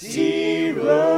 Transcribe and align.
zero. 0.00 1.17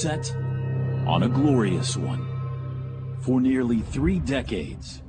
Sunset 0.00 0.34
on 1.06 1.24
a 1.24 1.28
glorious 1.28 1.94
one. 1.94 2.26
For 3.20 3.38
nearly 3.38 3.80
three 3.80 4.18
decades, 4.18 5.02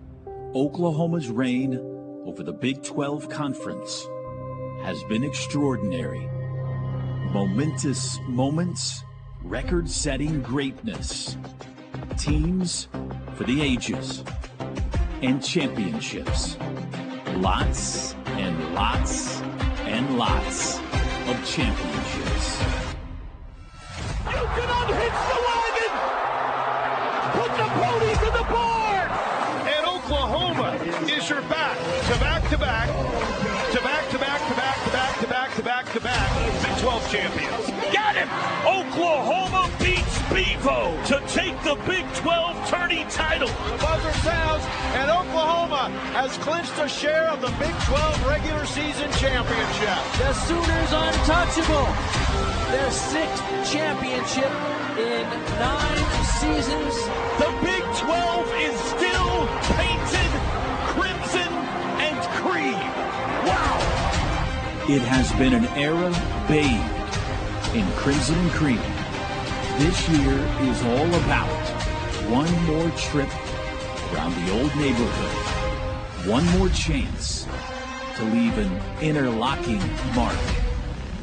Oklahoma's 0.53 1.29
reign 1.29 1.79
over 2.25 2.43
the 2.43 2.51
Big 2.51 2.83
12 2.83 3.29
Conference 3.29 4.05
has 4.83 5.01
been 5.05 5.23
extraordinary. 5.23 6.27
Momentous 7.31 8.19
moments, 8.27 9.05
record 9.43 9.89
setting 9.89 10.41
greatness, 10.41 11.37
teams 12.17 12.89
for 13.35 13.45
the 13.45 13.61
ages, 13.61 14.25
and 15.21 15.41
championships. 15.41 16.57
Lots 17.37 18.13
and 18.25 18.75
lots 18.75 19.39
and 19.85 20.17
lots 20.17 20.79
of 20.79 21.45
championships. 21.45 22.80
to 32.51 32.57
back, 32.57 32.87
to 33.71 33.81
back 33.81 34.09
to 34.09 34.19
back 34.19 34.49
to 34.49 34.55
back 34.55 34.83
to 34.83 34.91
back 34.91 35.19
to 35.21 35.27
back 35.27 35.55
to 35.55 35.63
back 35.63 35.93
to 35.93 36.01
back 36.01 36.61
Big 36.61 36.77
12 36.83 37.09
champions. 37.09 37.65
Got 37.95 38.15
him! 38.19 38.27
Oklahoma 38.67 39.71
beats 39.79 40.19
Bevo 40.27 40.91
to 41.07 41.23
take 41.31 41.55
the 41.63 41.79
Big 41.87 42.03
12 42.15 42.67
tourney 42.67 43.05
title. 43.09 43.47
The 43.47 43.77
buzzer 43.79 44.11
sounds, 44.19 44.65
and 44.99 45.09
Oklahoma 45.09 45.95
has 46.11 46.35
clinched 46.39 46.75
a 46.75 46.89
share 46.89 47.29
of 47.31 47.39
the 47.39 47.55
Big 47.55 47.71
12 47.87 48.27
regular 48.27 48.65
season 48.65 49.07
championship. 49.15 49.95
The 50.19 50.33
Sooners 50.43 50.91
untouchable. 50.91 51.87
Their 52.67 52.91
sixth 52.91 53.71
championship 53.71 54.51
in 54.99 55.23
nine 55.55 56.07
seasons. 56.35 56.95
The 57.39 57.47
Big 57.63 57.83
12 57.95 58.53
is 58.59 58.75
still 58.91 59.10
It 64.91 65.03
has 65.03 65.31
been 65.39 65.53
an 65.53 65.65
era 65.79 66.11
bathed 66.49 67.73
in 67.73 67.89
crimson 67.93 68.37
and 68.37 68.51
cream. 68.51 68.81
This 69.79 70.09
year 70.09 70.35
is 70.67 70.83
all 70.83 71.07
about 71.23 71.47
one 72.27 72.51
more 72.65 72.89
trip 72.97 73.29
around 74.11 74.35
the 74.35 74.51
old 74.51 74.75
neighborhood, 74.75 76.27
one 76.27 76.45
more 76.59 76.67
chance 76.67 77.47
to 78.17 78.23
leave 78.25 78.57
an 78.57 78.81
interlocking 79.01 79.79
mark, 80.13 80.35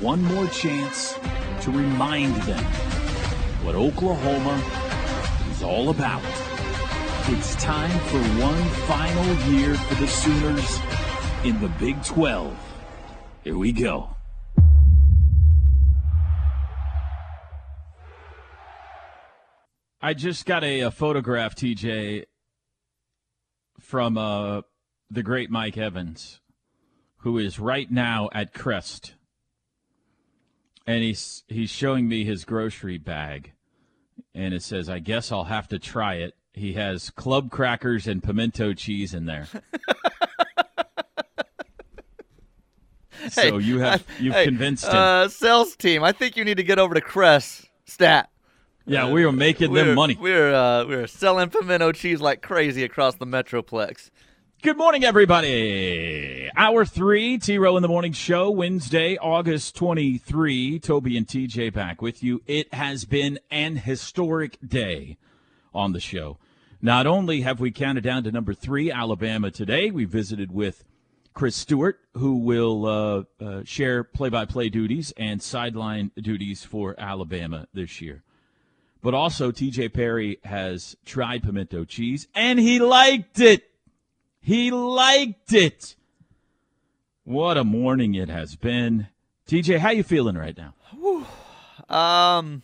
one 0.00 0.22
more 0.22 0.46
chance 0.46 1.18
to 1.60 1.70
remind 1.70 2.36
them 2.44 2.64
what 3.66 3.74
Oklahoma 3.74 4.64
is 5.50 5.62
all 5.62 5.90
about. 5.90 6.22
It's 7.26 7.54
time 7.56 7.98
for 8.08 8.22
one 8.40 8.64
final 8.88 9.52
year 9.52 9.74
for 9.74 9.94
the 9.96 10.08
Sooners 10.08 10.78
in 11.44 11.60
the 11.60 11.68
Big 11.78 12.02
12. 12.02 12.67
Here 13.48 13.56
we 13.56 13.72
go. 13.72 14.14
I 20.02 20.12
just 20.12 20.44
got 20.44 20.62
a, 20.62 20.80
a 20.80 20.90
photograph, 20.90 21.54
TJ, 21.54 22.26
from 23.80 24.18
uh, 24.18 24.60
the 25.10 25.22
great 25.22 25.48
Mike 25.48 25.78
Evans, 25.78 26.42
who 27.20 27.38
is 27.38 27.58
right 27.58 27.90
now 27.90 28.28
at 28.34 28.52
Crest, 28.52 29.14
and 30.86 31.02
he's 31.02 31.42
he's 31.48 31.70
showing 31.70 32.06
me 32.06 32.24
his 32.24 32.44
grocery 32.44 32.98
bag, 32.98 33.54
and 34.34 34.52
it 34.52 34.62
says, 34.62 34.90
"I 34.90 34.98
guess 34.98 35.32
I'll 35.32 35.44
have 35.44 35.68
to 35.68 35.78
try 35.78 36.16
it." 36.16 36.34
He 36.52 36.74
has 36.74 37.08
club 37.08 37.50
crackers 37.50 38.06
and 38.06 38.22
pimento 38.22 38.74
cheese 38.74 39.14
in 39.14 39.24
there. 39.24 39.48
so 43.30 43.58
you 43.58 43.80
have 43.80 44.04
you've 44.18 44.34
Hey, 44.34 44.44
convinced 44.44 44.84
him. 44.84 44.94
Uh, 44.94 45.28
sales 45.28 45.76
team, 45.76 46.02
I 46.04 46.12
think 46.12 46.36
you 46.36 46.44
need 46.44 46.56
to 46.58 46.62
get 46.64 46.78
over 46.78 46.94
to 46.94 47.00
Crest 47.00 47.68
Stat. 47.86 48.30
yeah, 48.86 49.10
we 49.10 49.24
were 49.24 49.32
making 49.32 49.70
We're, 49.70 49.84
them 49.86 49.94
money. 49.94 50.16
We're 50.20 50.54
uh, 50.54 50.84
we're 50.86 51.06
selling 51.06 51.50
pimento 51.50 51.92
cheese 51.92 52.20
like 52.20 52.42
crazy 52.42 52.84
across 52.84 53.14
the 53.16 53.26
metroplex. 53.26 54.10
Good 54.60 54.76
morning, 54.76 55.04
everybody. 55.04 56.50
Hour 56.56 56.84
three, 56.84 57.38
T 57.38 57.58
Row 57.58 57.76
in 57.76 57.82
the 57.82 57.88
Morning 57.88 58.12
Show, 58.12 58.50
Wednesday, 58.50 59.16
August 59.16 59.76
23. 59.76 60.80
Toby 60.80 61.16
and 61.16 61.26
TJ 61.26 61.72
back 61.72 62.02
with 62.02 62.22
you. 62.24 62.42
It 62.46 62.72
has 62.74 63.04
been 63.04 63.38
an 63.50 63.76
historic 63.76 64.58
day 64.66 65.16
on 65.74 65.92
the 65.92 66.00
show. 66.00 66.38
Not 66.82 67.06
only 67.06 67.42
have 67.42 67.60
we 67.60 67.70
counted 67.70 68.02
down 68.04 68.24
to 68.24 68.32
number 68.32 68.54
three, 68.54 68.90
Alabama, 68.90 69.50
today, 69.50 69.90
we 69.90 70.04
visited 70.04 70.50
with 70.52 70.84
Chris 71.38 71.54
Stewart, 71.54 72.00
who 72.14 72.38
will 72.38 72.84
uh, 72.84 73.22
uh, 73.40 73.62
share 73.62 74.02
play 74.02 74.28
by 74.28 74.44
play 74.44 74.68
duties 74.68 75.12
and 75.16 75.40
sideline 75.40 76.10
duties 76.20 76.64
for 76.64 76.96
Alabama 76.98 77.68
this 77.72 78.00
year. 78.00 78.24
But 79.02 79.14
also, 79.14 79.52
TJ 79.52 79.94
Perry 79.94 80.40
has 80.42 80.96
tried 81.04 81.44
pimento 81.44 81.84
cheese 81.84 82.26
and 82.34 82.58
he 82.58 82.80
liked 82.80 83.38
it. 83.38 83.70
He 84.40 84.72
liked 84.72 85.52
it. 85.52 85.94
What 87.22 87.56
a 87.56 87.62
morning 87.62 88.16
it 88.16 88.28
has 88.28 88.56
been. 88.56 89.06
TJ, 89.46 89.78
how 89.78 89.90
you 89.90 90.02
feeling 90.02 90.36
right 90.36 90.58
now? 90.58 90.74
Um, 91.88 92.62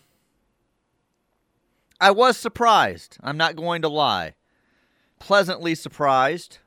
I 2.01 2.11
was 2.11 2.37
surprised. 2.37 3.19
I'm 3.23 3.37
not 3.37 3.55
going 3.55 3.83
to 3.83 3.89
lie. 3.89 4.35
Pleasantly 5.21 5.77
surprised. 5.77 6.59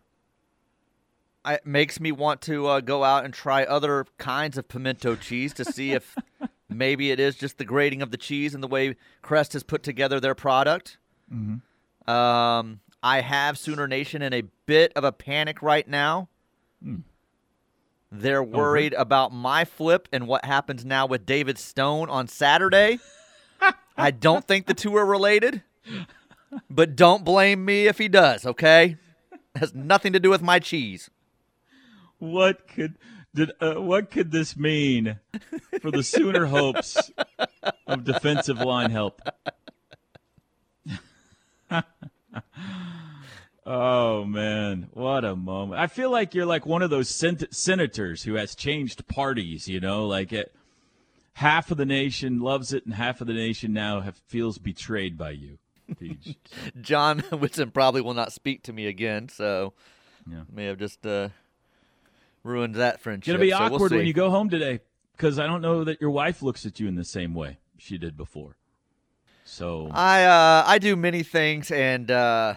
I, 1.48 1.54
it 1.54 1.66
makes 1.66 2.02
me 2.02 2.12
want 2.12 2.42
to 2.42 2.68
uh, 2.68 2.82
go 2.82 3.06
out 3.06 3.24
and 3.24 3.34
try 3.34 3.64
other 3.64 4.06
kinds 4.18 4.58
of 4.58 4.68
pimento 4.68 5.16
cheese 5.16 5.54
to 5.54 5.64
see 5.64 5.94
if 5.94 6.14
maybe 6.70 7.10
it 7.10 7.22
is 7.22 7.38
just 7.38 7.58
the 7.58 7.64
grading 7.64 8.02
of 8.02 8.12
the 8.12 8.18
cheese 8.18 8.54
and 8.54 8.62
the 8.62 8.68
way 8.68 8.98
Crest 9.22 9.54
has 9.54 9.64
put 9.64 9.82
together 9.82 10.20
their 10.20 10.36
product. 10.36 10.98
Um, 12.06 12.82
I 13.02 13.22
have 13.22 13.58
Sooner 13.58 13.88
Nation 13.88 14.22
in 14.22 14.34
a 14.34 14.44
bit 14.66 14.92
of 14.98 15.06
a 15.06 15.14
panic 15.14 15.62
right 15.62 15.88
now. 15.88 16.28
They're 18.12 18.44
worried 18.44 18.94
about 18.94 19.32
my 19.32 19.64
flip 19.64 20.10
and 20.12 20.28
what 20.28 20.44
happens 20.44 20.84
now 20.84 21.06
with 21.06 21.26
David 21.26 21.58
Stone 21.58 22.10
on 22.10 22.28
Saturday. 22.28 23.00
I 23.98 24.12
don't 24.12 24.46
think 24.46 24.66
the 24.66 24.74
two 24.74 24.98
are 24.98 25.06
related, 25.06 25.64
but 26.70 26.98
don't 26.98 27.24
blame 27.24 27.64
me 27.64 27.88
if 27.88 27.98
he 28.00 28.10
does, 28.10 28.46
okay? 28.46 28.98
has 29.56 29.74
nothing 29.74 30.14
to 30.14 30.20
do 30.20 30.30
with 30.30 30.42
my 30.42 30.60
cheese. 30.60 31.10
What 32.20 32.68
could 32.68 32.96
did 33.36 33.52
uh, 33.62 33.76
what 33.76 34.10
could 34.12 34.32
this 34.32 34.58
mean 34.58 35.20
for 35.82 35.92
the 35.92 36.04
Sooner 36.04 36.48
hopes 36.48 37.12
of 37.86 38.04
defensive 38.04 38.60
line 38.60 38.90
help? 38.92 39.22
Oh 43.70 44.24
man, 44.24 44.88
what 44.94 45.26
a 45.26 45.36
moment! 45.36 45.82
I 45.82 45.88
feel 45.88 46.10
like 46.10 46.34
you're 46.34 46.46
like 46.46 46.66
one 46.66 46.82
of 46.82 46.90
those 46.90 47.10
sen- 47.10 47.52
senators 47.52 48.24
who 48.24 48.36
has 48.36 48.56
changed 48.56 49.06
parties. 49.10 49.68
You 49.68 49.82
know, 49.82 50.08
like 50.08 50.32
it, 50.32 50.56
half 51.34 51.70
of 51.70 51.76
the 51.76 51.86
nation 51.86 52.40
loves 52.40 52.72
it, 52.72 52.86
and 52.86 52.94
half 52.96 53.20
of 53.20 53.28
the 53.28 53.34
nation 53.34 53.74
now 53.74 54.00
have, 54.00 54.16
feels 54.28 54.58
betrayed 54.58 55.18
by 55.18 55.32
you. 55.32 55.58
John 56.82 57.20
Whitson 57.20 57.72
probably 57.72 58.00
will 58.00 58.14
not 58.14 58.32
speak 58.32 58.64
to 58.64 58.72
me 58.74 58.88
again, 58.88 59.28
so 59.28 59.74
Yeah. 60.26 60.44
may 60.50 60.64
have 60.68 60.78
just 60.80 61.06
uh, 61.06 61.28
ruined 62.48 62.76
that 62.76 63.02
friendship. 63.02 63.28
It's 63.28 63.38
gonna 63.38 63.46
be 63.46 63.52
so 63.52 63.60
we'll 63.60 63.76
awkward 63.76 63.92
when 63.92 64.08
you 64.08 64.14
go 64.14 64.30
home 64.30 64.50
today 64.50 64.80
because 65.16 65.40
I 65.40 65.46
don't 65.46 65.62
know 65.62 65.84
that 65.84 66.02
your 66.02 66.10
wife 66.12 66.42
looks 66.42 66.66
at 66.66 66.80
you 66.80 66.88
in 66.88 66.96
the 66.96 67.04
same 67.04 67.34
way 67.34 67.60
she 67.78 67.98
did 67.98 68.18
before. 68.18 68.58
So 69.44 69.90
I 69.92 70.24
uh, 70.24 70.64
I 70.66 70.78
do 70.78 70.96
many 70.96 71.24
things 71.24 71.72
and 71.72 72.10
uh, 72.12 72.56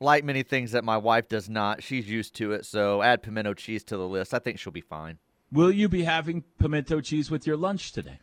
like 0.00 0.24
many 0.24 0.42
things 0.42 0.72
that 0.72 0.84
my 0.84 0.96
wife 0.96 1.28
does 1.28 1.48
not. 1.48 1.82
She's 1.82 2.08
used 2.08 2.34
to 2.36 2.52
it, 2.52 2.66
so 2.66 3.02
add 3.02 3.22
pimento 3.22 3.54
cheese 3.54 3.84
to 3.84 3.96
the 3.96 4.06
list. 4.06 4.34
I 4.34 4.38
think 4.38 4.58
she'll 4.58 4.72
be 4.72 4.80
fine. 4.80 5.18
will 5.50 5.72
you 5.72 5.88
be 5.88 6.04
having 6.04 6.44
pimento 6.58 7.00
cheese 7.00 7.30
with 7.30 7.46
your 7.46 7.56
lunch 7.56 7.92
today? 7.92 8.18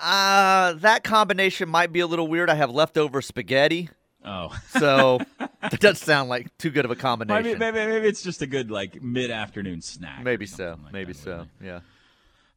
Uh, 0.00 0.74
that 0.74 1.04
combination 1.04 1.68
might 1.68 1.92
be 1.92 2.00
a 2.00 2.06
little 2.06 2.28
weird. 2.28 2.50
I 2.50 2.54
have 2.54 2.70
leftover 2.70 3.22
spaghetti, 3.22 3.88
Oh, 4.26 4.56
so 4.70 5.20
that 5.38 5.78
doesn't 5.80 6.04
sound 6.04 6.28
like 6.28 6.56
too 6.58 6.70
good 6.70 6.84
of 6.84 6.90
a 6.90 6.96
combination. 6.96 7.44
maybe, 7.44 7.58
maybe 7.58 7.92
maybe 7.92 8.08
it's 8.08 8.22
just 8.22 8.42
a 8.42 8.46
good 8.46 8.70
like 8.70 9.00
mid-afternoon 9.02 9.80
snack. 9.82 10.24
Maybe 10.24 10.46
so. 10.46 10.78
like 10.82 10.92
Maybe 10.92 11.12
that, 11.12 11.18
so. 11.22 11.46
Yeah. 11.62 11.80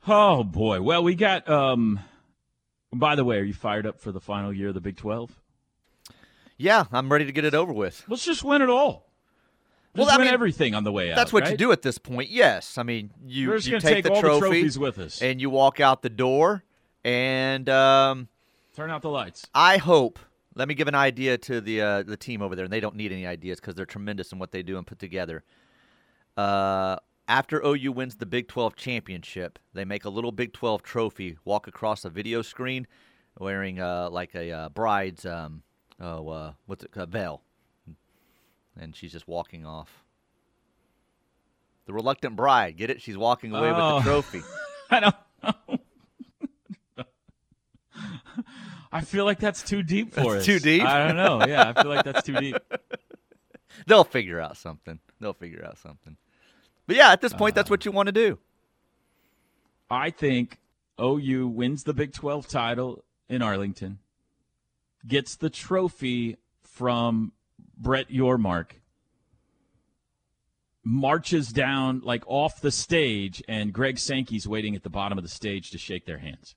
Oh 0.07 0.43
boy. 0.43 0.81
Well, 0.81 1.03
we 1.03 1.15
got. 1.15 1.47
um 1.49 1.99
By 2.91 3.15
the 3.15 3.23
way, 3.23 3.37
are 3.37 3.43
you 3.43 3.53
fired 3.53 3.85
up 3.85 3.99
for 3.99 4.11
the 4.11 4.19
final 4.21 4.51
year 4.51 4.69
of 4.69 4.73
the 4.73 4.81
Big 4.81 4.97
Twelve? 4.97 5.31
Yeah, 6.57 6.85
I'm 6.91 7.11
ready 7.11 7.25
to 7.25 7.31
get 7.31 7.45
it 7.45 7.53
over 7.53 7.71
with. 7.71 8.03
Let's 8.07 8.25
just 8.25 8.43
win 8.43 8.61
it 8.61 8.69
all. 8.69 9.05
Well, 9.95 10.09
I 10.09 10.17
win 10.17 10.25
mean, 10.25 10.33
everything 10.33 10.75
on 10.75 10.83
the 10.83 10.91
way 10.91 11.11
out. 11.11 11.15
That's 11.15 11.33
what 11.33 11.49
you 11.49 11.57
do 11.57 11.71
at 11.71 11.81
this 11.81 11.97
point. 11.97 12.29
Yes, 12.29 12.77
I 12.77 12.83
mean 12.83 13.11
you 13.25 13.53
just 13.53 13.67
you 13.67 13.79
take, 13.79 13.95
take 13.95 14.03
the 14.05 14.13
all 14.13 14.21
trophy 14.21 14.39
the 14.39 14.39
trophies 14.39 14.79
with 14.79 14.99
us. 14.99 15.21
and 15.21 15.39
you 15.41 15.49
walk 15.49 15.79
out 15.79 16.01
the 16.01 16.09
door. 16.09 16.63
And 17.03 17.69
um, 17.69 18.27
Turn 18.75 18.91
out 18.91 19.01
the 19.01 19.09
lights. 19.09 19.47
I 19.53 19.77
hope. 19.77 20.19
Let 20.55 20.67
me 20.67 20.73
give 20.73 20.87
an 20.87 20.95
idea 20.95 21.37
to 21.37 21.61
the 21.61 21.81
uh, 21.81 22.03
the 22.03 22.17
team 22.17 22.41
over 22.41 22.55
there, 22.55 22.65
and 22.65 22.73
they 22.73 22.79
don't 22.79 22.95
need 22.95 23.11
any 23.11 23.25
ideas 23.27 23.59
because 23.59 23.75
they're 23.75 23.85
tremendous 23.85 24.31
in 24.31 24.39
what 24.39 24.51
they 24.51 24.63
do 24.63 24.77
and 24.77 24.85
put 24.85 24.99
together. 24.99 25.43
Uh, 26.35 26.97
after 27.27 27.61
OU 27.63 27.91
wins 27.91 28.15
the 28.15 28.25
Big 28.25 28.47
12 28.47 28.75
championship, 28.75 29.59
they 29.73 29.85
make 29.85 30.05
a 30.05 30.09
little 30.09 30.31
Big 30.31 30.51
12 30.53 30.81
trophy, 30.81 31.37
walk 31.45 31.67
across 31.67 32.03
a 32.03 32.09
video 32.09 32.41
screen, 32.41 32.87
wearing 33.39 33.79
uh, 33.79 34.09
like 34.09 34.33
a 34.35 34.51
uh, 34.51 34.69
bride's 34.69 35.25
um, 35.25 35.61
oh 36.01 36.27
uh, 36.29 36.53
what's 36.65 36.83
it 36.83 36.91
a 36.95 37.05
veil, 37.05 37.41
and 38.79 38.95
she's 38.95 39.11
just 39.11 39.27
walking 39.27 39.65
off. 39.65 40.03
The 41.85 41.93
reluctant 41.93 42.35
bride, 42.35 42.77
get 42.77 42.89
it? 42.89 43.01
She's 43.01 43.17
walking 43.17 43.51
away 43.51 43.69
Oh. 43.71 43.95
with 43.95 44.03
the 44.05 44.09
trophy. 44.11 44.41
I 44.91 44.99
don't 44.99 45.15
know. 45.69 45.78
I 48.91 49.01
feel 49.01 49.25
like 49.25 49.39
that's 49.39 49.61
too 49.61 49.83
deep 49.83 50.13
for 50.13 50.21
That's 50.21 50.35
us. 50.37 50.45
too 50.45 50.59
deep? 50.59 50.83
I 50.83 51.07
don't 51.07 51.15
know. 51.15 51.45
Yeah, 51.47 51.71
I 51.75 51.81
feel 51.81 51.91
like 51.91 52.03
that's 52.05 52.23
too 52.25 52.33
deep. 52.35 52.55
They'll 53.87 54.03
figure 54.03 54.39
out 54.41 54.57
something. 54.57 54.99
They'll 55.19 55.33
figure 55.33 55.63
out 55.65 55.77
something. 55.77 56.17
But 56.87 56.95
yeah, 56.95 57.11
at 57.11 57.21
this 57.21 57.33
point, 57.33 57.53
Uh. 57.53 57.55
that's 57.57 57.69
what 57.69 57.85
you 57.85 57.91
want 57.91 58.07
to 58.07 58.11
do. 58.11 58.39
I 59.91 60.09
think 60.09 60.57
OU 60.99 61.47
wins 61.49 61.83
the 61.83 61.93
Big 61.93 62.13
12 62.13 62.47
title 62.47 63.03
in 63.27 63.41
Arlington, 63.43 63.99
gets 65.07 65.35
the 65.35 65.49
trophy 65.51 66.37
from 66.63 67.31
Brett 67.77 68.09
Yormark, 68.09 68.71
marches 70.83 71.49
down 71.49 72.01
like 72.03 72.23
off 72.27 72.61
the 72.61 72.71
stage, 72.71 73.43
and 73.47 73.71
Greg 73.73 73.99
Sankey's 73.99 74.47
waiting 74.47 74.75
at 74.75 74.83
the 74.83 74.89
bottom 74.89 75.17
of 75.17 75.23
the 75.23 75.29
stage 75.29 75.71
to 75.71 75.77
shake 75.77 76.05
their 76.05 76.17
hands. 76.19 76.55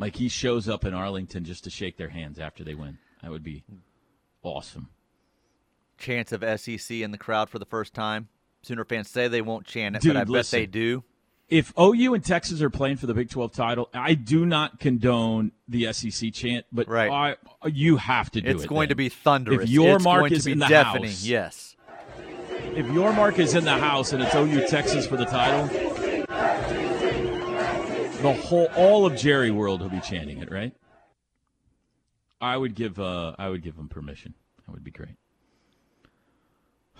Like 0.00 0.16
he 0.16 0.28
shows 0.28 0.68
up 0.68 0.84
in 0.84 0.94
Arlington 0.94 1.44
just 1.44 1.64
to 1.64 1.70
shake 1.70 1.96
their 1.98 2.08
hands 2.08 2.38
after 2.38 2.64
they 2.64 2.74
win. 2.74 2.98
That 3.22 3.30
would 3.30 3.44
be 3.44 3.62
awesome. 4.42 4.88
Chance 5.98 6.32
of 6.32 6.42
SEC 6.60 6.90
in 6.96 7.10
the 7.10 7.18
crowd 7.18 7.50
for 7.50 7.58
the 7.58 7.66
first 7.66 7.92
time. 7.92 8.28
Sooner 8.62 8.84
fans 8.84 9.08
say 9.10 9.28
they 9.28 9.42
won't 9.42 9.66
chant 9.66 9.96
it, 9.96 10.02
Dude, 10.02 10.14
but 10.14 10.20
I 10.20 10.24
bet 10.24 10.46
they 10.46 10.66
do. 10.66 11.04
if 11.48 11.72
OU 11.78 12.14
and 12.14 12.24
Texas 12.24 12.62
are 12.62 12.70
playing 12.70 12.96
for 12.96 13.06
the 13.06 13.12
Big 13.14 13.28
12 13.30 13.52
title, 13.52 13.88
I 13.92 14.14
do 14.14 14.46
not 14.46 14.80
condone 14.80 15.52
the 15.68 15.92
SEC 15.92 16.32
chant, 16.32 16.64
but 16.72 16.88
Right. 16.88 17.10
I, 17.62 17.68
you 17.68 17.96
have 17.98 18.30
to 18.32 18.40
do 18.40 18.48
It's 18.48 18.54
it. 18.60 18.64
It's 18.64 18.66
going 18.66 18.88
to 18.88 18.94
be 18.94 19.08
thunderous. 19.10 19.64
If 19.64 19.70
your 19.70 19.96
it's 19.96 20.04
mark 20.04 20.20
going 20.20 20.32
is 20.32 20.42
to 20.44 20.46
be 20.46 20.52
in 20.52 20.58
the 20.60 20.66
deafening. 20.68 21.10
house. 21.10 21.24
Yes. 21.24 21.76
If 22.74 22.86
your 22.92 23.12
mark 23.12 23.38
is 23.38 23.54
in 23.54 23.64
the 23.64 23.76
house 23.78 24.12
and 24.14 24.22
it's 24.22 24.34
OU 24.34 24.66
Texas 24.68 25.06
for 25.06 25.16
the 25.18 25.24
title, 25.26 25.68
the 28.22 28.32
whole 28.32 28.68
all 28.76 29.06
of 29.06 29.16
Jerry 29.16 29.50
World 29.50 29.80
will 29.80 29.88
be 29.88 30.00
chanting 30.00 30.38
it, 30.38 30.50
right? 30.50 30.74
I 32.40 32.56
would 32.56 32.74
give 32.74 32.98
uh 32.98 33.34
I 33.38 33.48
would 33.48 33.62
give 33.62 33.76
them 33.76 33.88
permission. 33.88 34.34
That 34.66 34.72
would 34.72 34.84
be 34.84 34.90
great. 34.90 35.16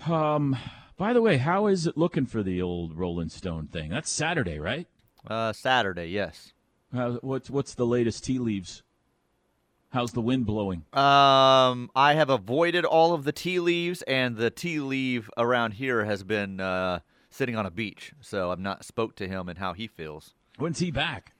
Um 0.07 0.57
by 0.97 1.13
the 1.13 1.21
way, 1.21 1.37
how 1.37 1.67
is 1.67 1.87
it 1.87 1.97
looking 1.97 2.25
for 2.25 2.43
the 2.43 2.61
old 2.61 2.95
Rolling 2.95 3.29
Stone 3.29 3.67
thing? 3.67 3.89
That's 3.89 4.09
Saturday, 4.09 4.59
right? 4.59 4.87
Uh, 5.27 5.53
Saturday, 5.53 6.07
yes. 6.07 6.53
How, 6.93 7.13
what's 7.21 7.49
what's 7.49 7.73
the 7.73 7.85
latest 7.85 8.23
tea 8.23 8.39
leaves? 8.39 8.83
How's 9.89 10.13
the 10.13 10.21
wind 10.21 10.45
blowing? 10.45 10.85
Um, 10.93 11.89
I 11.95 12.13
have 12.13 12.29
avoided 12.29 12.85
all 12.85 13.13
of 13.13 13.23
the 13.25 13.31
tea 13.31 13.59
leaves, 13.59 14.01
and 14.03 14.37
the 14.37 14.49
tea 14.49 14.79
leaf 14.79 15.29
around 15.37 15.73
here 15.73 16.05
has 16.05 16.23
been 16.23 16.61
uh, 16.61 16.99
sitting 17.29 17.57
on 17.57 17.65
a 17.65 17.71
beach. 17.71 18.13
So 18.21 18.51
I've 18.51 18.59
not 18.59 18.85
spoke 18.85 19.15
to 19.17 19.27
him 19.27 19.49
and 19.49 19.57
how 19.59 19.73
he 19.73 19.87
feels. 19.87 20.33
When's 20.57 20.79
he 20.79 20.91
back? 20.91 21.33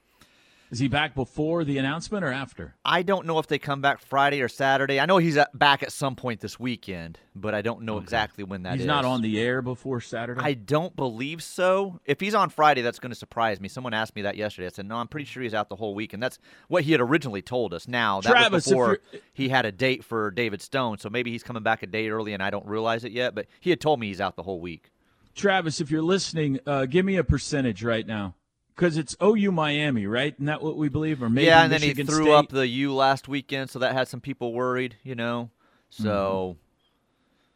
Is 0.71 0.79
he 0.79 0.87
back 0.87 1.15
before 1.15 1.65
the 1.65 1.77
announcement 1.79 2.23
or 2.23 2.31
after? 2.31 2.75
I 2.85 3.01
don't 3.01 3.25
know 3.25 3.39
if 3.39 3.47
they 3.47 3.59
come 3.59 3.81
back 3.81 3.99
Friday 3.99 4.41
or 4.41 4.47
Saturday. 4.47 5.01
I 5.01 5.05
know 5.05 5.17
he's 5.17 5.35
at, 5.35 5.57
back 5.57 5.83
at 5.83 5.91
some 5.91 6.15
point 6.15 6.39
this 6.39 6.57
weekend, 6.57 7.19
but 7.35 7.53
I 7.53 7.61
don't 7.61 7.81
know 7.81 7.97
exactly 7.97 8.45
when 8.45 8.63
that 8.63 8.75
He's 8.75 8.83
is. 8.83 8.87
not 8.87 9.03
on 9.03 9.21
the 9.21 9.37
air 9.37 9.61
before 9.61 9.99
Saturday. 9.99 10.39
I 10.41 10.53
don't 10.53 10.95
believe 10.95 11.43
so. 11.43 11.99
If 12.05 12.21
he's 12.21 12.33
on 12.33 12.49
Friday, 12.49 12.83
that's 12.83 12.99
going 12.99 13.09
to 13.09 13.17
surprise 13.17 13.59
me. 13.59 13.67
Someone 13.67 13.93
asked 13.93 14.15
me 14.15 14.21
that 14.21 14.37
yesterday. 14.37 14.67
I 14.67 14.69
said, 14.69 14.85
"No, 14.85 14.95
I'm 14.95 15.09
pretty 15.09 15.25
sure 15.25 15.43
he's 15.43 15.53
out 15.53 15.67
the 15.67 15.75
whole 15.75 15.93
week," 15.93 16.13
and 16.13 16.23
that's 16.23 16.37
what 16.69 16.85
he 16.85 16.93
had 16.93 17.01
originally 17.01 17.41
told 17.41 17.73
us. 17.73 17.85
Now 17.89 18.21
that 18.21 18.31
Travis, 18.31 18.65
was 18.65 18.65
before 18.65 18.99
he 19.33 19.49
had 19.49 19.65
a 19.65 19.73
date 19.73 20.05
for 20.05 20.31
David 20.31 20.61
Stone, 20.61 20.99
so 20.99 21.09
maybe 21.09 21.31
he's 21.31 21.43
coming 21.43 21.63
back 21.63 21.83
a 21.83 21.87
day 21.87 22.07
early, 22.07 22.31
and 22.31 22.41
I 22.41 22.49
don't 22.49 22.65
realize 22.65 23.03
it 23.03 23.11
yet. 23.11 23.35
But 23.35 23.47
he 23.59 23.71
had 23.71 23.81
told 23.81 23.99
me 23.99 24.07
he's 24.07 24.21
out 24.21 24.37
the 24.37 24.43
whole 24.43 24.61
week. 24.61 24.89
Travis, 25.35 25.81
if 25.81 25.91
you're 25.91 26.01
listening, 26.01 26.62
uh, 26.65 26.86
give 26.86 27.05
me 27.05 27.17
a 27.17 27.25
percentage 27.25 27.83
right 27.83 28.07
now, 28.07 28.36
because 28.81 28.97
it's 28.97 29.15
OU 29.21 29.51
Miami, 29.51 30.07
right? 30.07 30.33
Isn't 30.33 30.47
that 30.47 30.63
what 30.63 30.75
we 30.75 30.89
believe? 30.89 31.21
Or 31.21 31.29
maybe 31.29 31.45
yeah, 31.45 31.61
and 31.61 31.71
then 31.71 31.81
Michigan 31.81 32.07
he 32.07 32.11
threw 32.11 32.23
State? 32.23 32.33
up 32.33 32.50
the 32.50 32.67
U 32.67 32.95
last 32.95 33.27
weekend, 33.27 33.69
so 33.69 33.77
that 33.77 33.93
had 33.93 34.07
some 34.07 34.21
people 34.21 34.53
worried. 34.53 34.95
You 35.03 35.13
know, 35.13 35.51
so 35.91 36.57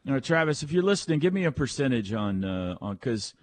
All 0.06 0.14
right, 0.14 0.22
Travis, 0.22 0.62
if 0.62 0.70
you're 0.70 0.84
listening, 0.84 1.18
give 1.18 1.34
me 1.34 1.42
a 1.42 1.50
percentage 1.50 2.12
on 2.12 2.44
uh, 2.44 2.76
on 2.80 2.94
because 2.94 3.34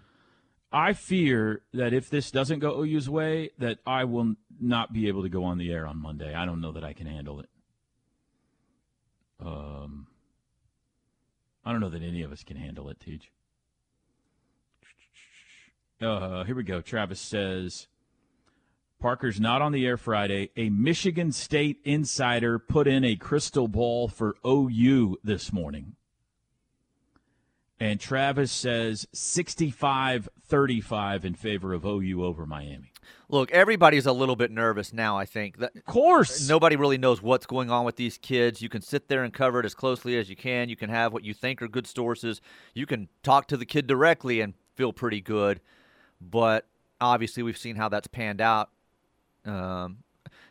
I 0.71 0.93
fear 0.93 1.61
that 1.73 1.91
if 1.91 2.09
this 2.09 2.31
doesn't 2.31 2.59
go 2.59 2.81
OU's 2.81 3.09
way, 3.09 3.49
that 3.57 3.79
I 3.85 4.05
will 4.05 4.35
not 4.61 4.93
be 4.93 5.09
able 5.09 5.23
to 5.23 5.29
go 5.29 5.43
on 5.43 5.57
the 5.57 5.69
air 5.69 5.85
on 5.85 6.01
Monday. 6.01 6.33
I 6.33 6.45
don't 6.45 6.61
know 6.61 6.71
that 6.71 6.85
I 6.85 6.93
can 6.93 7.05
handle 7.05 7.41
it. 7.41 7.49
Um, 9.45 10.07
I 11.65 11.73
don't 11.73 11.81
know 11.81 11.89
that 11.89 12.01
any 12.01 12.23
of 12.23 12.31
us 12.31 12.45
can 12.45 12.55
handle 12.55 12.87
it, 12.89 13.01
Teach. 13.01 13.29
Uh, 16.03 16.43
here 16.43 16.55
we 16.55 16.63
go. 16.63 16.81
Travis 16.81 17.19
says 17.19 17.87
Parker's 18.99 19.39
not 19.39 19.61
on 19.61 19.71
the 19.71 19.85
air 19.85 19.97
Friday. 19.97 20.49
A 20.57 20.69
Michigan 20.69 21.31
State 21.31 21.79
insider 21.83 22.59
put 22.59 22.87
in 22.87 23.03
a 23.03 23.15
crystal 23.15 23.67
ball 23.67 24.07
for 24.07 24.35
OU 24.45 25.17
this 25.23 25.53
morning. 25.53 25.95
And 27.79 27.99
Travis 27.99 28.51
says 28.51 29.07
65 29.13 30.29
35 30.45 31.25
in 31.25 31.33
favor 31.33 31.73
of 31.73 31.85
OU 31.85 32.23
over 32.23 32.45
Miami. 32.45 32.91
look, 33.27 33.51
everybody's 33.51 34.05
a 34.05 34.11
little 34.13 34.35
bit 34.35 34.51
nervous 34.51 34.93
now. 34.93 35.17
I 35.17 35.25
think 35.25 35.57
that 35.57 35.75
Of 35.75 35.85
course. 35.85 36.47
nobody 36.47 36.75
really 36.75 36.97
knows 36.99 37.21
what's 37.21 37.45
going 37.47 37.71
on 37.71 37.83
with 37.85 37.95
these 37.95 38.17
kids. 38.17 38.61
You 38.61 38.69
can 38.69 38.81
sit 38.81 39.07
there 39.09 39.23
and 39.23 39.33
cover 39.33 39.59
it 39.59 39.65
as 39.65 39.73
closely 39.73 40.17
as 40.17 40.29
you 40.29 40.35
can. 40.35 40.69
You 40.69 40.75
can 40.75 40.89
have 40.89 41.11
what 41.11 41.23
you 41.23 41.33
think 41.33 41.61
are 41.61 41.67
good 41.67 41.87
sources. 41.87 42.39
You 42.73 42.85
can 42.85 43.09
talk 43.23 43.47
to 43.47 43.57
the 43.57 43.65
kid 43.65 43.87
directly 43.87 44.39
and 44.41 44.53
feel 44.75 44.93
pretty 44.93 45.19
good. 45.21 45.59
But 46.21 46.67
obviously, 46.99 47.43
we've 47.43 47.57
seen 47.57 47.75
how 47.75 47.89
that's 47.89 48.07
panned 48.07 48.41
out. 48.41 48.69
Um, 49.45 49.99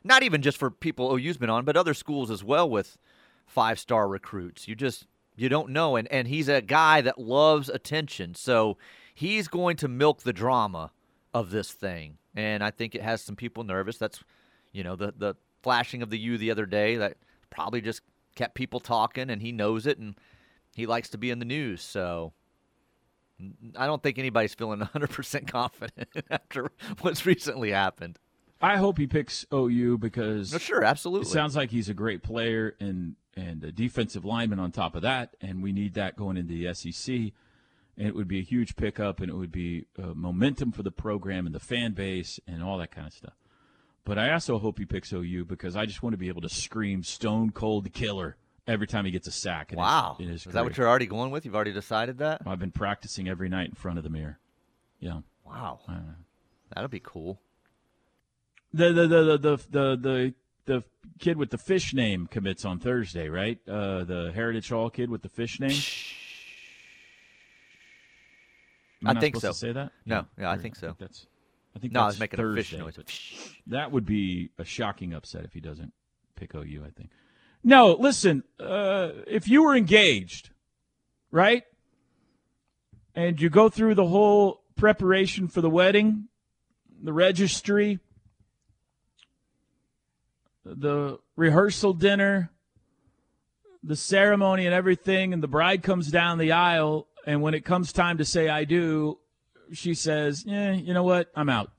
not 0.05 0.23
even 0.23 0.43
just 0.43 0.59
for 0.59 0.71
people 0.71 1.13
OU's 1.13 1.37
been 1.37 1.51
on, 1.51 1.65
but 1.65 1.77
other 1.77 1.95
schools 1.95 2.31
as 2.31 2.45
well 2.45 2.69
with 2.69 2.99
five 3.47 3.79
star 3.79 4.09
recruits. 4.09 4.69
You 4.69 4.75
just 4.75 5.07
you 5.37 5.49
don't 5.49 5.71
know, 5.71 5.97
and 5.97 6.11
and 6.13 6.29
he's 6.29 6.49
a 6.49 6.61
guy 6.61 7.01
that 7.01 7.19
loves 7.19 7.69
attention, 7.69 8.35
so 8.35 8.77
he's 9.15 9.49
going 9.49 9.77
to 9.77 9.89
milk 9.89 10.23
the 10.23 10.33
drama 10.33 10.91
of 11.33 11.51
this 11.51 11.73
thing, 11.73 12.19
and 12.35 12.63
I 12.63 12.71
think 12.71 12.95
it 12.95 13.03
has 13.03 13.23
some 13.23 13.37
people 13.37 13.65
nervous. 13.65 13.97
That's 13.97 14.23
you 14.73 14.83
know 14.83 14.97
the 14.97 15.15
the 15.17 15.35
flashing 15.63 16.03
of 16.03 16.11
the 16.11 16.19
U 16.19 16.37
the 16.37 16.51
other 16.51 16.67
day 16.67 16.97
that 16.97 17.17
probably 17.51 17.81
just 17.81 18.03
kept 18.35 18.55
people 18.55 18.81
talking, 18.81 19.31
and 19.31 19.41
he 19.41 19.53
knows 19.53 19.87
it, 19.87 19.99
and 19.99 20.17
he 20.75 20.87
likes 20.87 21.09
to 21.11 21.19
be 21.19 21.31
in 21.31 21.39
the 21.39 21.45
news. 21.45 21.83
So 21.83 22.33
I 23.77 23.87
don't 23.87 24.03
think 24.03 24.19
anybody's 24.19 24.55
feeling 24.55 24.81
100% 24.81 25.47
confident 25.49 26.09
after 26.31 26.71
what's 27.01 27.25
recently 27.27 27.71
happened. 27.71 28.19
I 28.61 28.77
hope 28.77 28.99
he 28.99 29.07
picks 29.09 29.45
OU 29.53 29.99
because 29.99 30.53
No, 30.53 30.59
sure, 30.59 30.85
absolutely. 30.85 31.29
it 31.29 31.33
sounds 31.33 31.57
like 31.57 31.71
he's 31.71 31.89
a 31.89 31.95
great 31.95 32.23
player 32.23 32.77
and 32.81 33.17
and 33.35 33.65
a 33.65 33.73
defensive 33.73 34.25
lineman 34.27 34.59
on 34.61 34.71
top 34.73 34.95
of 34.95 35.01
that, 35.03 35.35
and 35.41 35.63
we 35.63 35.73
need 35.73 35.95
that 35.95 36.17
going 36.17 36.37
into 36.37 36.53
the 36.53 36.73
SEC. 36.75 37.15
And 37.97 38.07
it 38.09 38.15
would 38.15 38.29
be 38.29 38.39
a 38.39 38.43
huge 38.43 38.77
pickup, 38.77 39.21
and 39.21 39.31
it 39.31 39.35
would 39.35 39.51
be 39.53 39.87
uh, 39.99 40.09
momentum 40.15 40.71
for 40.73 40.83
the 40.83 40.91
program 40.91 41.47
and 41.47 41.55
the 41.55 41.61
fan 41.61 41.93
base 41.93 42.39
and 42.47 42.63
all 42.63 42.77
that 42.79 42.91
kind 42.91 43.07
of 43.07 43.13
stuff. 43.13 43.35
But 44.05 44.19
I 44.19 44.33
also 44.33 44.59
hope 44.59 44.79
he 44.79 44.85
picks 44.85 45.13
OU 45.13 45.45
because 45.47 45.77
I 45.77 45.87
just 45.87 46.03
want 46.03 46.13
to 46.13 46.19
be 46.19 46.29
able 46.29 46.43
to 46.43 46.49
scream 46.49 47.03
"Stone 47.03 47.51
Cold 47.53 47.93
Killer" 47.93 48.37
every 48.67 48.87
time 48.87 49.05
he 49.05 49.11
gets 49.11 49.27
a 49.27 49.33
sack. 49.33 49.73
in 49.73 49.79
his- 49.79 49.83
wow. 49.83 50.17
in 50.19 50.29
his 50.29 50.47
Is 50.47 50.53
that 50.53 50.65
what 50.65 50.77
you're 50.77 50.89
already 50.89 51.07
going 51.07 51.31
with? 51.31 51.45
You've 51.45 51.55
already 51.55 51.73
decided 51.73 52.19
that? 52.19 52.43
I've 52.47 52.59
been 52.59 52.71
practicing 52.71 53.29
every 53.29 53.49
night 53.49 53.69
in 53.69 53.75
front 53.75 53.99
of 53.99 54.05
the 54.05 54.11
mirror. 54.11 54.39
Yeah. 55.01 55.21
Wow. 55.45 55.81
That'll 56.75 56.89
be 56.89 57.01
cool. 57.01 57.41
The 58.73 58.93
the 58.93 59.07
the 59.07 59.23
the 59.23 59.39
the 59.39 59.57
the, 59.71 59.97
the, 59.97 60.35
the 60.65 60.85
kid 61.19 61.37
with 61.37 61.51
the 61.51 61.59
fish 61.59 61.93
name 61.93 62.27
commits 62.27 62.65
on 62.65 62.79
Thursday, 62.79 63.29
right? 63.29 63.59
Uh, 63.69 64.05
the 64.05 64.33
Heritage 64.35 64.69
Hall 64.71 64.89
kid 64.89 65.11
with 65.11 65.23
the 65.23 65.29
fish 65.29 65.61
name. 65.61 65.77
Am 69.05 69.17
I 69.17 69.21
think 69.21 69.37
so. 69.37 69.53
say 69.53 69.73
that. 69.73 69.91
No, 70.07 70.27
yeah, 70.39 70.51
I 70.51 70.57
think 70.57 70.77
so. 70.77 70.95
that's. 70.99 71.27
I 71.75 71.79
think 71.79 71.93
No, 71.93 72.03
I 72.03 72.07
was 72.07 72.21
making 72.21 72.37
Thursday, 72.37 72.79
a 72.79 72.85
fish 72.85 72.97
noise. 72.99 73.55
That 73.67 73.91
would 73.93 74.05
be 74.07 74.51
a 74.59 74.65
shocking 74.65 75.15
upset 75.15 75.45
if 75.45 75.53
he 75.53 75.61
doesn't 75.61 75.93
pick 76.37 76.55
OU. 76.55 76.85
I 76.87 76.91
think. 76.91 77.11
No, 77.65 77.93
listen. 77.93 78.43
Uh, 78.59 79.11
if 79.27 79.49
you 79.49 79.63
were 79.63 79.77
engaged, 79.77 80.51
right, 81.31 81.65
and 83.15 83.41
you 83.41 83.51
go 83.51 83.69
through 83.69 83.95
the 83.95 84.07
whole 84.07 84.63
preparation 84.77 85.49
for 85.49 85.61
the 85.61 85.71
wedding, 85.71 86.29
the 87.03 87.13
registry, 87.13 88.01
the 90.65 91.19
rehearsal 91.37 91.93
dinner, 91.93 92.51
the 93.83 93.97
ceremony 93.97 94.67
and 94.67 94.75
everything, 94.75 95.33
and 95.33 95.43
the 95.43 95.49
bride 95.49 95.83
comes 95.83 96.11
down 96.11 96.39
the 96.39 96.53
aisle, 96.53 97.09
and 97.27 97.43
when 97.43 97.55
it 97.55 97.65
comes 97.65 97.93
time 97.93 98.19
to 98.19 98.25
say 98.25 98.49
I 98.49 98.65
do, 98.65 99.19
she 99.73 99.95
says, 99.95 100.45
"Yeah, 100.47 100.73
you 100.73 100.95
know 100.95 101.03
what? 101.03 101.31
I'm 101.35 101.49
out." 101.49 101.71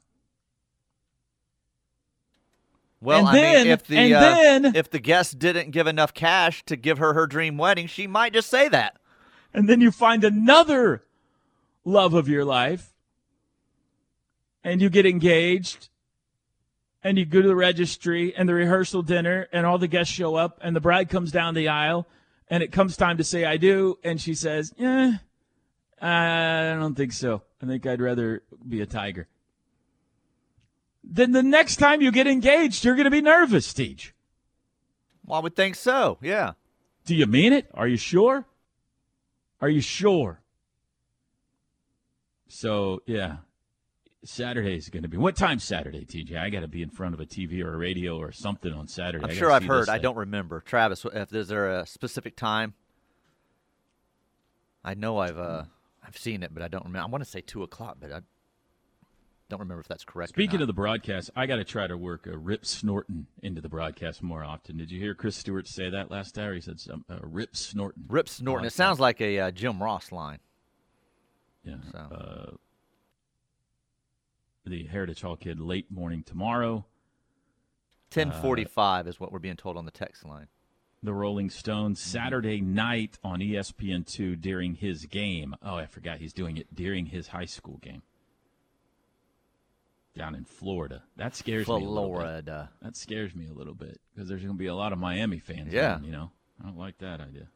Well, 3.03 3.19
And 3.19 3.27
I 3.27 3.31
then- 3.33 3.63
mean, 3.65 3.72
if 3.74 3.83
the 3.86 4.13
uh, 4.15 4.19
then- 4.22 4.75
if 4.75 4.89
the 4.89 5.00
guest 5.00 5.38
didn't 5.38 5.72
give 5.72 5.88
enough 5.88 6.13
cash 6.13 6.63
to 6.65 6.75
give 6.77 6.98
her 7.00 7.13
her 7.13 7.27
dream 7.27 7.57
wedding, 7.57 7.88
she 7.88 8.07
might 8.07 8.33
just 8.33 8.50
say 8.50 8.69
that. 8.69 8.98
and 9.55 9.69
then 9.69 9.79
you 9.81 9.91
find 9.91 10.24
another 10.24 11.03
love 11.86 12.15
of 12.15 12.27
your 12.27 12.43
life 12.43 12.91
and 14.63 14.81
you 14.81 14.89
get 14.89 15.05
engaged 15.05 15.89
and 17.03 17.17
you 17.19 17.25
go 17.25 17.39
to 17.41 17.48
the 17.48 17.55
registry 17.55 18.33
and 18.36 18.50
the 18.50 18.53
rehearsal 18.55 19.03
dinner 19.03 19.48
and 19.51 19.65
all 19.67 19.77
the 19.77 19.88
guests 19.88 20.12
show 20.12 20.33
up 20.36 20.57
and 20.63 20.75
the 20.75 20.79
bride 20.81 21.07
comes 21.10 21.31
down 21.31 21.53
the 21.53 21.67
aisle 21.67 22.07
and 22.48 22.63
it 22.63 22.72
comes 22.72 22.98
time 22.98 23.17
to 23.17 23.24
say 23.24 23.43
I 23.45 23.57
do 23.57 24.00
and 24.03 24.19
she 24.19 24.33
says, 24.33 24.74
"Yeah, 24.75 25.17
I 26.01 26.75
don't 26.79 26.95
think 26.95 27.12
so. 27.12 27.43
I 27.62 27.65
think 27.67 27.86
I'd 27.86 28.01
rather 28.01 28.41
be 28.67 28.81
a 28.81 28.86
tiger." 28.88 29.27
Then 31.03 31.31
the 31.31 31.43
next 31.43 31.77
time 31.77 32.01
you 32.01 32.12
get 32.12 32.27
engaged, 32.27 32.86
you're 32.86 32.95
going 32.95 33.05
to 33.05 33.12
be 33.12 33.22
nervous, 33.22 33.74
Teach. 33.74 34.13
Well, 35.25 35.39
I 35.39 35.43
would 35.43 35.55
think 35.55 35.75
so. 35.75 36.17
Yeah. 36.22 36.53
Do 37.05 37.15
you 37.15 37.25
mean 37.25 37.53
it? 37.53 37.69
Are 37.74 37.88
you 37.88 37.98
sure? 37.98 38.45
Are 39.62 39.69
you 39.69 39.81
sure? 39.81 40.41
So, 42.48 43.01
yeah. 43.05 43.38
Saturday 44.25 44.77
is 44.77 44.89
going 44.89 45.03
to 45.03 45.10
be. 45.10 45.17
What 45.17 45.36
time 45.36 45.60
Saturday, 45.60 46.05
TJ? 46.05 46.38
I 46.38 46.50
got 46.50 46.62
to 46.62 46.67
be 46.67 46.81
in 46.81 46.89
front 46.89 47.13
of 47.13 47.19
a 47.19 47.25
TV 47.25 47.62
or 47.62 47.74
a 47.74 47.77
radio 47.77 48.17
or 48.17 48.31
something 48.31 48.72
on 48.72 48.88
Saturday. 48.88 49.25
I'm 49.25 49.36
sure 49.36 49.51
I've 49.51 49.65
heard. 49.65 49.89
I 49.89 49.98
don't 49.98 50.15
remember. 50.15 50.62
Travis, 50.62 51.05
if 51.13 51.33
is 51.33 51.50
there 51.50 51.69
a 51.79 51.86
specific 51.86 52.38
time? 52.38 52.74
I 54.83 54.93
know 54.93 55.17
I've 55.17 55.38
uh 55.38 55.63
I've 56.05 56.17
seen 56.17 56.43
it, 56.43 56.53
but 56.53 56.63
I 56.63 56.67
don't 56.67 56.86
remember. 56.86 57.07
I 57.07 57.10
want 57.10 57.24
to 57.24 57.29
say 57.29 57.41
two 57.41 57.63
o'clock, 57.63 57.98
but 58.00 58.12
I 58.12 58.19
don't 59.53 59.60
remember 59.60 59.81
if 59.81 59.88
that's 59.88 60.03
correct. 60.03 60.29
Speaking 60.29 60.62
of 60.62 60.67
the 60.67 60.74
broadcast, 60.74 61.29
I 61.36 61.45
got 61.45 61.57
to 61.57 61.63
try 61.63 61.86
to 61.86 61.95
work 61.95 62.25
a 62.25 62.36
Rip 62.36 62.63
Snorton 62.63 63.25
into 63.43 63.62
the 63.62 63.69
broadcast 63.69 64.24
more 64.24 64.43
often. 64.43 64.77
Did 64.77 64.89
you 64.89 65.00
hear 65.00 65.13
Chris 65.13 65.36
Stewart 65.36 65.67
say 65.67 65.91
that 65.91 66.10
last 66.10 66.39
hour? 66.39 66.55
He 66.55 66.62
said 66.62 66.79
some 66.79 67.05
uh, 67.07 67.19
Rip 67.22 67.53
Snorton. 67.53 68.05
Rip 68.07 68.25
Snorton. 68.25 68.65
It 68.65 68.74
sounds 68.74 69.00
like 69.00 69.22
a 69.22 69.39
uh, 69.39 69.51
Jim 69.51 69.81
Ross 69.81 70.12
line. 70.12 70.39
Yeah. 71.63 71.75
So. 71.91 71.98
Uh, 72.00 72.51
the 74.65 74.86
Heritage 74.88 75.22
Hall 75.22 75.36
kid 75.36 75.60
late 75.60 75.91
morning 75.91 76.24
tomorrow. 76.24 76.86
Ten 78.10 78.31
forty-five 78.31 79.07
is 79.07 79.19
what 79.19 79.31
we're 79.31 79.39
being 79.39 79.55
told 79.55 79.77
on 79.77 79.86
the 79.86 79.91
text 79.91 80.25
line. 80.25 80.48
the 81.03 81.13
Rolling 81.13 81.50
Stones 81.51 82.00
Saturday 82.00 82.60
night 82.60 83.19
on 83.24 83.41
E 83.41 83.51
ESPN2 83.51 84.41
during 84.41 84.75
his 84.75 85.05
game. 85.05 85.55
Oh, 85.62 85.75
I 85.75 85.86
forgot 85.86 86.17
he's 86.19 86.33
doing 86.33 86.57
it 86.57 86.74
during 86.74 87.07
his 87.07 87.27
high 87.27 87.45
school 87.45 87.77
game 87.81 88.01
down 90.15 90.36
in 90.36 90.46
Florida. 90.46 91.03
That 91.17 91.36
scares 91.36 91.67
me. 91.67 91.74
A 91.74 91.77
little 91.77 92.10
bit. 92.10 92.20
Florida. 92.20 92.70
That 92.82 92.96
scares 92.96 93.36
me 93.36 93.48
a 93.48 93.53
little 93.53 93.74
bit 93.74 94.00
because 94.13 94.29
there's 94.29 94.41
going 94.41 94.55
to 94.55 94.60
be 94.60 94.67
a 94.67 94.75
lot 94.75 94.93
of 94.93 95.00
Miami 95.00 95.39
fans. 95.39 95.74
Yeah. 95.74 95.98
going, 95.98 96.05
you 96.05 96.12
know, 96.12 96.32
I 96.62 96.65
don't 96.65 96.77
like 96.77 96.98
that 97.00 97.20
idea. 97.20 97.48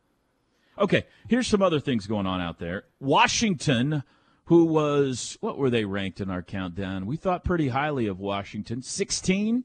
Okay, 0.79 1.05
here's 1.27 1.47
some 1.47 1.61
other 1.61 1.79
things 1.79 2.05
going 2.05 2.27
on 2.27 2.39
out 2.39 2.59
there. 2.59 2.83
Washington, 2.99 4.03
who 4.45 4.65
was 4.65 5.37
what 5.41 5.57
were 5.57 5.69
they 5.69 5.85
ranked 5.85 6.21
in 6.21 6.29
our 6.29 6.43
countdown? 6.43 7.05
We 7.05 7.17
thought 7.17 7.43
pretty 7.43 7.69
highly 7.69 8.05
of 8.07 8.19
Washington, 8.19 8.81
16. 8.81 9.63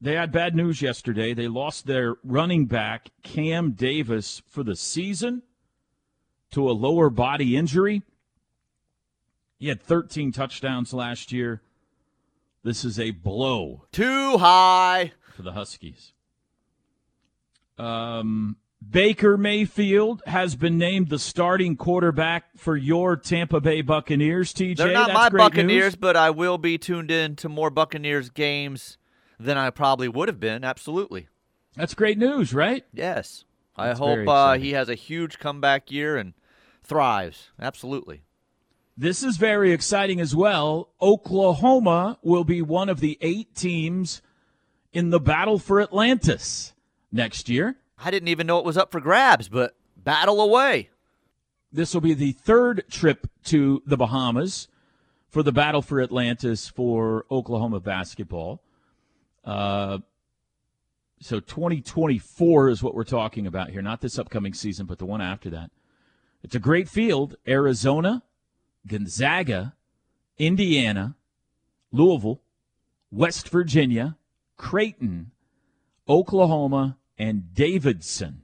They 0.00 0.14
had 0.14 0.30
bad 0.30 0.54
news 0.54 0.80
yesterday. 0.80 1.34
They 1.34 1.48
lost 1.48 1.86
their 1.86 2.16
running 2.22 2.66
back, 2.66 3.10
Cam 3.22 3.72
Davis, 3.72 4.42
for 4.46 4.62
the 4.62 4.76
season 4.76 5.42
to 6.52 6.70
a 6.70 6.72
lower 6.72 7.10
body 7.10 7.56
injury. 7.56 8.02
He 9.58 9.68
had 9.68 9.82
13 9.82 10.30
touchdowns 10.30 10.94
last 10.94 11.32
year. 11.32 11.62
This 12.68 12.84
is 12.84 13.00
a 13.00 13.12
blow 13.12 13.86
Too 13.92 14.36
high. 14.36 15.12
for 15.34 15.40
the 15.40 15.52
Huskies. 15.52 16.12
Um, 17.78 18.58
Baker 18.86 19.38
Mayfield 19.38 20.22
has 20.26 20.54
been 20.54 20.76
named 20.76 21.08
the 21.08 21.18
starting 21.18 21.78
quarterback 21.78 22.44
for 22.58 22.76
your 22.76 23.16
Tampa 23.16 23.62
Bay 23.62 23.80
Buccaneers, 23.80 24.52
TJ. 24.52 24.76
They're 24.76 24.92
not 24.92 25.06
That's 25.08 25.32
my 25.32 25.44
Buccaneers, 25.48 25.94
news. 25.94 25.96
but 25.96 26.14
I 26.14 26.28
will 26.28 26.58
be 26.58 26.76
tuned 26.76 27.10
in 27.10 27.36
to 27.36 27.48
more 27.48 27.70
Buccaneers 27.70 28.28
games 28.28 28.98
than 29.40 29.56
I 29.56 29.70
probably 29.70 30.08
would 30.08 30.28
have 30.28 30.38
been. 30.38 30.62
Absolutely. 30.62 31.28
That's 31.74 31.94
great 31.94 32.18
news, 32.18 32.52
right? 32.52 32.84
Yes. 32.92 33.46
I 33.76 33.86
That's 33.86 33.98
very 33.98 34.26
hope 34.26 34.34
uh, 34.34 34.58
he 34.58 34.72
has 34.72 34.90
a 34.90 34.94
huge 34.94 35.38
comeback 35.38 35.90
year 35.90 36.18
and 36.18 36.34
thrives. 36.82 37.48
Absolutely. 37.58 38.24
This 39.00 39.22
is 39.22 39.36
very 39.36 39.70
exciting 39.70 40.20
as 40.20 40.34
well. 40.34 40.88
Oklahoma 41.00 42.18
will 42.20 42.42
be 42.42 42.60
one 42.60 42.88
of 42.88 42.98
the 42.98 43.16
eight 43.20 43.54
teams 43.54 44.22
in 44.92 45.10
the 45.10 45.20
battle 45.20 45.60
for 45.60 45.80
Atlantis 45.80 46.72
next 47.12 47.48
year. 47.48 47.76
I 47.96 48.10
didn't 48.10 48.26
even 48.26 48.48
know 48.48 48.58
it 48.58 48.64
was 48.64 48.76
up 48.76 48.90
for 48.90 49.00
grabs, 49.00 49.48
but 49.48 49.76
battle 49.96 50.40
away. 50.40 50.90
This 51.70 51.94
will 51.94 52.00
be 52.00 52.12
the 52.12 52.32
third 52.32 52.86
trip 52.90 53.28
to 53.44 53.84
the 53.86 53.96
Bahamas 53.96 54.66
for 55.28 55.44
the 55.44 55.52
battle 55.52 55.80
for 55.80 56.00
Atlantis 56.00 56.66
for 56.66 57.24
Oklahoma 57.30 57.78
basketball. 57.78 58.60
Uh, 59.44 59.98
so 61.20 61.38
2024 61.38 62.68
is 62.68 62.82
what 62.82 62.96
we're 62.96 63.04
talking 63.04 63.46
about 63.46 63.70
here, 63.70 63.80
not 63.80 64.00
this 64.00 64.18
upcoming 64.18 64.54
season, 64.54 64.86
but 64.86 64.98
the 64.98 65.06
one 65.06 65.20
after 65.20 65.50
that. 65.50 65.70
It's 66.42 66.56
a 66.56 66.60
great 66.60 66.88
field. 66.88 67.36
Arizona, 67.46 68.24
Gonzaga, 68.88 69.74
Indiana, 70.38 71.16
Louisville, 71.92 72.40
West 73.10 73.48
Virginia, 73.48 74.16
Creighton, 74.56 75.30
Oklahoma, 76.08 76.96
and 77.18 77.54
Davidson. 77.54 78.42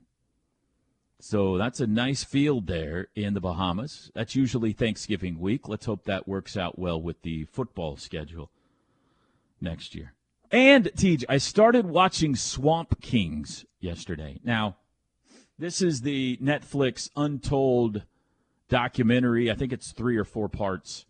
So 1.21 1.57
that's 1.57 1.81
a 1.81 1.87
nice 1.87 2.23
field 2.23 2.67
there 2.67 3.09
in 3.15 3.33
the 3.33 3.41
Bahamas. 3.41 4.11
That's 4.15 4.37
usually 4.37 4.73
Thanksgiving 4.73 5.39
week. 5.39 5.69
Let's 5.69 5.87
hope 5.87 6.05
that 6.05 6.29
works 6.29 6.57
out 6.57 6.79
well 6.79 7.01
with 7.01 7.23
the 7.23 7.45
football 7.45 7.97
schedule 7.97 8.51
next 9.61 9.95
year. 9.95 10.13
And 10.51 10.91
Tej, 10.97 11.21
I 11.29 11.39
started 11.39 11.87
watching 11.87 12.37
Swamp 12.37 13.01
Kings 13.01 13.65
yesterday. 13.81 14.39
Now, 14.45 14.77
this 15.59 15.81
is 15.81 16.03
the 16.03 16.37
Netflix 16.43 17.09
Untold 17.17 18.03
documentary. 18.69 19.51
I 19.51 19.55
think 19.55 19.73
it's 19.73 19.93
three 19.93 20.17
or 20.17 20.25
four 20.25 20.49
parts 20.49 21.07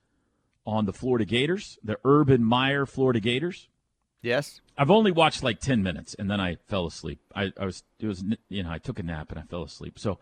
on 0.67 0.87
the 0.87 0.93
Florida 0.93 1.25
Gators, 1.25 1.79
the 1.85 1.99
Urban 2.05 2.43
Meyer 2.43 2.87
Florida 2.87 3.21
Gators. 3.21 3.69
Yes. 4.23 4.61
I've 4.79 4.91
only 4.91 5.13
watched 5.13 5.43
like 5.43 5.61
10 5.61 5.83
minutes 5.83 6.15
and 6.19 6.31
then 6.31 6.41
I 6.41 6.57
fell 6.67 6.87
asleep. 6.87 7.21
I, 7.35 7.53
I 7.61 7.67
was, 7.67 7.83
it 8.01 8.07
was, 8.07 8.25
you 8.49 8.63
know, 8.63 8.71
I 8.71 8.79
took 8.79 8.99
a 8.99 9.03
nap 9.03 9.31
and 9.31 9.39
I 9.39 9.43
fell 9.43 9.63
asleep. 9.63 9.99
So 9.99 10.19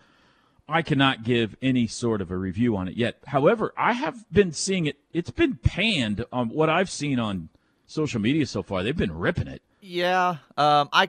I 0.68 0.82
cannot 0.82 1.22
give 1.22 1.56
any 1.62 1.86
sort 1.86 2.20
of 2.20 2.30
a 2.30 2.36
review 2.36 2.76
on 2.76 2.88
it 2.88 2.96
yet. 2.96 3.18
However, 3.26 3.72
I 3.76 3.92
have 3.92 4.24
been 4.32 4.52
seeing 4.52 4.86
it, 4.86 4.96
it's 5.12 5.30
been 5.30 5.56
panned 5.56 6.24
on 6.32 6.48
what 6.48 6.68
I've 6.68 6.90
seen 6.90 7.20
on 7.20 7.48
social 7.86 8.20
media 8.20 8.46
so 8.46 8.62
far. 8.62 8.82
They've 8.82 8.96
been 8.96 9.16
ripping 9.16 9.46
it. 9.46 9.62
Yeah. 9.80 10.36
Um, 10.56 10.88
I 10.92 11.08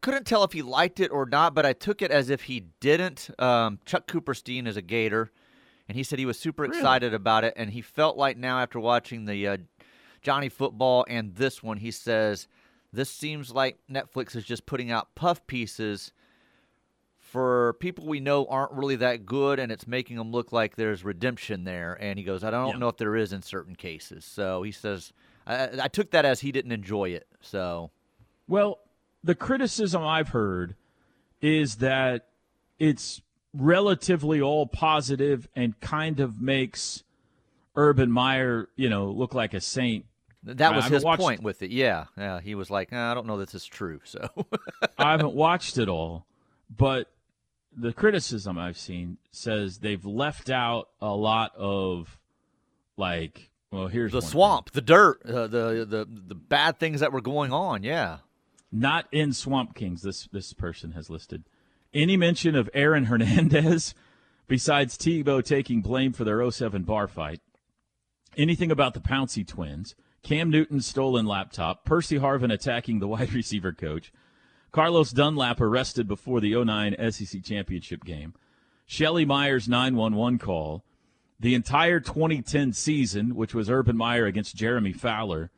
couldn't 0.00 0.24
tell 0.26 0.44
if 0.44 0.52
he 0.52 0.62
liked 0.62 1.00
it 1.00 1.10
or 1.10 1.26
not, 1.26 1.54
but 1.54 1.66
I 1.66 1.72
took 1.72 2.02
it 2.02 2.10
as 2.10 2.30
if 2.30 2.42
he 2.42 2.60
didn't. 2.80 3.30
Um, 3.38 3.78
Chuck 3.84 4.06
Cooperstein 4.06 4.66
is 4.66 4.76
a 4.76 4.82
Gator, 4.82 5.30
and 5.88 5.96
he 5.96 6.02
said 6.02 6.18
he 6.18 6.26
was 6.26 6.38
super 6.38 6.64
excited 6.64 7.12
about 7.14 7.44
it, 7.44 7.54
and 7.56 7.70
he 7.70 7.80
felt 7.82 8.16
like 8.16 8.36
now 8.36 8.58
after 8.60 8.78
watching 8.78 9.24
the 9.24 9.46
uh, 9.48 9.56
Johnny 10.22 10.48
Football 10.48 11.04
and 11.08 11.34
this 11.34 11.62
one, 11.62 11.78
he 11.78 11.90
says 11.90 12.46
this 12.92 13.10
seems 13.10 13.52
like 13.52 13.78
Netflix 13.90 14.34
is 14.36 14.44
just 14.44 14.64
putting 14.66 14.90
out 14.90 15.14
puff 15.14 15.46
pieces 15.46 16.12
for 17.18 17.74
people 17.80 18.06
we 18.06 18.20
know 18.20 18.46
aren't 18.46 18.72
really 18.72 18.96
that 18.96 19.26
good, 19.26 19.58
and 19.58 19.72
it's 19.72 19.86
making 19.86 20.16
them 20.16 20.30
look 20.30 20.52
like 20.52 20.76
there's 20.76 21.04
redemption 21.04 21.64
there. 21.64 21.96
And 22.00 22.18
he 22.18 22.24
goes, 22.24 22.44
I 22.44 22.50
don't 22.50 22.68
Yeah. 22.68 22.78
know 22.78 22.88
if 22.88 22.96
there 22.96 23.16
is 23.16 23.32
in 23.32 23.42
certain 23.42 23.74
cases. 23.74 24.24
So 24.24 24.62
he 24.62 24.70
says, 24.72 25.12
I, 25.46 25.68
I 25.82 25.88
took 25.88 26.12
that 26.12 26.24
as 26.24 26.40
he 26.40 26.52
didn't 26.52 26.72
enjoy 26.72 27.10
it. 27.10 27.26
So 27.40 27.90
Well, 28.46 28.78
the 29.26 29.34
criticism 29.34 30.02
I've 30.02 30.28
heard 30.28 30.74
is 31.42 31.76
that 31.76 32.26
it's 32.78 33.20
relatively 33.52 34.40
all 34.40 34.66
positive 34.66 35.48
and 35.56 35.78
kind 35.80 36.20
of 36.20 36.40
makes 36.40 37.02
Urban 37.74 38.10
Meyer, 38.10 38.68
you 38.76 38.88
know, 38.88 39.06
look 39.10 39.34
like 39.34 39.52
a 39.52 39.60
saint. 39.60 40.04
that 40.44 40.74
was 40.74 40.84
haven't 40.84 40.94
his 40.96 41.04
watched- 41.04 41.20
point 41.20 41.42
with 41.42 41.62
it. 41.62 41.70
Yeah, 41.70 42.04
yeah. 42.16 42.40
He 42.40 42.54
was 42.54 42.70
like, 42.70 42.92
"Nah, 42.92 43.10
I 43.10 43.14
don't 43.14 43.26
know 43.26 43.38
that 43.38 43.50
this 43.50 43.62
is 43.62 43.66
true. 43.66 44.00
So 44.04 44.28
I 44.98 45.10
haven't 45.10 45.34
watched 45.34 45.76
it 45.76 45.88
all, 45.88 46.24
but 46.74 47.10
the 47.76 47.92
criticism 47.92 48.56
I've 48.56 48.78
seen 48.78 49.18
says 49.32 49.78
they've 49.78 50.04
left 50.06 50.48
out 50.48 50.88
a 51.00 51.14
lot 51.14 51.52
of 51.56 52.18
like, 52.96 53.50
well, 53.70 53.88
here's 53.88 54.12
the 54.12 54.18
one 54.18 54.22
thing. 54.22 54.30
swamp, 54.30 54.70
the 54.70 54.80
dirt, 54.80 55.20
uh, 55.26 55.46
the 55.48 55.84
the 55.88 56.06
the 56.28 56.34
bad 56.34 56.78
things 56.78 57.00
that 57.00 57.12
were 57.12 57.20
going 57.20 57.52
on. 57.52 57.82
Yeah. 57.82 58.18
Not 58.72 59.06
in 59.12 59.32
Swamp 59.32 59.74
Kings. 59.74 60.02
This 60.02 60.28
this 60.32 60.52
person 60.52 60.92
has 60.92 61.08
listed 61.08 61.44
any 61.94 62.16
mention 62.16 62.54
of 62.54 62.70
Aaron 62.74 63.04
Hernandez 63.06 63.94
besides 64.48 64.96
Tebow 64.96 65.44
taking 65.44 65.80
blame 65.80 66.12
for 66.12 66.24
their 66.24 66.48
07 66.48 66.82
bar 66.82 67.08
fight. 67.08 67.40
Anything 68.36 68.70
about 68.70 68.94
the 68.94 69.00
Pouncey 69.00 69.46
twins, 69.46 69.94
Cam 70.22 70.50
Newton's 70.50 70.86
stolen 70.86 71.26
laptop, 71.26 71.84
Percy 71.84 72.18
Harvin 72.18 72.52
attacking 72.52 72.98
the 72.98 73.08
wide 73.08 73.32
receiver 73.32 73.72
coach, 73.72 74.12
Carlos 74.72 75.10
Dunlap 75.10 75.60
arrested 75.60 76.06
before 76.06 76.40
the 76.40 76.54
09 76.54 76.96
SEC 77.10 77.42
championship 77.42 78.04
game, 78.04 78.34
Shelley 78.84 79.24
Meyer's 79.24 79.68
911 79.68 80.38
call, 80.38 80.84
the 81.40 81.54
entire 81.54 81.98
2010 81.98 82.72
season, 82.72 83.34
which 83.34 83.54
was 83.54 83.70
Urban 83.70 83.96
Meyer 83.96 84.26
against 84.26 84.54
Jeremy 84.54 84.92
Fowler, 84.92 85.50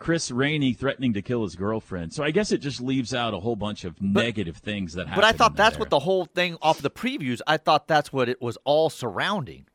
Chris 0.00 0.30
Rainey 0.30 0.72
threatening 0.72 1.12
to 1.12 1.20
kill 1.22 1.42
his 1.42 1.54
girlfriend. 1.54 2.12
So 2.14 2.24
I 2.24 2.30
guess 2.30 2.50
it 2.52 2.58
just 2.58 2.80
leaves 2.80 3.14
out 3.14 3.34
a 3.34 3.38
whole 3.38 3.54
bunch 3.54 3.84
of 3.84 4.00
negative 4.00 4.56
things 4.56 4.94
that 4.94 5.06
happen. 5.06 5.20
But 5.20 5.26
I 5.26 5.32
thought 5.36 5.54
that's 5.54 5.76
there. 5.76 5.80
what 5.80 5.90
the 5.90 5.98
whole 6.00 6.24
thing 6.24 6.56
off 6.62 6.80
the 6.80 6.90
previews. 6.90 7.40
I 7.46 7.58
thought 7.58 7.86
that's 7.86 8.10
what 8.10 8.28
it 8.28 8.40
was 8.40 8.56
all 8.64 8.90
surrounding. 8.90 9.66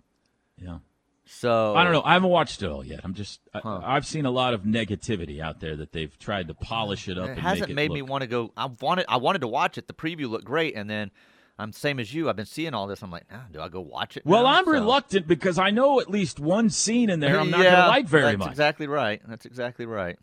yeah. 0.58 0.80
So 1.28 1.76
I 1.76 1.84
don't 1.84 1.92
know. 1.94 2.04
I 2.04 2.14
haven't 2.14 2.30
watched 2.30 2.62
it 2.62 2.70
all 2.70 2.86
yet. 2.86 3.02
I'm 3.04 3.16
just 3.16 3.40
I, 3.52 3.60
Huh. 3.60 3.82
I've 3.84 4.06
seen 4.06 4.26
a 4.28 4.32
lot 4.32 4.54
of 4.54 4.62
negativity 4.62 5.40
out 5.42 5.60
there 5.60 5.76
that 5.76 5.92
they've 5.92 6.16
tried 6.20 6.48
to 6.50 6.54
polish 6.54 7.08
it 7.08 7.18
up. 7.18 7.30
It 7.30 7.32
and 7.32 7.40
hasn't 7.40 7.62
make 7.62 7.70
it 7.72 7.74
made 7.76 7.92
me 7.92 8.02
want 8.04 8.22
to 8.22 8.28
go. 8.28 8.52
I 8.56 8.68
wanted. 8.80 9.06
I 9.10 9.18
wanted 9.18 9.40
to 9.40 9.48
watch 9.48 9.80
it. 9.80 9.88
The 9.88 9.94
preview 9.94 10.30
looked 10.30 10.46
great, 10.46 10.76
and 10.76 10.88
then 10.88 11.10
I'm 11.58 11.72
same 11.72 12.00
as 12.00 12.14
you. 12.14 12.28
I've 12.30 12.36
been 12.36 12.46
seeing 12.46 12.74
all 12.74 12.86
this. 12.88 13.02
I'm 13.02 13.12
like, 13.12 13.24
ah, 13.32 13.46
do 13.52 13.62
I 13.62 13.70
go 13.70 13.80
watch 13.80 14.18
it? 14.18 14.26
Well, 14.26 14.44
now? 14.44 14.50
I'm 14.50 14.66
So- 14.66 14.72
reluctant 14.72 15.26
because 15.28 15.58
I 15.58 15.72
know 15.72 16.00
at 16.02 16.10
least 16.10 16.40
one 16.40 16.70
scene 16.70 17.10
in 17.10 17.20
there 17.22 17.40
I'm 17.40 17.50
not 17.50 17.62
yeah, 17.64 17.72
going 17.72 17.82
to 17.84 17.88
like 17.88 18.08
very 18.08 18.24
that's 18.26 18.38
much. 18.40 18.50
exactly 18.50 18.88
right. 18.88 19.22
That's 19.28 19.46
exactly 19.46 19.86
right. 19.86 20.18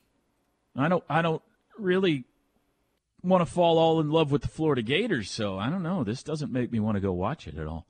I 0.76 0.88
don't 0.88 1.04
I 1.08 1.22
don't 1.22 1.42
really 1.78 2.24
want 3.22 3.40
to 3.40 3.46
fall 3.46 3.78
all 3.78 4.00
in 4.00 4.10
love 4.10 4.30
with 4.32 4.42
the 4.42 4.48
Florida 4.48 4.82
Gators, 4.82 5.30
so 5.30 5.58
I 5.58 5.70
don't 5.70 5.82
know. 5.82 6.04
This 6.04 6.22
doesn't 6.22 6.52
make 6.52 6.72
me 6.72 6.80
want 6.80 6.96
to 6.96 7.00
go 7.00 7.12
watch 7.12 7.46
it 7.46 7.56
at 7.56 7.66
all. 7.66 7.86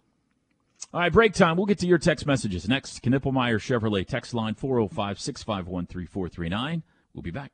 All 0.92 1.00
right, 1.00 1.12
break 1.12 1.32
time. 1.32 1.56
We'll 1.56 1.66
get 1.66 1.78
to 1.78 1.86
your 1.86 1.98
text 1.98 2.26
messages 2.26 2.68
next. 2.68 3.02
Knippelmeyer 3.02 3.56
Chevrolet 3.56 4.06
text 4.06 4.34
line 4.34 4.54
405 4.54 5.18
651 5.18 5.86
3439. 5.86 6.82
We'll 7.14 7.22
be 7.22 7.30
back. 7.30 7.52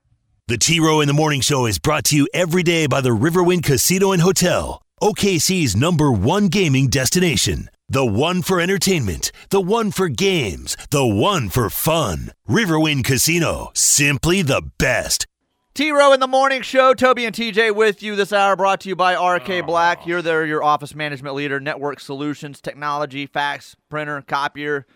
The 0.49 0.57
T 0.59 0.81
Row 0.81 1.01
in 1.01 1.09
the 1.09 1.15
Morning 1.15 1.41
Show 1.43 1.67
is 1.67 1.79
brought 1.79 2.05
to 2.07 2.17
you 2.17 2.27
every 2.35 2.63
day 2.63 2.87
by 2.87 3.01
the 3.03 3.11
Riverwind 3.11 3.65
Casino 3.65 4.13
and 4.13 4.23
Hotel, 4.23 4.83
OKC's 5.01 5.77
number 5.77 6.11
one 6.11 6.49
gaming 6.49 6.89
destination. 6.89 7.71
The 7.89 8.05
one 8.05 8.43
for 8.43 8.61
entertainment, 8.61 9.33
the 9.51 9.61
one 9.61 9.91
for 9.93 10.09
games, 10.09 10.77
the 10.91 11.07
one 11.07 11.49
for 11.49 11.71
fun. 11.71 12.33
Riverwind 12.49 13.05
Casino, 13.05 13.71
simply 13.75 14.43
the 14.43 14.63
best. 14.79 15.27
T 15.75 15.91
Row 15.93 16.13
in 16.13 16.21
the 16.21 16.27
morning 16.27 16.63
show. 16.63 16.93
Toby 16.93 17.25
and 17.25 17.35
TJ 17.35 17.75
with 17.75 18.03
you 18.03 18.17
this 18.17 18.33
hour, 18.33 18.57
brought 18.57 18.81
to 18.81 18.89
you 18.89 18.97
by 18.97 19.15
RK 19.15 19.49
oh. 19.51 19.63
Black. 19.63 20.07
You're 20.07 20.23
there, 20.23 20.45
your 20.45 20.63
office 20.63 20.95
management 20.95 21.37
leader, 21.37 21.61
network 21.61 22.01
solutions, 22.01 22.61
technology, 22.61 23.27
fax, 23.27 23.77
printer, 23.89 24.21
copier. 24.23 24.87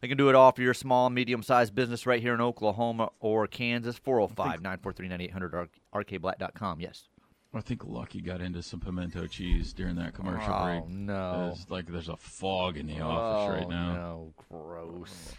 They 0.00 0.08
can 0.08 0.18
do 0.18 0.28
it 0.28 0.34
all 0.34 0.50
for 0.50 0.62
your 0.62 0.74
small, 0.74 1.10
medium 1.10 1.44
sized 1.44 1.76
business 1.76 2.06
right 2.06 2.20
here 2.20 2.34
in 2.34 2.40
Oklahoma 2.40 3.10
or 3.20 3.46
Kansas. 3.46 3.98
405 3.98 4.60
943 4.60 5.08
9800 5.08 5.68
rkblack.com. 5.94 6.80
Yes. 6.80 7.08
I 7.54 7.60
think 7.60 7.84
Lucky 7.84 8.22
got 8.22 8.40
into 8.40 8.62
some 8.62 8.80
pimento 8.80 9.26
cheese 9.26 9.74
during 9.74 9.96
that 9.96 10.14
commercial 10.14 10.46
break. 10.46 10.82
Oh, 10.82 10.86
break. 10.86 10.88
no. 10.88 11.52
It's 11.54 11.70
like 11.70 11.86
there's 11.86 12.08
a 12.08 12.16
fog 12.16 12.78
in 12.78 12.86
the 12.86 13.00
office 13.00 13.60
right 13.60 13.68
now. 13.68 13.90
Oh. 13.90 13.94
No, 13.94 14.34
gross. 14.48 15.34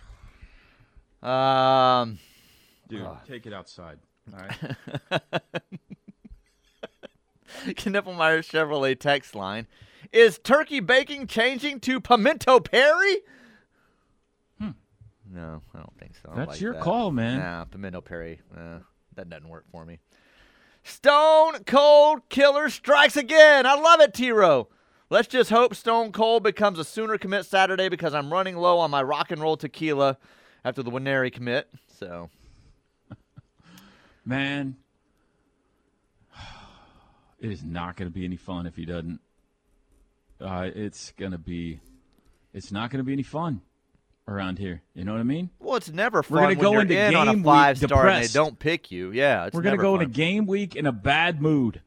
Um, 1.28 2.20
Dude, 2.88 3.08
take 3.28 3.48
it 3.48 3.54
outside. 3.54 3.98
All 4.32 4.40
right. 4.40 5.22
Knippelmeyer 7.66 8.40
Chevrolet 8.40 9.00
text 9.00 9.34
line. 9.34 9.68
Is 10.12 10.38
turkey 10.38 10.80
baking 10.80 11.28
changing 11.28 11.80
to 11.82 12.00
pimento 12.00 12.60
perry? 12.60 13.22
Hmm. 14.60 14.72
No, 15.32 15.62
I 15.74 15.78
don't 15.78 15.98
think 15.98 16.16
so. 16.16 16.28
Don't 16.28 16.38
That's 16.38 16.52
like 16.52 16.62
your 16.62 16.74
that. 16.74 16.84
call, 16.84 17.10
man. 17.12 17.40
Nah, 17.40 17.66
pimento 17.66 18.02
perry. 18.02 18.40
Uh, 18.56 18.80
that 19.16 19.30
doesn't 19.30 19.50
work 19.50 19.66
for 19.72 19.86
me. 19.86 20.00
Stone 20.84 21.64
Cold 21.66 22.28
Killer 22.30 22.70
strikes 22.70 23.16
again. 23.18 23.66
I 23.66 23.76
love 23.76 24.02
it, 24.02 24.14
T-Row. 24.14 24.68
Let's 25.10 25.28
just 25.28 25.50
hope 25.50 25.76
Stone 25.76 26.12
Cold 26.12 26.44
becomes 26.44 26.80
a 26.80 26.84
sooner 26.84 27.18
commit 27.18 27.46
Saturday 27.46 27.88
because 27.88 28.14
I'm 28.14 28.32
running 28.32 28.58
low 28.58 28.80
on 28.80 28.92
my 28.92 29.02
rock 29.04 29.32
and 29.32 29.42
roll 29.42 29.58
tequila 29.58 30.18
after 30.66 30.84
the 30.84 30.92
Winery 30.92 31.32
commit. 31.32 31.70
So 32.00 32.30
Man, 34.26 34.76
it 37.40 37.52
is 37.52 37.64
not 37.64 37.96
going 37.96 38.10
to 38.10 38.14
be 38.14 38.26
any 38.26 38.38
fun 38.38 38.66
if 38.66 38.76
he 38.76 38.86
doesn't. 38.86 39.20
Uh, 40.42 40.70
it's 40.74 41.12
going 41.12 41.32
to 41.32 41.38
be, 41.38 41.80
it's 42.54 42.72
not 42.72 42.90
going 42.90 42.98
to 43.00 43.04
be 43.04 43.14
any 43.14 43.24
fun 43.24 43.62
around 44.28 44.58
here. 44.60 44.82
You 44.96 45.04
know 45.04 45.12
what 45.14 45.20
I 45.20 45.24
mean? 45.24 45.50
Well, 45.60 45.76
it's 45.76 45.90
never 45.92 46.20
We're 46.20 46.24
fun 46.24 46.38
gonna 46.44 46.56
go 46.56 46.80
into 46.80 46.98
in 46.98 47.16
on 47.16 47.28
a 47.28 47.32
game 47.34 47.44
week 47.44 47.46
five 47.46 47.78
star 47.78 48.00
and 48.08 48.08
they 48.10 48.14
depressed. 48.22 48.34
don't 48.34 48.58
pick 48.60 48.92
you. 48.92 49.12
Yeah, 49.12 49.46
it's 49.46 49.56
We're 49.56 49.62
going 49.62 49.76
to 49.78 49.82
go 49.82 49.94
fun. 49.96 50.04
into 50.04 50.14
game 50.14 50.46
week 50.46 50.76
in 50.76 50.86
a 50.86 50.92
bad 50.92 51.42
mood. 51.42 51.82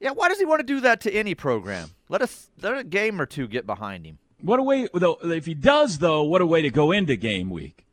Yeah, 0.00 0.10
why 0.10 0.28
does 0.28 0.38
he 0.38 0.44
want 0.44 0.60
to 0.60 0.66
do 0.66 0.80
that 0.80 1.00
to 1.02 1.12
any 1.12 1.34
program? 1.34 1.90
Let 2.08 2.20
us 2.22 2.50
let 2.60 2.76
a 2.76 2.84
game 2.84 3.20
or 3.20 3.26
two 3.26 3.46
get 3.48 3.66
behind 3.66 4.04
him. 4.06 4.18
What 4.40 4.60
a 4.60 4.62
way, 4.62 4.86
though. 4.92 5.18
If 5.22 5.46
he 5.46 5.54
does, 5.54 5.98
though, 5.98 6.22
what 6.24 6.42
a 6.42 6.46
way 6.46 6.60
to 6.62 6.70
go 6.70 6.92
into 6.92 7.16
game 7.16 7.48
week. 7.48 7.86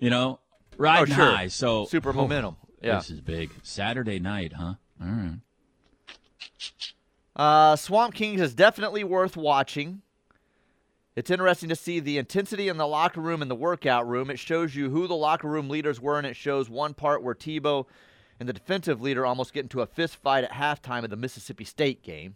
You 0.00 0.10
know, 0.10 0.40
riding 0.76 1.12
Oh, 1.12 1.16
sure. 1.16 1.24
high. 1.36 1.46
So 1.48 1.84
Super 1.84 2.10
Oh, 2.10 2.14
momentum. 2.14 2.56
Yeah. 2.82 2.96
This 2.96 3.10
is 3.10 3.20
big. 3.20 3.50
Saturday 3.62 4.18
night, 4.18 4.54
huh? 4.54 4.74
All 5.00 5.06
right. 5.06 5.38
Uh, 7.36 7.76
Swamp 7.76 8.14
Kings 8.14 8.40
is 8.40 8.54
definitely 8.54 9.04
worth 9.04 9.36
watching. 9.36 10.02
It's 11.16 11.30
interesting 11.30 11.68
to 11.68 11.76
see 11.76 12.00
the 12.00 12.18
intensity 12.18 12.68
in 12.68 12.76
the 12.76 12.86
locker 12.88 13.20
room 13.20 13.40
and 13.40 13.50
the 13.50 13.54
workout 13.54 14.08
room. 14.08 14.30
It 14.30 14.38
shows 14.38 14.74
you 14.74 14.90
who 14.90 15.06
the 15.06 15.14
locker 15.14 15.48
room 15.48 15.68
leaders 15.68 16.00
were, 16.00 16.18
and 16.18 16.26
it 16.26 16.34
shows 16.34 16.68
one 16.68 16.92
part 16.92 17.22
where 17.22 17.36
Tebow 17.36 17.86
and 18.40 18.48
the 18.48 18.52
defensive 18.52 19.00
leader 19.00 19.24
almost 19.24 19.52
get 19.52 19.62
into 19.62 19.80
a 19.80 19.86
fist 19.86 20.16
fight 20.16 20.42
at 20.42 20.52
halftime 20.52 21.04
of 21.04 21.10
the 21.10 21.16
Mississippi 21.16 21.64
State 21.64 22.02
game. 22.02 22.34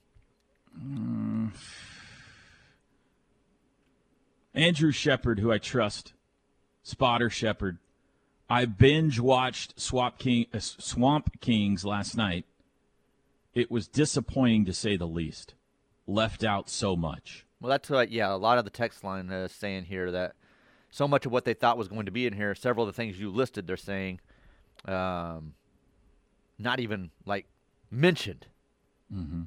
Andrew 4.55 4.93
Shepard, 4.93 5.41
who 5.41 5.51
I 5.51 5.59
trust, 5.59 6.13
spotter 6.85 7.31
Shepard. 7.31 7.79
I 8.49 8.65
binge 8.65 9.19
watched 9.19 9.79
Swamp 9.79 10.19
King, 10.19 10.47
uh, 10.55 10.61
Swamp 10.61 11.41
Kings 11.41 11.85
last 11.85 12.17
night. 12.17 12.47
It 13.55 13.71
was 13.71 13.89
disappointing 13.89 14.65
to 14.67 14.73
say 14.73 14.97
the 14.97 15.07
least. 15.07 15.55
Left 16.07 16.45
out 16.45 16.71
so 16.71 16.97
much. 16.97 17.45
Well, 17.61 17.71
that's 17.71 17.91
what, 17.91 18.11
yeah, 18.11 18.33
a 18.33 18.37
lot 18.37 18.59
of 18.59 18.65
the 18.65 18.71
text 18.71 19.03
line 19.03 19.31
is 19.31 19.53
saying 19.53 19.85
here 19.85 20.11
that 20.13 20.35
so 20.91 21.09
much 21.09 21.27
of 21.27 21.33
what 21.33 21.45
they 21.45 21.55
thought 21.55 21.77
was 21.79 21.89
going 21.89 22.07
to 22.07 22.13
be 22.13 22.27
in 22.27 22.33
here, 22.33 22.55
several 22.55 22.87
of 22.87 22.95
the 22.95 22.97
things 22.97 23.19
you 23.19 23.31
listed, 23.31 23.67
they're 23.67 23.77
saying 23.77 24.21
um, 24.85 25.55
not 26.59 26.81
even 26.81 27.11
like 27.27 27.47
mentioned. 27.91 28.47
Mm-hmm. 29.13 29.43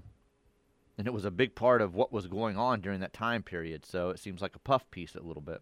And 0.97 1.07
it 1.07 1.13
was 1.13 1.25
a 1.25 1.31
big 1.31 1.55
part 1.55 1.81
of 1.81 1.95
what 1.95 2.11
was 2.11 2.27
going 2.27 2.57
on 2.57 2.81
during 2.81 2.99
that 2.99 3.13
time 3.13 3.43
period. 3.43 3.85
So 3.85 4.09
it 4.09 4.19
seems 4.19 4.41
like 4.41 4.55
a 4.55 4.59
puff 4.59 4.89
piece 4.91 5.15
a 5.15 5.21
little 5.21 5.41
bit. 5.41 5.61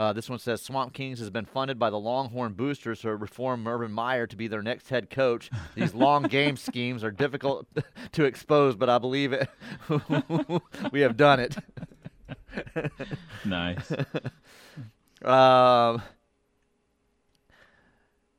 Uh, 0.00 0.14
this 0.14 0.30
one 0.30 0.38
says 0.38 0.62
Swamp 0.62 0.94
Kings 0.94 1.18
has 1.18 1.28
been 1.28 1.44
funded 1.44 1.78
by 1.78 1.90
the 1.90 1.98
Longhorn 1.98 2.54
Boosters 2.54 3.02
to 3.02 3.14
reform 3.14 3.68
Urban 3.68 3.92
Meyer 3.92 4.26
to 4.26 4.34
be 4.34 4.48
their 4.48 4.62
next 4.62 4.88
head 4.88 5.10
coach. 5.10 5.50
These 5.74 5.92
long 5.92 6.22
game 6.30 6.56
schemes 6.56 7.04
are 7.04 7.10
difficult 7.10 7.66
to 8.12 8.24
expose, 8.24 8.76
but 8.76 8.88
I 8.88 8.96
believe 8.96 9.34
it. 9.34 9.46
we 10.90 11.02
have 11.02 11.18
done 11.18 11.38
it. 11.40 11.54
Nice. 13.44 13.92
Um, 15.22 16.00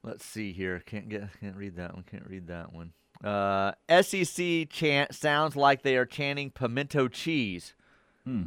let's 0.01 0.25
see 0.25 0.53
here. 0.53 0.79
Can't 0.83 1.09
get. 1.09 1.27
Can't 1.39 1.55
read 1.55 1.75
that 1.75 1.93
one. 1.93 2.03
Can't 2.09 2.25
read 2.25 2.47
that 2.47 2.73
one. 2.73 2.93
Uh, 3.23 3.73
SEC 4.01 4.67
chant 4.67 5.13
sounds 5.13 5.55
like 5.55 5.83
they 5.83 5.95
are 5.95 6.07
chanting 6.07 6.49
pimento 6.49 7.07
cheese. 7.07 7.75
Hmm. 8.23 8.45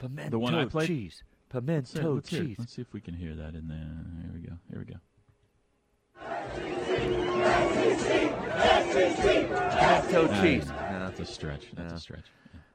Pimento 0.00 0.30
The 0.30 0.38
one 0.40 0.56
I 0.56 0.64
played? 0.64 0.88
cheese. 0.88 1.22
Pimento 1.48 2.00
hear- 2.00 2.10
let's, 2.10 2.28
hear 2.28 2.42
cheese. 2.44 2.56
Let's 2.58 2.72
see 2.74 2.82
if 2.82 2.92
we 2.92 3.00
can 3.00 3.14
hear 3.14 3.34
that 3.34 3.54
in 3.54 3.68
there. 3.68 4.22
Here 4.22 4.32
we 4.34 4.40
go. 4.40 4.54
Here 4.70 4.78
we 4.78 4.84
go. 4.84 5.00
Pimento 8.94 10.40
cheese. 10.42 10.66
That's 10.66 11.20
a 11.20 11.26
stretch. 11.26 11.66
That's 11.74 11.92
a 11.94 11.98
stretch. 11.98 12.24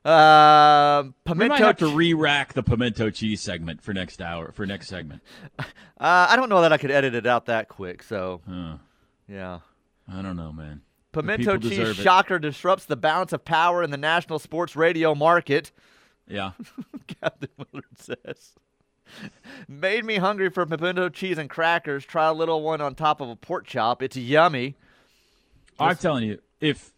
Um, 0.06 1.08
We 1.26 1.32
pimento. 1.34 1.48
might 1.54 1.60
have 1.60 1.78
to 1.78 1.88
re-rack 1.88 2.54
the 2.54 2.64
pimento 2.64 3.10
cheese 3.10 3.42
segment 3.42 3.82
for 3.82 3.94
next 3.94 4.22
hour. 4.22 4.52
For 4.54 4.66
next 4.66 4.88
segment. 4.88 5.22
uh, 5.60 5.64
I 6.00 6.36
don't 6.36 6.50
know 6.50 6.62
that 6.62 6.72
I 6.74 6.78
could 6.78 6.92
edit 6.92 7.16
it 7.16 7.26
out 7.26 7.46
that 7.48 7.68
quick. 7.70 8.04
So 8.04 8.42
Huh. 8.48 8.78
yeah. 9.28 9.60
I 10.12 10.22
don't 10.22 10.36
know, 10.38 10.52
man. 10.52 10.82
Pimento 11.12 11.58
cheese 11.58 11.96
shocker 11.96 12.40
disrupts 12.40 12.86
the 12.86 12.96
balance 12.96 13.34
of 13.34 13.44
power 13.44 13.84
in 13.84 13.90
the 13.92 13.98
national 13.98 14.40
sports 14.40 14.76
radio 14.76 15.16
market. 15.16 15.72
Yeah. 16.30 16.52
Captain 17.22 17.50
Willard 17.58 17.86
says. 17.98 18.54
Made 19.68 20.06
me 20.06 20.18
hungry 20.18 20.50
for 20.50 20.66
pimento 20.66 21.10
cheese 21.10 21.38
and 21.38 21.50
crackers. 21.50 22.06
Try 22.06 22.28
a 22.28 22.34
little 22.34 22.62
one 22.62 22.80
on 22.80 22.94
top 22.96 23.22
of 23.22 23.30
a 23.30 23.36
pork 23.36 23.66
chop. 23.66 24.04
It's 24.04 24.16
yummy. 24.16 24.76
I'm 25.80 25.96
telling 25.96 26.26
you, 26.26 26.40
if 26.62 26.94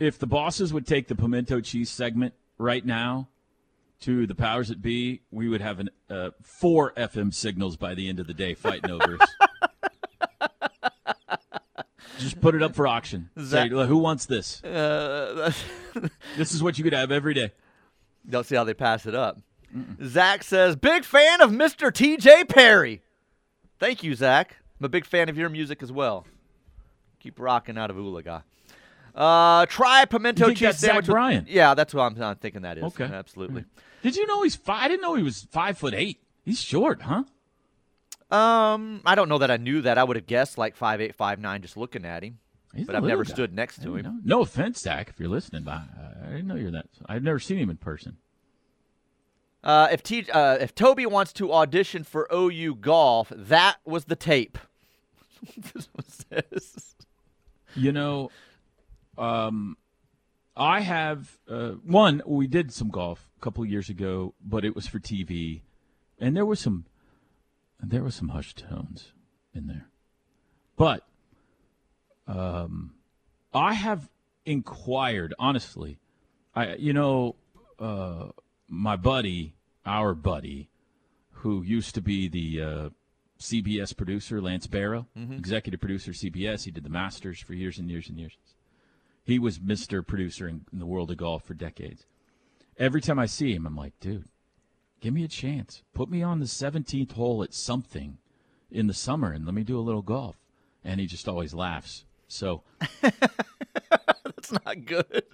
if 0.00 0.18
the 0.18 0.26
bosses 0.26 0.72
would 0.72 0.86
take 0.86 1.08
the 1.08 1.14
pimento 1.14 1.60
cheese 1.60 1.90
segment 1.90 2.34
right 2.56 2.84
now 2.84 3.28
to 4.00 4.26
the 4.26 4.34
powers 4.34 4.68
that 4.68 4.80
be, 4.80 5.20
we 5.30 5.48
would 5.48 5.60
have 5.60 5.78
an 5.78 5.90
uh, 6.08 6.30
four 6.42 6.92
FM 6.96 7.34
signals 7.34 7.76
by 7.76 7.94
the 7.94 8.08
end 8.08 8.18
of 8.18 8.26
the 8.26 8.34
day 8.34 8.54
fighting 8.54 8.90
over 8.90 9.18
us. 9.20 9.28
Just 12.18 12.40
put 12.40 12.54
it 12.54 12.62
up 12.62 12.74
for 12.74 12.86
auction. 12.86 13.30
Say, 13.44 13.68
who 13.68 13.98
wants 13.98 14.26
this? 14.26 14.62
Uh, 14.64 15.52
This 16.36 16.54
is 16.54 16.62
what 16.62 16.78
you 16.78 16.84
could 16.84 16.92
have 16.92 17.12
every 17.12 17.34
day. 17.34 17.52
Don't 18.28 18.46
see 18.46 18.54
how 18.56 18.64
they 18.64 18.74
pass 18.74 19.06
it 19.06 19.14
up. 19.14 19.38
Zach 20.04 20.42
says, 20.42 20.76
big 20.76 21.04
fan 21.04 21.40
of 21.40 21.50
Mr. 21.50 21.90
TJ 21.90 22.48
Perry. 22.48 23.02
Thank 23.78 24.02
you, 24.02 24.14
Zach. 24.14 24.56
I'm 24.78 24.84
a 24.86 24.88
big 24.88 25.04
fan 25.06 25.28
of 25.28 25.38
your 25.38 25.48
music 25.48 25.82
as 25.82 25.90
well. 25.90 26.26
Keep 27.20 27.40
rocking 27.40 27.78
out 27.78 27.90
of 27.90 27.96
Oologah. 27.96 28.42
Uh, 29.14 29.66
try 29.66 30.04
pimento 30.04 30.48
cheese 30.50 30.60
that's 30.60 30.78
Zach 30.78 30.88
sandwich. 30.90 31.06
with- 31.06 31.12
Bryan? 31.14 31.46
Yeah, 31.48 31.74
that's 31.74 31.94
what 31.94 32.02
I'm, 32.02 32.22
I'm 32.22 32.36
thinking 32.36 32.62
that 32.62 32.78
is. 32.78 32.84
Okay. 32.84 33.04
Absolutely. 33.04 33.64
Did 34.02 34.16
you 34.16 34.26
know 34.26 34.42
he's 34.42 34.56
five? 34.56 34.82
I 34.84 34.88
didn't 34.88 35.02
know 35.02 35.14
he 35.14 35.22
was 35.22 35.46
five 35.50 35.78
foot 35.78 35.94
eight. 35.94 36.18
He's 36.44 36.60
short, 36.60 37.02
huh? 37.02 37.24
Um, 38.30 39.02
I 39.04 39.14
don't 39.14 39.28
know 39.28 39.38
that 39.38 39.50
I 39.50 39.58
knew 39.58 39.82
that. 39.82 39.98
I 39.98 40.04
would 40.04 40.16
have 40.16 40.26
guessed 40.26 40.56
like 40.58 40.74
five 40.76 41.00
eight, 41.00 41.14
five 41.14 41.38
nine, 41.38 41.60
just 41.62 41.76
looking 41.76 42.04
at 42.04 42.22
him. 42.24 42.38
He's 42.74 42.86
But 42.86 42.96
I've 42.96 43.04
never 43.04 43.24
guy. 43.24 43.32
stood 43.32 43.54
next 43.54 43.82
to 43.82 43.96
him. 43.96 44.04
know. 44.04 44.18
No 44.24 44.40
offense, 44.42 44.80
Zach, 44.80 45.08
if 45.10 45.20
you're 45.20 45.28
listening, 45.28 45.62
but 45.62 45.72
I, 45.72 45.84
I 46.24 46.30
didn't 46.30 46.46
know 46.46 46.54
you're 46.54 46.70
that. 46.70 46.86
I've 47.06 47.22
never 47.22 47.38
seen 47.38 47.58
him 47.58 47.70
in 47.70 47.76
person. 47.76 48.16
Uh, 49.62 49.88
if 49.92 50.02
T, 50.02 50.26
uh, 50.32 50.58
if 50.60 50.74
Toby 50.74 51.06
wants 51.06 51.32
to 51.34 51.52
audition 51.52 52.02
for 52.02 52.26
OU 52.32 52.76
golf, 52.76 53.32
that 53.34 53.76
was 53.84 54.06
the 54.06 54.16
tape. 54.16 54.58
this 55.56 55.88
one 55.92 56.06
says. 56.08 56.94
You 57.74 57.92
know, 57.92 58.30
um, 59.16 59.76
I 60.56 60.80
have 60.80 61.38
uh, 61.48 61.70
one. 61.84 62.22
We 62.26 62.46
did 62.46 62.72
some 62.72 62.88
golf 62.88 63.28
a 63.38 63.40
couple 63.40 63.62
of 63.62 63.70
years 63.70 63.88
ago, 63.88 64.34
but 64.44 64.64
it 64.64 64.74
was 64.74 64.86
for 64.86 64.98
TV, 64.98 65.60
and 66.18 66.36
there 66.36 66.46
was 66.46 66.60
some 66.60 66.86
there 67.80 68.02
was 68.02 68.14
some 68.14 68.28
hushed 68.28 68.58
tones 68.68 69.12
in 69.54 69.66
there. 69.68 69.86
But 70.76 71.06
um, 72.32 72.94
I 73.52 73.74
have 73.74 74.08
inquired 74.44 75.34
honestly. 75.38 75.98
I 76.54 76.74
you 76.74 76.92
know 76.92 77.36
uh, 77.78 78.28
my 78.68 78.96
buddy, 78.96 79.54
our 79.84 80.14
buddy, 80.14 80.68
who 81.30 81.62
used 81.62 81.94
to 81.94 82.00
be 82.00 82.28
the 82.28 82.62
uh, 82.62 82.88
CBS 83.38 83.96
producer, 83.96 84.40
Lance 84.40 84.66
Barrow, 84.66 85.06
executive 85.36 85.80
producer, 85.80 86.12
CBS. 86.12 86.64
He 86.64 86.70
did 86.70 86.84
the 86.84 86.90
Masters 86.90 87.40
for 87.40 87.54
years 87.54 87.78
and 87.78 87.90
years 87.90 88.08
and 88.08 88.18
years. 88.18 88.36
He 89.24 89.38
was 89.38 89.58
Mr. 89.58 90.06
Producer 90.06 90.48
in, 90.48 90.64
in 90.72 90.78
the 90.78 90.86
world 90.86 91.10
of 91.10 91.16
golf 91.16 91.44
for 91.44 91.54
decades. 91.54 92.06
Every 92.78 93.00
time 93.00 93.18
I 93.18 93.26
see 93.26 93.54
him, 93.54 93.66
I'm 93.66 93.76
like, 93.76 93.98
dude, 94.00 94.28
give 95.00 95.12
me 95.14 95.24
a 95.24 95.28
chance. 95.28 95.82
Put 95.94 96.10
me 96.10 96.22
on 96.22 96.40
the 96.40 96.46
17th 96.46 97.12
hole 97.12 97.42
at 97.42 97.54
something 97.54 98.18
in 98.70 98.86
the 98.86 98.94
summer 98.94 99.32
and 99.32 99.44
let 99.44 99.54
me 99.54 99.62
do 99.62 99.78
a 99.78 99.82
little 99.82 100.02
golf. 100.02 100.36
And 100.84 101.00
he 101.00 101.06
just 101.06 101.28
always 101.28 101.54
laughs. 101.54 102.04
So 102.32 102.62
That's 103.02 104.52
not 104.64 104.86
good. 104.86 105.24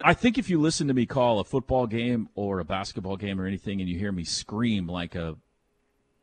I 0.00 0.14
think 0.14 0.36
if 0.36 0.50
you 0.50 0.60
listen 0.60 0.88
to 0.88 0.94
me 0.94 1.06
call 1.06 1.38
a 1.38 1.44
football 1.44 1.86
game 1.86 2.28
or 2.34 2.58
a 2.58 2.64
basketball 2.64 3.16
game 3.16 3.40
or 3.40 3.46
anything 3.46 3.80
and 3.80 3.88
you 3.88 3.96
hear 3.96 4.10
me 4.10 4.24
scream 4.24 4.88
like 4.88 5.14
a 5.14 5.36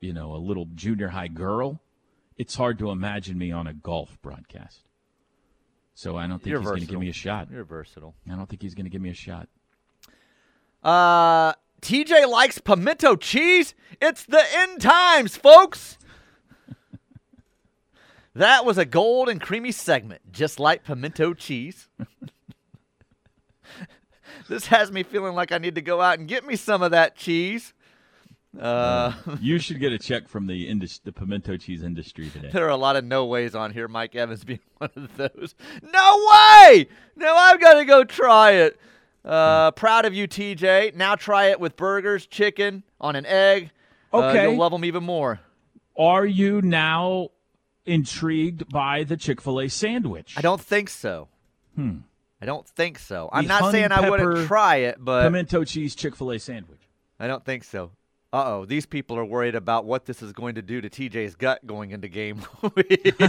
you 0.02 0.12
know, 0.12 0.36
a 0.36 0.38
little 0.38 0.68
junior 0.76 1.08
high 1.08 1.30
girl, 1.30 1.80
it's 2.38 2.56
hard 2.56 2.78
to 2.80 2.92
imagine 2.92 3.38
me 3.38 3.52
on 3.52 3.68
a 3.68 3.74
golf 3.74 4.22
broadcast. 4.22 4.82
So 5.94 6.18
I 6.18 6.28
don't 6.28 6.40
think 6.40 6.52
You're 6.52 6.60
he's 6.60 6.70
going 6.70 6.82
to 6.82 6.88
give 6.88 7.00
me 7.00 7.10
a 7.10 7.14
shot. 7.14 7.48
You're 7.50 7.64
versatile. 7.64 8.16
I 8.30 8.36
don't 8.36 8.50
think 8.50 8.62
he's 8.62 8.76
going 8.76 8.86
to 8.86 8.90
give 8.90 9.02
me 9.02 9.10
a 9.10 9.14
shot. 9.14 9.48
Uh, 10.84 11.54
TJ 11.82 12.30
likes 12.30 12.60
pimento 12.60 13.16
cheese. 13.16 13.74
It's 14.02 14.26
the 14.26 14.44
end 14.58 14.82
times, 14.82 15.38
folks. 15.38 15.98
That 18.36 18.66
was 18.66 18.78
a 18.78 18.86
gold 18.86 19.30
and 19.30 19.42
creamy 19.42 19.72
segment, 19.72 20.32
just 20.32 20.60
like 20.60 20.84
pimento 20.84 21.34
cheese. 21.34 21.88
this 24.50 24.68
has 24.68 24.92
me 24.92 25.04
feeling 25.04 25.34
like 25.36 25.52
I 25.52 25.58
need 25.58 25.76
to 25.76 25.82
go 25.82 26.02
out 26.02 26.20
and 26.20 26.28
get 26.28 26.46
me 26.46 26.56
some 26.56 26.82
of 26.82 26.92
that 26.92 27.16
cheese. 27.16 27.74
Uh, 28.60 29.12
You 29.42 29.60
should 29.60 29.80
get 29.80 29.92
a 29.92 29.98
check 30.00 30.28
from 30.28 30.48
the 30.48 30.68
indus- 30.68 31.00
the 31.00 31.12
pimento 31.12 31.58
cheese 31.58 31.84
industry 31.84 32.30
today. 32.30 32.50
there 32.54 32.66
are 32.66 32.70
a 32.70 32.78
lot 32.78 32.96
of 32.96 33.04
no 33.04 33.26
ways 33.26 33.56
on 33.56 33.72
here. 33.72 33.88
Mike 33.88 34.16
Evans 34.16 34.44
being 34.44 34.60
one 34.78 34.92
of 34.96 35.18
those. 35.18 35.56
No 35.82 36.28
way! 36.32 36.88
No, 37.16 37.36
I've 37.36 37.60
got 37.60 37.74
to 37.76 37.86
go 37.86 38.04
try 38.04 38.52
it. 38.52 38.80
Uh, 39.24 39.72
proud 39.72 40.06
of 40.06 40.14
you, 40.14 40.28
TJ. 40.28 40.94
Now 40.96 41.16
try 41.16 41.46
it 41.48 41.60
with 41.60 41.76
burgers, 41.76 42.28
chicken, 42.28 42.84
on 43.02 43.16
an 43.16 43.26
egg. 43.26 43.72
Uh, 44.14 44.18
Okay. 44.18 44.44
you'll 44.44 44.58
love 44.58 44.72
them 44.72 44.86
even 44.86 45.04
more. 45.04 45.40
Are 45.98 46.26
you 46.26 46.62
now 46.62 47.30
intrigued 47.86 48.70
by 48.70 49.04
the 49.04 49.18
Chick-fil-A 49.18 49.70
sandwich? 49.70 50.34
I 50.38 50.42
don't 50.42 50.62
think 50.62 50.90
so. 50.90 51.28
Hmm. 51.76 51.98
I 52.42 52.46
don't 52.46 52.68
think 52.68 53.00
so. 53.00 53.30
I'm 53.32 53.46
The 53.46 53.48
not 53.48 53.72
saying 53.72 53.92
I 53.92 54.10
wouldn't 54.10 54.48
try 54.48 54.78
it, 54.78 54.98
but 55.00 55.24
pimento 55.24 55.64
cheese 55.64 55.96
Chick-fil-A 55.96 56.40
sandwich. 56.40 56.82
I 57.20 57.28
don't 57.28 57.44
think 57.46 57.64
so. 57.64 57.92
Uh 58.34 58.44
oh, 58.48 58.66
these 58.66 58.86
people 58.86 59.18
are 59.18 59.24
worried 59.24 59.56
about 59.56 59.86
what 59.86 60.06
this 60.06 60.22
is 60.22 60.34
going 60.34 60.56
to 60.56 60.62
do 60.62 60.82
to 60.82 60.90
TJ's 60.90 61.36
gut 61.36 61.66
going 61.66 61.92
into 61.92 62.10
game 62.10 62.42
week. 62.76 63.16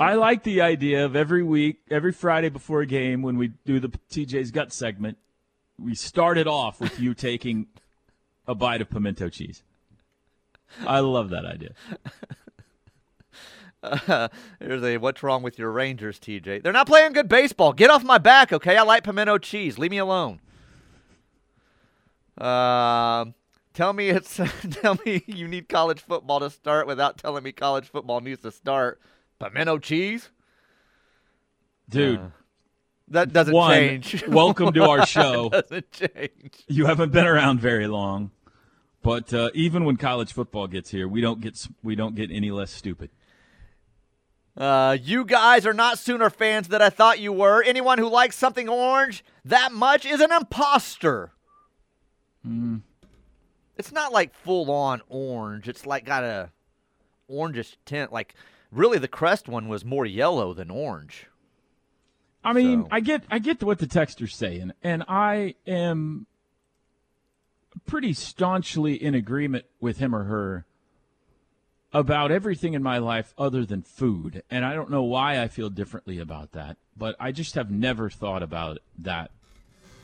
I 0.00 0.14
like 0.14 0.44
the 0.44 0.60
idea 0.60 1.04
of 1.04 1.16
every 1.16 1.42
week, 1.42 1.80
every 1.90 2.12
Friday 2.12 2.48
before 2.50 2.82
a 2.82 2.86
game, 2.86 3.22
when 3.22 3.36
we 3.36 3.48
do 3.64 3.80
the 3.80 3.88
TJ's 4.10 4.50
gut 4.50 4.72
segment, 4.72 5.18
we 5.78 5.94
started 5.94 6.46
off 6.46 6.80
with 6.80 6.98
you 7.00 7.14
taking 7.14 7.66
a 8.46 8.54
bite 8.54 8.80
of 8.80 8.90
pimento 8.90 9.28
cheese. 9.28 9.62
I 10.86 11.00
love 11.00 11.30
that 11.30 11.44
idea. 11.44 11.70
Here's 14.60 14.82
a 14.82 14.96
what's 14.98 15.22
wrong 15.22 15.42
with 15.42 15.58
your 15.58 15.70
Rangers, 15.70 16.18
TJ? 16.18 16.62
They're 16.62 16.72
not 16.72 16.86
playing 16.86 17.12
good 17.12 17.28
baseball. 17.28 17.72
Get 17.72 17.90
off 17.90 18.04
my 18.04 18.18
back, 18.18 18.52
okay? 18.52 18.76
I 18.76 18.82
like 18.82 19.04
pimento 19.04 19.38
cheese. 19.38 19.78
Leave 19.78 19.92
me 19.92 19.98
alone. 19.98 20.40
Um, 22.36 23.34
tell 23.74 23.92
me 23.92 24.08
it's 24.10 24.40
tell 24.70 24.98
me 25.06 25.22
you 25.26 25.48
need 25.48 25.68
college 25.68 26.00
football 26.00 26.40
to 26.40 26.50
start 26.50 26.86
without 26.86 27.18
telling 27.18 27.42
me 27.44 27.52
college 27.52 27.88
football 27.88 28.20
needs 28.20 28.42
to 28.42 28.50
start. 28.50 29.00
Pimento 29.38 29.78
cheese? 29.78 30.30
Dude, 31.88 32.18
Uh. 32.18 32.28
That 33.10 33.32
doesn't 33.32 33.54
One, 33.54 33.72
change. 33.72 34.24
welcome 34.28 34.72
to 34.74 34.84
our 34.84 35.06
show. 35.06 35.48
doesn't 35.48 35.90
change. 35.92 36.64
You 36.66 36.86
haven't 36.86 37.12
been 37.12 37.26
around 37.26 37.60
very 37.60 37.86
long, 37.86 38.30
but 39.02 39.32
uh, 39.32 39.50
even 39.54 39.84
when 39.84 39.96
college 39.96 40.32
football 40.32 40.66
gets 40.66 40.90
here, 40.90 41.08
we 41.08 41.20
don't 41.20 41.40
get 41.40 41.66
we 41.82 41.94
don't 41.94 42.14
get 42.14 42.30
any 42.30 42.50
less 42.50 42.70
stupid. 42.70 43.10
Uh, 44.56 44.96
you 45.00 45.24
guys 45.24 45.64
are 45.64 45.72
not 45.72 45.98
Sooner 45.98 46.30
fans 46.30 46.68
that 46.68 46.82
I 46.82 46.90
thought 46.90 47.20
you 47.20 47.32
were. 47.32 47.62
Anyone 47.62 47.98
who 47.98 48.08
likes 48.08 48.36
something 48.36 48.68
orange 48.68 49.24
that 49.44 49.72
much 49.72 50.04
is 50.04 50.20
an 50.20 50.32
imposter. 50.32 51.32
It's 53.76 53.92
not 53.92 54.12
like 54.12 54.34
full 54.34 54.70
on 54.70 55.00
orange. 55.08 55.68
It's 55.68 55.86
like 55.86 56.04
got 56.04 56.24
a 56.24 56.50
orangish 57.30 57.76
tint. 57.84 58.12
Like 58.12 58.34
really, 58.72 58.98
the 58.98 59.08
crest 59.08 59.48
one 59.48 59.68
was 59.68 59.84
more 59.84 60.04
yellow 60.04 60.52
than 60.52 60.70
orange. 60.70 61.26
I 62.48 62.52
mean, 62.54 62.82
So- 62.82 62.88
I 62.90 63.00
get 63.00 63.24
I 63.30 63.38
get 63.38 63.62
what 63.62 63.78
the 63.78 63.86
texter's 63.86 64.34
saying, 64.34 64.72
and 64.82 65.04
I 65.06 65.54
am 65.66 66.26
pretty 67.86 68.12
staunchly 68.12 68.94
in 68.94 69.14
agreement 69.14 69.64
with 69.80 69.98
him 69.98 70.14
or 70.14 70.24
her 70.24 70.64
about 71.92 72.30
everything 72.30 72.74
in 72.74 72.82
my 72.82 72.98
life 72.98 73.32
other 73.38 73.64
than 73.64 73.82
food. 73.82 74.42
And 74.50 74.64
I 74.64 74.74
don't 74.74 74.90
know 74.90 75.02
why 75.02 75.40
I 75.40 75.48
feel 75.48 75.70
differently 75.70 76.18
about 76.18 76.52
that, 76.52 76.76
but 76.96 77.16
I 77.18 77.32
just 77.32 77.54
have 77.54 77.70
never 77.70 78.10
thought 78.10 78.42
about 78.42 78.78
that 78.98 79.30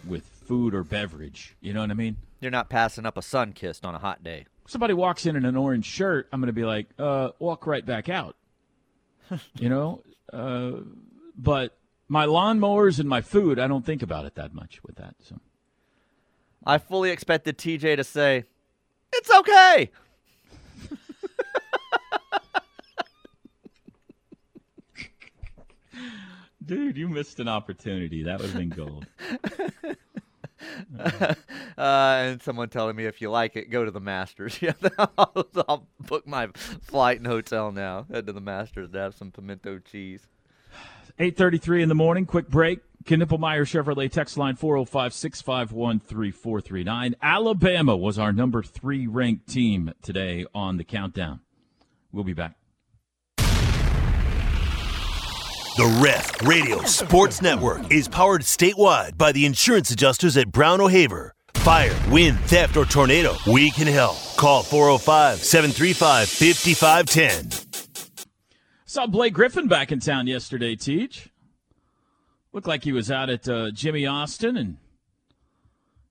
with 0.06 0.24
food 0.24 0.74
or 0.74 0.82
beverage. 0.84 1.56
You 1.60 1.72
know 1.72 1.80
what 1.80 1.90
I 1.90 1.94
mean? 1.94 2.16
You're 2.40 2.50
not 2.50 2.68
passing 2.68 3.06
up 3.06 3.16
a 3.16 3.22
sun 3.22 3.52
kissed 3.52 3.84
on 3.84 3.94
a 3.94 3.98
hot 3.98 4.22
day. 4.22 4.46
somebody 4.66 4.94
walks 4.94 5.26
in 5.26 5.36
in 5.36 5.44
an 5.44 5.56
orange 5.56 5.84
shirt, 5.84 6.26
I'm 6.32 6.40
going 6.40 6.46
to 6.46 6.52
be 6.54 6.64
like, 6.64 6.88
uh, 6.98 7.30
walk 7.38 7.66
right 7.66 7.84
back 7.84 8.08
out. 8.08 8.36
you 9.58 9.68
know? 9.68 10.02
Uh, 10.32 10.72
but 11.36 11.76
my 12.14 12.26
lawnmowers 12.26 13.00
and 13.00 13.08
my 13.08 13.20
food, 13.20 13.58
I 13.58 13.66
don't 13.66 13.84
think 13.84 14.00
about 14.00 14.24
it 14.24 14.36
that 14.36 14.54
much 14.54 14.80
with 14.84 14.94
that. 14.96 15.16
So 15.18 15.40
I 16.64 16.78
fully 16.78 17.10
expected 17.10 17.58
TJ 17.58 17.96
to 17.96 18.04
say, 18.04 18.44
"It's 19.12 19.30
okay." 19.34 19.90
Dude, 26.64 26.96
you 26.96 27.08
missed 27.08 27.40
an 27.40 27.48
opportunity. 27.48 28.22
That 28.22 28.38
would 28.40 28.50
have 28.50 28.58
been 28.58 28.68
gold. 28.68 29.06
Uh, 31.76 32.16
and 32.20 32.40
someone 32.40 32.68
telling 32.68 32.94
me 32.96 33.04
if 33.04 33.20
you 33.20 33.28
like 33.28 33.56
it, 33.56 33.68
go 33.68 33.84
to 33.84 33.90
the 33.90 34.00
Masters. 34.00 34.58
Yeah, 34.62 34.72
I'll, 35.18 35.46
I'll 35.68 35.86
book 36.00 36.26
my 36.26 36.48
flight 36.54 37.18
and 37.18 37.26
hotel 37.26 37.72
now. 37.72 38.06
Head 38.10 38.26
to 38.28 38.32
the 38.32 38.40
Masters 38.40 38.90
to 38.90 38.98
have 38.98 39.14
some 39.14 39.30
pimento 39.30 39.78
cheese. 39.80 40.26
8.33 41.18 41.82
in 41.82 41.88
the 41.88 41.94
morning, 41.94 42.26
quick 42.26 42.48
break. 42.48 42.80
Knippelmeyer 43.04 43.62
Chevrolet 43.62 44.10
text 44.10 44.36
line 44.38 44.56
405-651-3439. 44.56 47.14
Alabama 47.22 47.96
was 47.96 48.18
our 48.18 48.32
number 48.32 48.62
three 48.62 49.06
ranked 49.06 49.48
team 49.48 49.92
today 50.02 50.46
on 50.54 50.78
the 50.78 50.84
countdown. 50.84 51.40
We'll 52.12 52.24
be 52.24 52.32
back. 52.32 52.56
The 55.76 56.00
Ref 56.02 56.42
Radio 56.42 56.82
Sports 56.84 57.42
Network 57.42 57.92
is 57.92 58.08
powered 58.08 58.42
statewide 58.42 59.18
by 59.18 59.32
the 59.32 59.44
insurance 59.44 59.90
adjusters 59.90 60.36
at 60.36 60.50
Brown 60.50 60.80
O'Haver. 60.80 61.34
Fire, 61.54 61.96
wind, 62.10 62.38
theft, 62.40 62.76
or 62.76 62.84
tornado, 62.84 63.34
we 63.46 63.70
can 63.70 63.86
help. 63.86 64.16
Call 64.36 64.62
405 64.62 65.38
735 65.38 66.28
5510. 66.28 67.83
Saw 68.94 69.08
Blake 69.08 69.34
Griffin 69.34 69.66
back 69.66 69.90
in 69.90 69.98
town 69.98 70.28
yesterday, 70.28 70.76
Teach. 70.76 71.28
Looked 72.52 72.68
like 72.68 72.84
he 72.84 72.92
was 72.92 73.10
out 73.10 73.28
at 73.28 73.48
uh, 73.48 73.72
Jimmie 73.72 74.06
Austin 74.06 74.56
and 74.56 74.76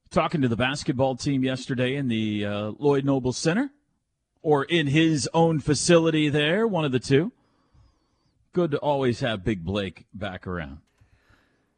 talking 0.10 0.42
to 0.42 0.50
the 0.50 0.58
basketball 0.58 1.16
team 1.16 1.46
yesterday 1.46 1.96
in 1.96 2.10
the 2.10 2.44
uh, 2.44 2.72
Lloyd 2.78 3.06
Noble 3.06 3.32
Center 3.32 3.70
or 4.42 4.66
in 4.66 4.88
his 4.88 5.30
own 5.34 5.62
facility 5.62 6.28
there, 6.28 6.68
one 6.68 6.84
of 6.84 6.92
the 6.92 7.00
two. 7.00 7.32
Good 8.52 8.72
to 8.72 8.80
always 8.80 9.22
have 9.22 9.46
Big 9.46 9.64
Blake 9.64 10.06
back 10.14 10.46
around. 10.46 10.80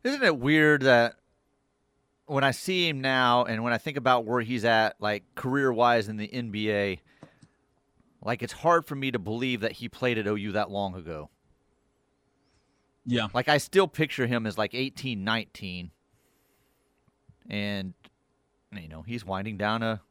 Isn't 0.03 0.23
it 0.23 0.39
weird 0.39 0.81
that 0.81 1.17
when 2.25 2.43
I 2.43 2.49
see 2.49 2.89
him 2.89 2.99
now 3.01 3.43
and 3.43 3.63
when 3.63 3.73
I 3.73 3.77
think 3.77 3.97
about 3.97 4.25
where 4.25 4.41
he's 4.41 4.65
at, 4.65 4.99
like 4.99 5.23
career 5.35 5.71
wise 5.71 6.09
in 6.09 6.17
the 6.17 6.27
NBA, 6.27 6.97
like 8.25 8.43
it's 8.43 8.53
hard 8.53 8.85
for 8.85 8.95
me 8.95 9.11
to 9.11 9.19
believe 9.19 9.61
that 9.61 9.73
he 9.73 9.87
played 9.87 10.17
at 10.17 10.27
OU 10.27 10.53
that 10.53 10.69
long 10.69 10.95
ago. 10.95 11.29
Yeah. 13.05 13.27
Like 13.33 13.47
I 13.47 13.59
still 13.59 13.87
picture 13.87 14.25
him 14.25 14.45
as 14.45 14.57
like 14.57 14.73
18, 14.73 15.23
19. 15.23 15.91
And 17.49 17.93
you 18.73 18.89
know, 18.89 19.03
he's 19.03 19.23
winding 19.23 19.57
down 19.57 19.83
a 19.83 20.01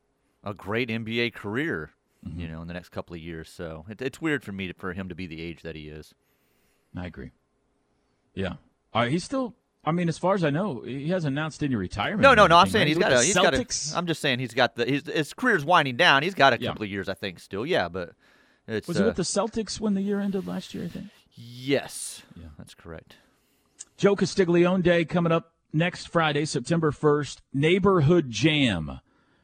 a 0.45 0.55
great 0.55 0.91
NBA 0.91 1.33
career, 1.35 1.91
you 2.37 2.47
know, 2.47 2.61
in 2.63 2.69
the 2.69 2.75
next 2.75 2.91
couple 2.91 3.15
of 3.15 3.21
years. 3.21 3.49
So 3.49 3.87
it, 3.89 4.01
it's 4.01 4.21
weird 4.21 4.45
for 4.45 4.53
me 4.53 4.69
to, 4.69 4.75
for 4.75 4.93
him 4.93 5.09
to 5.09 5.15
be 5.15 5.27
the 5.27 5.43
age 5.43 5.63
that 5.63 5.75
he 5.75 5.89
is. 5.89 6.15
I 6.95 7.07
agree. 7.07 7.31
Yeah. 8.35 8.55
Uh, 8.93 9.07
he's 9.07 9.25
still, 9.25 9.55
I 9.87 9.93
mean, 9.93 10.09
as 10.09 10.19
far 10.19 10.35
as 10.35 10.45
I 10.45 10.51
know, 10.51 10.83
he 10.83 11.09
hasn't 11.09 11.33
announced 11.33 11.63
any 11.63 11.75
retirement. 11.77 12.23
No, 12.23 12.35
no, 12.35 12.47
no. 12.47 12.57
I'm 12.57 12.69
saying 12.69 12.83
right? 12.83 12.89
he's 12.89 12.99
got 12.99 13.13
a. 13.13 13.23
He's 13.23 13.35
got 13.35 13.55
a. 13.55 13.59
Celtics. 13.59 13.97
I'm 13.97 14.07
just 14.07 14.21
saying 14.21 14.39
he's 14.39 14.55
got 14.55 14.77
the. 14.77 14.87
His, 14.87 15.07
his 15.07 15.35
career's 15.35 15.65
winding 15.65 15.97
down. 15.97 16.23
He's 16.23 16.35
got 16.35 16.53
a 16.53 16.61
Yeah. 16.61 16.71
couple 16.71 16.85
of 16.85 16.91
years, 16.91 17.09
I 17.09 17.15
think, 17.15 17.39
still. 17.41 17.67
Yeah, 17.67 17.89
but 17.89 18.13
it's. 18.67 18.89
was 18.89 19.01
uh, 19.01 19.05
with 19.05 19.17
the 19.17 19.23
Celtics 19.23 19.81
when 19.81 19.95
the 19.95 20.03
year 20.03 20.21
ended 20.21 20.47
last 20.47 20.75
year, 20.75 20.85
I 20.85 20.89
think? 20.89 21.07
Yes. 21.35 22.23
Yeah. 22.37 22.47
that's 22.57 22.75
correct. 22.75 23.17
Joe 23.97 24.17
Castiglione 24.17 24.83
Day 24.83 25.05
coming 25.05 25.33
up 25.33 25.53
next 25.73 26.09
Friday, 26.09 26.45
September 26.45 26.91
1st. 26.91 27.39
Neighborhood 27.53 28.31
Jam 28.31 29.01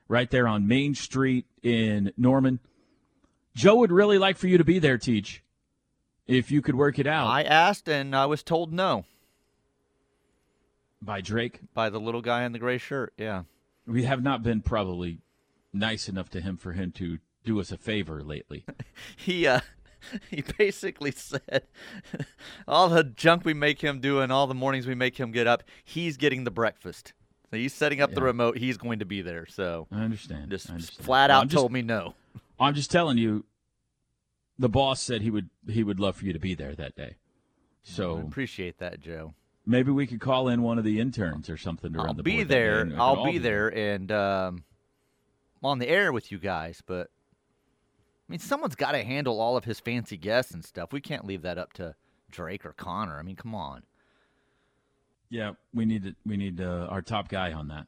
right 0.09 0.31
there 0.31 0.49
on 0.49 0.67
Main 0.67 0.95
Street 0.95 1.47
in 1.63 2.13
Norman. 2.17 2.59
Joe 3.55 3.77
would 3.77 3.93
really 3.93 4.19
like 4.19 4.37
for 4.37 4.47
you 4.49 4.59
to 4.59 4.65
be 4.65 4.79
there, 4.79 4.99
Teach, 4.99 5.43
if 6.27 6.51
you 6.51 6.63
could 6.63 6.75
work 6.77 6.99
it 6.99 7.07
out 7.07 7.27
I 7.27 7.43
asked 7.43 7.89
and 7.89 8.15
I 8.15 8.27
was 8.27 8.43
told 8.43 8.73
no 8.73 9.05
by 11.03 11.21
Drake. 11.21 11.61
by 11.75 11.91
the 11.91 12.01
little 12.01 12.21
guy 12.23 12.45
in 12.45 12.53
the 12.53 12.59
gray 12.59 12.79
shirt. 12.79 13.13
Yeah. 13.17 13.45
We 13.87 14.05
have 14.05 14.23
not 14.23 14.43
been 14.43 14.61
probably 14.61 15.19
nice 15.73 16.09
enough 16.09 16.31
to 16.31 16.41
him 16.41 16.57
for 16.57 16.73
him 16.73 16.93
to 16.93 17.19
do 17.45 17.59
us 17.61 17.73
a 17.73 17.79
favor 17.79 18.23
lately. 18.23 18.65
He 19.17 19.47
uh 19.47 19.61
he 20.31 20.43
basically 20.59 21.11
said 21.11 21.65
all 22.69 22.89
the 22.89 23.05
junk 23.05 23.45
we 23.45 23.55
make 23.55 23.81
him 23.83 24.01
do 24.01 24.21
and 24.21 24.33
all 24.33 24.47
the 24.47 24.55
mornings 24.55 24.87
we 24.87 24.95
make 24.95 25.19
him 25.19 25.31
get 25.31 25.47
up, 25.47 25.63
he's 25.85 26.17
getting 26.17 26.45
the 26.45 26.51
breakfast. 26.51 27.13
So 27.51 27.57
he's 27.57 27.75
setting 27.75 28.01
up 28.01 28.15
the 28.15 28.23
remote. 28.23 28.59
He's 28.59 28.77
going 28.77 29.01
to 29.01 29.05
be 29.05 29.23
there. 29.23 29.45
So 29.47 29.89
I 29.91 30.03
understand. 30.05 30.51
just 30.51 30.71
I 30.71 30.75
understand. 30.75 31.05
flat 31.05 31.31
out 31.31 31.49
just- 31.49 31.55
told 31.61 31.73
me 31.73 31.83
no. 31.83 32.15
I'm 32.61 32.75
just 32.75 32.91
telling 32.91 33.19
you, 33.19 33.45
the 34.59 34.69
boss 34.69 35.01
said 35.03 35.23
he 35.23 35.31
would 35.31 35.49
he 35.69 35.83
would 35.83 35.99
love 35.99 36.17
for 36.17 36.27
you 36.27 36.33
to 36.33 36.39
be 36.39 36.55
there 36.55 36.75
that 36.75 36.95
day. 36.95 37.17
I 37.17 37.17
So 37.83 38.19
appreciate 38.19 38.79
that, 38.79 39.01
Joe. 39.01 39.35
Maybe 39.67 39.91
we 39.91 40.07
could 40.07 40.21
call 40.21 40.49
in 40.49 40.63
one 40.63 40.79
of 40.79 40.85
the 40.85 41.01
interns 41.01 41.51
or 41.51 41.57
something 41.57 41.93
to 41.93 41.99
run 41.99 42.09
I'll 42.09 42.15
the 42.15 42.23
be 42.23 42.37
day, 42.39 42.45
there. 42.45 42.81
and 42.81 42.91
we 42.91 42.97
could 42.97 43.03
I'll 43.03 43.25
be 43.25 43.39
there 43.39 43.69
and 43.69 44.13
um, 44.13 44.65
on 45.63 45.79
the 45.79 45.89
air 45.89 46.13
with 46.13 46.31
you 46.33 46.39
guys. 46.39 46.83
But 46.85 47.09
I 47.09 47.11
mean, 48.29 48.41
someone's 48.41 48.77
got 48.77 48.93
to 48.93 49.03
handle 49.03 49.41
all 49.41 49.57
of 49.57 49.65
his 49.65 49.81
fancy 49.81 50.17
guests 50.17 50.53
and 50.53 50.65
stuff. 50.65 50.93
We 50.93 51.01
can't 51.01 51.25
leave 51.25 51.43
that 51.43 51.59
up 51.59 51.73
to 51.75 51.95
Drake 52.31 52.65
or 52.65 52.73
Connor. 52.73 53.19
I 53.19 53.23
mean, 53.23 53.37
come 53.37 53.55
on. 53.55 53.83
Yeah, 55.29 55.53
we 55.73 55.85
need 55.85 56.03
to, 56.05 56.15
we 56.27 56.37
need 56.37 56.61
uh, 56.61 56.89
our 56.91 57.03
top 57.03 57.29
guy 57.29 57.53
on 57.53 57.69
that. 57.69 57.87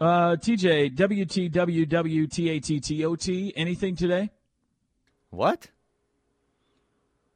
Uh, 0.00 0.34
TJ, 0.36 0.96
WTWWTATTOT, 0.96 3.52
anything 3.54 3.94
today? 3.96 4.30
What? 5.28 5.68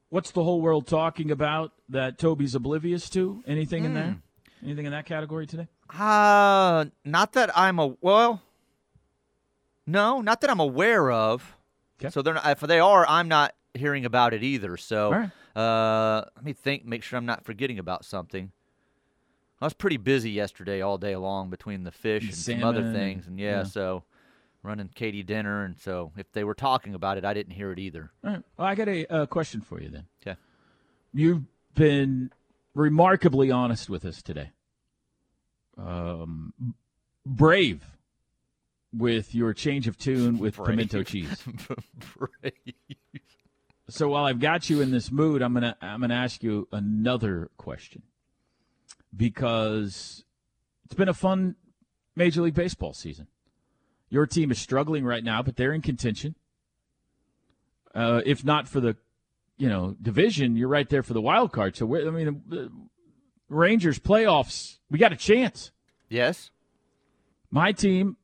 What's 0.08 0.30
the 0.30 0.42
whole 0.42 0.62
world 0.62 0.86
talking 0.86 1.30
about 1.30 1.72
that 1.88 2.18
Toby's 2.18 2.54
oblivious 2.54 3.08
to? 3.10 3.42
Anything 3.46 3.84
in 3.84 3.90
Hmm. 3.92 3.94
there? 3.94 4.16
Anything 4.62 4.86
in 4.86 4.92
that 4.92 5.04
category 5.06 5.46
today? 5.46 5.68
Uh, 5.90 6.86
not 7.04 7.32
that 7.32 7.56
I'm 7.56 7.78
a 7.78 7.94
well. 8.00 8.42
No, 9.86 10.20
not 10.20 10.40
that 10.40 10.50
I'm 10.50 10.60
aware 10.60 11.10
of. 11.10 11.56
'Kay. 11.98 12.08
So 12.10 12.22
they're 12.22 12.34
not, 12.34 12.46
if 12.46 12.60
they 12.60 12.80
are, 12.80 13.06
I'm 13.06 13.28
not 13.28 13.54
hearing 13.74 14.04
about 14.04 14.32
it 14.32 14.42
either. 14.42 14.76
So, 14.76 15.10
right. 15.12 15.30
uh, 15.60 16.24
let 16.36 16.44
me 16.44 16.52
think. 16.54 16.84
Make 16.86 17.02
sure 17.02 17.16
I'm 17.18 17.26
not 17.26 17.44
forgetting 17.44 17.78
about 17.78 18.04
something. 18.04 18.50
I 19.60 19.66
was 19.66 19.74
pretty 19.74 19.98
busy 19.98 20.30
yesterday 20.30 20.80
all 20.80 20.98
day 20.98 21.16
long 21.16 21.50
between 21.50 21.84
the 21.84 21.92
fish 21.92 22.22
The 22.22 22.28
and 22.28 22.36
some 22.36 22.64
other 22.64 22.92
things, 22.92 23.26
and 23.26 23.38
yeah, 23.38 23.58
yeah. 23.58 23.62
so 23.64 24.04
running 24.62 24.88
Katie 24.94 25.22
dinner, 25.22 25.64
and 25.64 25.78
so 25.78 26.12
if 26.16 26.32
they 26.32 26.44
were 26.44 26.54
talking 26.54 26.94
about 26.94 27.18
it, 27.18 27.24
I 27.24 27.34
didn't 27.34 27.52
hear 27.52 27.70
it 27.70 27.78
either. 27.78 28.10
All 28.24 28.30
right. 28.30 28.42
Well, 28.56 28.66
I 28.66 28.74
got 28.74 28.88
a 28.88 29.06
uh, 29.12 29.26
question 29.26 29.60
for 29.60 29.80
you 29.80 29.90
then. 29.90 30.06
Okay. 30.22 30.38
You've 31.12 31.42
been 31.74 32.30
remarkably 32.74 33.50
honest 33.50 33.88
with 33.90 34.04
us 34.04 34.22
today. 34.22 34.50
Um, 35.76 36.52
brave 37.26 37.82
with 38.92 39.34
your 39.34 39.52
change 39.52 39.88
of 39.88 39.98
tune 39.98 40.38
with 40.38 40.56
Brave. 40.56 40.68
pimento 40.68 41.02
cheese. 41.02 41.42
Brave. 42.16 42.74
So 43.88 44.08
while 44.08 44.24
I've 44.24 44.40
got 44.40 44.70
you 44.70 44.80
in 44.80 44.90
this 44.92 45.10
mood, 45.10 45.42
I'm 45.42 45.52
gonna 45.52 45.76
I'm 45.82 46.00
gonna 46.00 46.14
ask 46.14 46.42
you 46.42 46.68
another 46.72 47.50
question. 47.56 48.02
because 49.16 50.24
it's 50.84 50.94
been 50.94 51.08
a 51.08 51.14
fun 51.14 51.56
Major 52.16 52.42
League 52.42 52.54
Baseball 52.54 52.92
season. 52.92 53.26
Your 54.10 54.26
team 54.26 54.50
is 54.50 54.58
struggling 54.60 55.04
right 55.04 55.24
now, 55.24 55.42
but 55.42 55.56
they're 55.56 55.72
in 55.72 55.82
contention. 55.82 56.34
Uh, 57.94 58.20
if 58.24 58.44
not 58.44 58.68
for 58.68 58.80
the, 58.80 58.96
you 59.56 59.68
know, 59.68 59.96
division, 60.00 60.56
you're 60.56 60.68
right 60.68 60.88
there 60.88 61.02
for 61.02 61.14
the 61.14 61.20
wild 61.20 61.52
card. 61.52 61.76
So, 61.76 61.94
I 61.96 62.10
mean, 62.10 62.80
Rangers 63.48 63.98
playoffs, 63.98 64.78
we 64.90 64.98
got 64.98 65.12
a 65.12 65.16
chance. 65.16 65.70
Yes. 66.08 66.50
My 67.50 67.72
team 67.72 68.16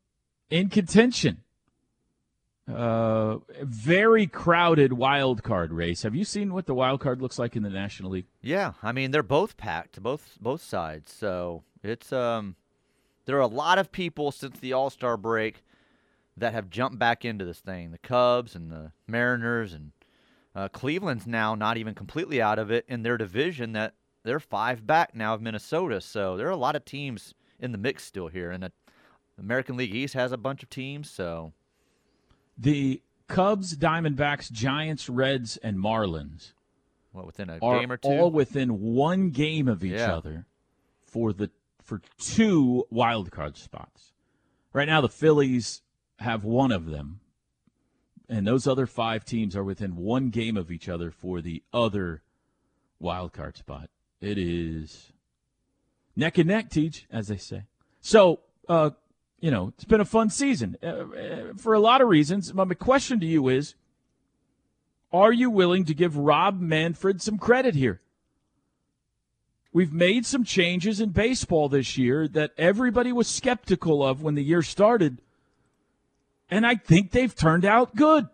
in 0.51 0.69
contention. 0.69 1.43
Uh, 2.69 3.39
very 3.63 4.27
crowded 4.27 4.93
wild 4.93 5.43
card 5.43 5.73
race. 5.73 6.03
Have 6.03 6.15
you 6.15 6.25
seen 6.25 6.53
what 6.53 6.67
the 6.67 6.75
wild 6.75 7.01
card 7.01 7.21
looks 7.21 7.39
like 7.39 7.57
in 7.57 7.65
the 7.65 7.71
National 7.71 8.11
League? 8.13 8.27
Yeah, 8.43 8.75
I 8.81 8.93
mean 8.93 9.11
they're 9.11 9.25
both 9.25 9.57
packed, 9.57 10.01
both 10.01 10.39
both 10.41 10.63
sides. 10.63 11.13
So 11.13 11.65
it's 11.83 12.13
um, 12.13 12.55
there 13.25 13.37
are 13.37 13.41
a 13.41 13.49
lot 13.49 13.79
of 13.79 13.91
people 13.91 14.31
since 14.31 14.61
the 14.61 14.73
All 14.73 14.89
Star 14.89 15.17
break 15.17 15.65
that 16.37 16.53
have 16.53 16.71
jumped 16.71 16.99
back 16.99 17.25
into 17.25 17.45
this 17.45 17.59
thing. 17.59 17.91
The 17.91 17.99
Cubs 17.99 18.55
and 18.55 18.71
the 18.71 18.93
Mariners 19.09 19.73
and 19.73 19.91
uh, 20.55 20.69
Cleveland's 20.69 21.27
now 21.27 21.55
not 21.55 21.77
even 21.77 21.95
completely 21.95 22.41
out 22.43 22.59
of 22.59 22.71
it 22.71 22.85
in 22.89 23.03
their 23.03 23.17
division. 23.17 23.73
That 23.73 23.95
they're 24.23 24.41
five 24.41 24.87
back 24.87 25.15
now 25.15 25.35
of 25.35 25.41
Minnesota. 25.43 26.01
So 26.01 26.37
there 26.37 26.47
are 26.47 26.51
a 26.51 26.57
lot 26.57 26.77
of 26.77 26.85
teams 26.85 27.35
in 27.59 27.73
the 27.73 27.79
mix 27.79 28.05
still 28.05 28.29
here, 28.29 28.51
and 28.51 28.63
the 28.63 28.73
American 29.39 29.77
League 29.77 29.95
East 29.95 30.15
has 30.15 30.33
a 30.33 30.37
bunch 30.37 30.63
of 30.63 30.71
teams. 30.71 31.11
So 31.11 31.53
the 32.59 33.03
Cubs, 33.29 33.77
Diamondbacks, 33.77 34.51
Giants, 34.51 35.09
Reds, 35.09 35.57
and 35.59 35.79
Marlins 35.79 36.53
what 37.13 37.27
within 37.27 37.51
a 37.51 37.59
are 37.63 37.81
game 37.81 37.91
or 37.93 37.97
two? 37.97 38.09
all 38.09 38.31
within 38.31 38.81
one 38.81 39.31
game 39.31 39.67
of 39.69 39.83
each 39.85 39.93
Yeah. 39.93 40.15
other 40.15 40.47
for 41.03 41.33
the 41.33 41.51
for 41.83 42.01
two 42.19 42.85
wild 42.91 43.31
card 43.33 43.57
spots. 43.57 44.13
Right 44.73 44.87
now, 44.87 45.01
the 45.01 45.09
Phillies 45.09 45.83
have 46.21 46.45
one 46.45 46.71
of 46.71 46.87
them, 46.87 47.20
and 48.31 48.47
those 48.47 48.69
other 48.69 48.87
five 48.87 49.25
teams 49.25 49.57
are 49.57 49.65
within 49.65 49.97
one 49.97 50.31
game 50.31 50.57
of 50.57 50.71
each 50.71 50.89
other 50.89 51.11
for 51.11 51.41
the 51.41 51.65
other 51.73 52.23
wild 53.01 53.33
card 53.33 53.57
spot. 53.57 53.91
It 54.21 54.39
is 54.39 55.13
neck 56.15 56.39
and 56.39 56.49
neck, 56.49 56.71
Teach, 56.71 57.07
as 57.11 57.27
they 57.27 57.37
say. 57.37 57.65
So, 58.01 58.41
uh, 58.69 58.91
you 59.41 59.51
know, 59.51 59.73
it's 59.75 59.85
been 59.85 60.01
a 60.01 60.05
fun 60.05 60.31
season 60.31 60.77
uh, 60.81 60.87
uh, 60.87 61.05
for 61.57 61.75
a 61.75 61.81
lot 61.81 62.01
of 62.01 62.09
reasons. 62.09 62.55
My 62.55 62.65
my 62.65 62.75
question 62.75 63.19
to 63.19 63.27
you 63.27 63.49
is 63.49 63.75
Are 65.13 65.33
you 65.33 65.51
willing 65.51 65.85
to 65.87 65.95
give 65.95 66.17
Rob 66.17 66.61
Manfred 66.61 67.21
some 67.21 67.37
credit 67.37 67.75
here? 67.75 68.01
We've 69.73 69.93
made 69.93 70.25
some 70.25 70.45
changes 70.45 71.01
in 71.01 71.11
baseball 71.11 71.69
this 71.69 71.99
year 71.99 72.29
that 72.29 72.53
everybody 72.57 73.13
was 73.13 73.29
skeptical 73.29 74.05
of 74.05 74.23
when 74.23 74.35
the 74.35 74.45
year 74.45 74.63
started, 74.63 75.21
and 76.51 76.67
I 76.67 76.75
think 76.75 77.13
they've 77.13 77.35
turned 77.35 77.65
out 77.65 77.95
good. 77.95 78.29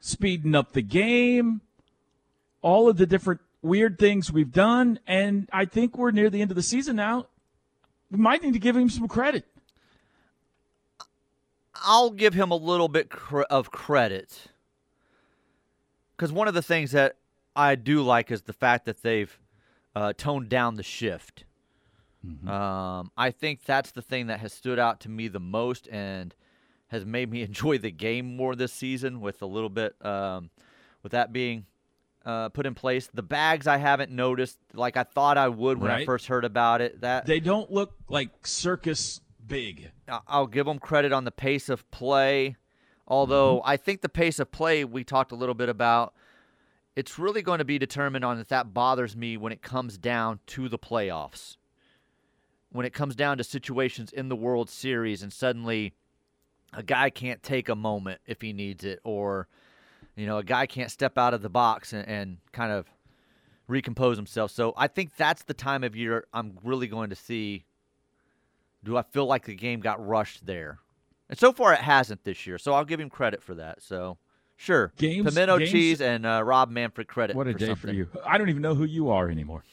Speeding 0.00 0.54
up 0.54 0.72
the 0.72 0.82
game, 0.82 1.60
all 2.62 2.88
of 2.88 2.96
the 2.96 3.06
different 3.06 3.40
weird 3.62 3.98
things 3.98 4.30
we've 4.30 4.52
done, 4.52 5.00
and 5.06 5.48
I 5.52 5.64
think 5.64 5.96
we're 5.96 6.12
near 6.12 6.30
the 6.30 6.40
end 6.40 6.50
of 6.50 6.56
the 6.56 6.62
season 6.62 6.96
now. 6.96 7.26
We 8.10 8.18
might 8.18 8.42
need 8.42 8.52
to 8.52 8.58
give 8.58 8.76
him 8.76 8.88
some 8.88 9.08
credit. 9.08 9.44
I'll 11.74 12.10
give 12.10 12.34
him 12.34 12.50
a 12.50 12.56
little 12.56 12.88
bit 12.88 13.10
cr- 13.10 13.42
of 13.42 13.70
credit 13.70 14.48
because 16.16 16.32
one 16.32 16.48
of 16.48 16.54
the 16.54 16.62
things 16.62 16.92
that 16.92 17.16
I 17.54 17.74
do 17.74 18.02
like 18.02 18.30
is 18.30 18.42
the 18.42 18.52
fact 18.52 18.86
that 18.86 19.02
they've 19.02 19.38
uh, 19.94 20.12
toned 20.16 20.48
down 20.48 20.74
the 20.74 20.82
shift. 20.82 21.44
Um, 22.48 23.10
I 23.16 23.30
think 23.30 23.64
that's 23.64 23.92
the 23.92 24.02
thing 24.02 24.26
that 24.26 24.40
has 24.40 24.52
stood 24.52 24.78
out 24.78 25.00
to 25.00 25.08
me 25.08 25.28
the 25.28 25.40
most 25.40 25.88
and 25.88 26.34
has 26.88 27.04
made 27.04 27.30
me 27.30 27.42
enjoy 27.48 27.78
the 27.78 27.90
game 27.90 28.36
more 28.36 28.54
this 28.54 28.72
season. 28.72 29.20
With 29.20 29.42
a 29.42 29.46
little 29.46 29.70
bit, 29.70 29.94
um, 30.04 30.50
with 31.02 31.12
that 31.12 31.32
being 31.32 31.66
uh, 32.24 32.50
put 32.50 32.66
in 32.66 32.74
place, 32.74 33.08
the 33.12 33.22
bags 33.22 33.66
I 33.66 33.78
haven't 33.78 34.10
noticed 34.10 34.58
like 34.74 34.96
I 34.96 35.04
thought 35.04 35.38
I 35.38 35.48
would 35.48 35.78
when 35.78 35.90
I 35.90 36.04
first 36.04 36.26
heard 36.26 36.44
about 36.44 36.80
it. 36.80 37.00
That 37.00 37.26
They 37.26 37.40
don't 37.40 37.70
look 37.70 37.94
like 38.08 38.46
circus 38.46 39.20
big. 39.46 39.90
I'll 40.26 40.46
give 40.46 40.66
them 40.66 40.78
credit 40.78 41.12
on 41.12 41.24
the 41.24 41.30
pace 41.30 41.68
of 41.68 41.90
play. 41.90 42.56
Although 43.06 43.62
I 43.64 43.78
think 43.78 44.02
the 44.02 44.08
pace 44.10 44.38
of 44.38 44.52
play 44.52 44.84
we 44.84 45.02
talked 45.02 45.32
a 45.32 45.34
little 45.34 45.54
bit 45.54 45.70
about, 45.70 46.12
it's 46.94 47.18
really 47.18 47.40
going 47.40 47.58
to 47.58 47.64
be 47.64 47.78
determined 47.78 48.24
on 48.24 48.38
if 48.38 48.48
that 48.48 48.74
bothers 48.74 49.16
me 49.16 49.36
when 49.38 49.52
it 49.52 49.62
comes 49.62 49.96
down 49.96 50.40
to 50.48 50.68
the 50.68 50.78
playoffs. 50.78 51.56
When 52.70 52.84
it 52.84 52.92
comes 52.92 53.16
down 53.16 53.38
to 53.38 53.44
situations 53.44 54.12
in 54.12 54.28
the 54.28 54.36
World 54.36 54.68
Series 54.68 55.22
and 55.22 55.32
suddenly 55.32 55.94
a 56.72 56.82
guy 56.82 57.10
can't 57.10 57.42
take 57.42 57.68
a 57.68 57.74
moment 57.74 58.20
if 58.26 58.40
he 58.40 58.52
needs 58.52 58.84
it, 58.84 59.00
or 59.04 59.48
you 60.16 60.26
know, 60.26 60.38
a 60.38 60.44
guy 60.44 60.66
can't 60.66 60.90
step 60.90 61.16
out 61.16 61.34
of 61.34 61.42
the 61.42 61.48
box 61.48 61.92
and, 61.92 62.06
and 62.08 62.38
kind 62.52 62.72
of 62.72 62.86
recompose 63.68 64.16
himself. 64.16 64.50
So 64.50 64.74
I 64.76 64.88
think 64.88 65.16
that's 65.16 65.42
the 65.44 65.54
time 65.54 65.84
of 65.84 65.94
year 65.94 66.26
I'm 66.32 66.58
really 66.64 66.88
going 66.88 67.10
to 67.10 67.16
see 67.16 67.64
do 68.84 68.96
I 68.96 69.02
feel 69.02 69.26
like 69.26 69.44
the 69.44 69.54
game 69.54 69.80
got 69.80 70.04
rushed 70.04 70.46
there? 70.46 70.78
And 71.28 71.38
so 71.38 71.52
far, 71.52 71.72
it 71.72 71.80
hasn't 71.80 72.24
this 72.24 72.46
year. 72.46 72.58
So 72.58 72.72
I'll 72.72 72.84
give 72.84 73.00
him 73.00 73.10
credit 73.10 73.42
for 73.42 73.54
that. 73.56 73.82
So 73.82 74.18
sure, 74.56 74.92
Games- 74.96 75.26
pimento 75.26 75.58
games- 75.58 75.70
cheese 75.70 76.00
and 76.00 76.24
uh, 76.24 76.42
Rob 76.44 76.70
Manfred 76.70 77.08
credit. 77.08 77.36
What 77.36 77.48
a 77.48 77.52
for 77.52 77.58
day 77.58 77.66
something. 77.66 77.90
for 77.90 77.94
you. 77.94 78.08
I 78.24 78.38
don't 78.38 78.48
even 78.48 78.62
know 78.62 78.74
who 78.74 78.84
you 78.84 79.10
are 79.10 79.28
anymore. 79.28 79.62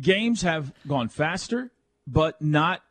Games 0.00 0.42
have 0.42 0.72
gone 0.88 1.08
faster, 1.08 1.70
but 2.06 2.40
not, 2.42 2.82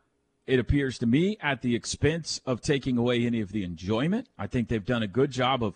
it 0.46 0.58
appears 0.58 0.98
to 0.98 1.06
me, 1.06 1.36
at 1.40 1.62
the 1.62 1.74
expense 1.74 2.40
of 2.44 2.60
taking 2.60 2.98
away 2.98 3.24
any 3.24 3.40
of 3.40 3.52
the 3.52 3.62
enjoyment. 3.64 4.28
I 4.38 4.46
think 4.46 4.68
they've 4.68 4.84
done 4.84 5.02
a 5.02 5.08
good 5.08 5.30
job 5.30 5.62
of 5.62 5.74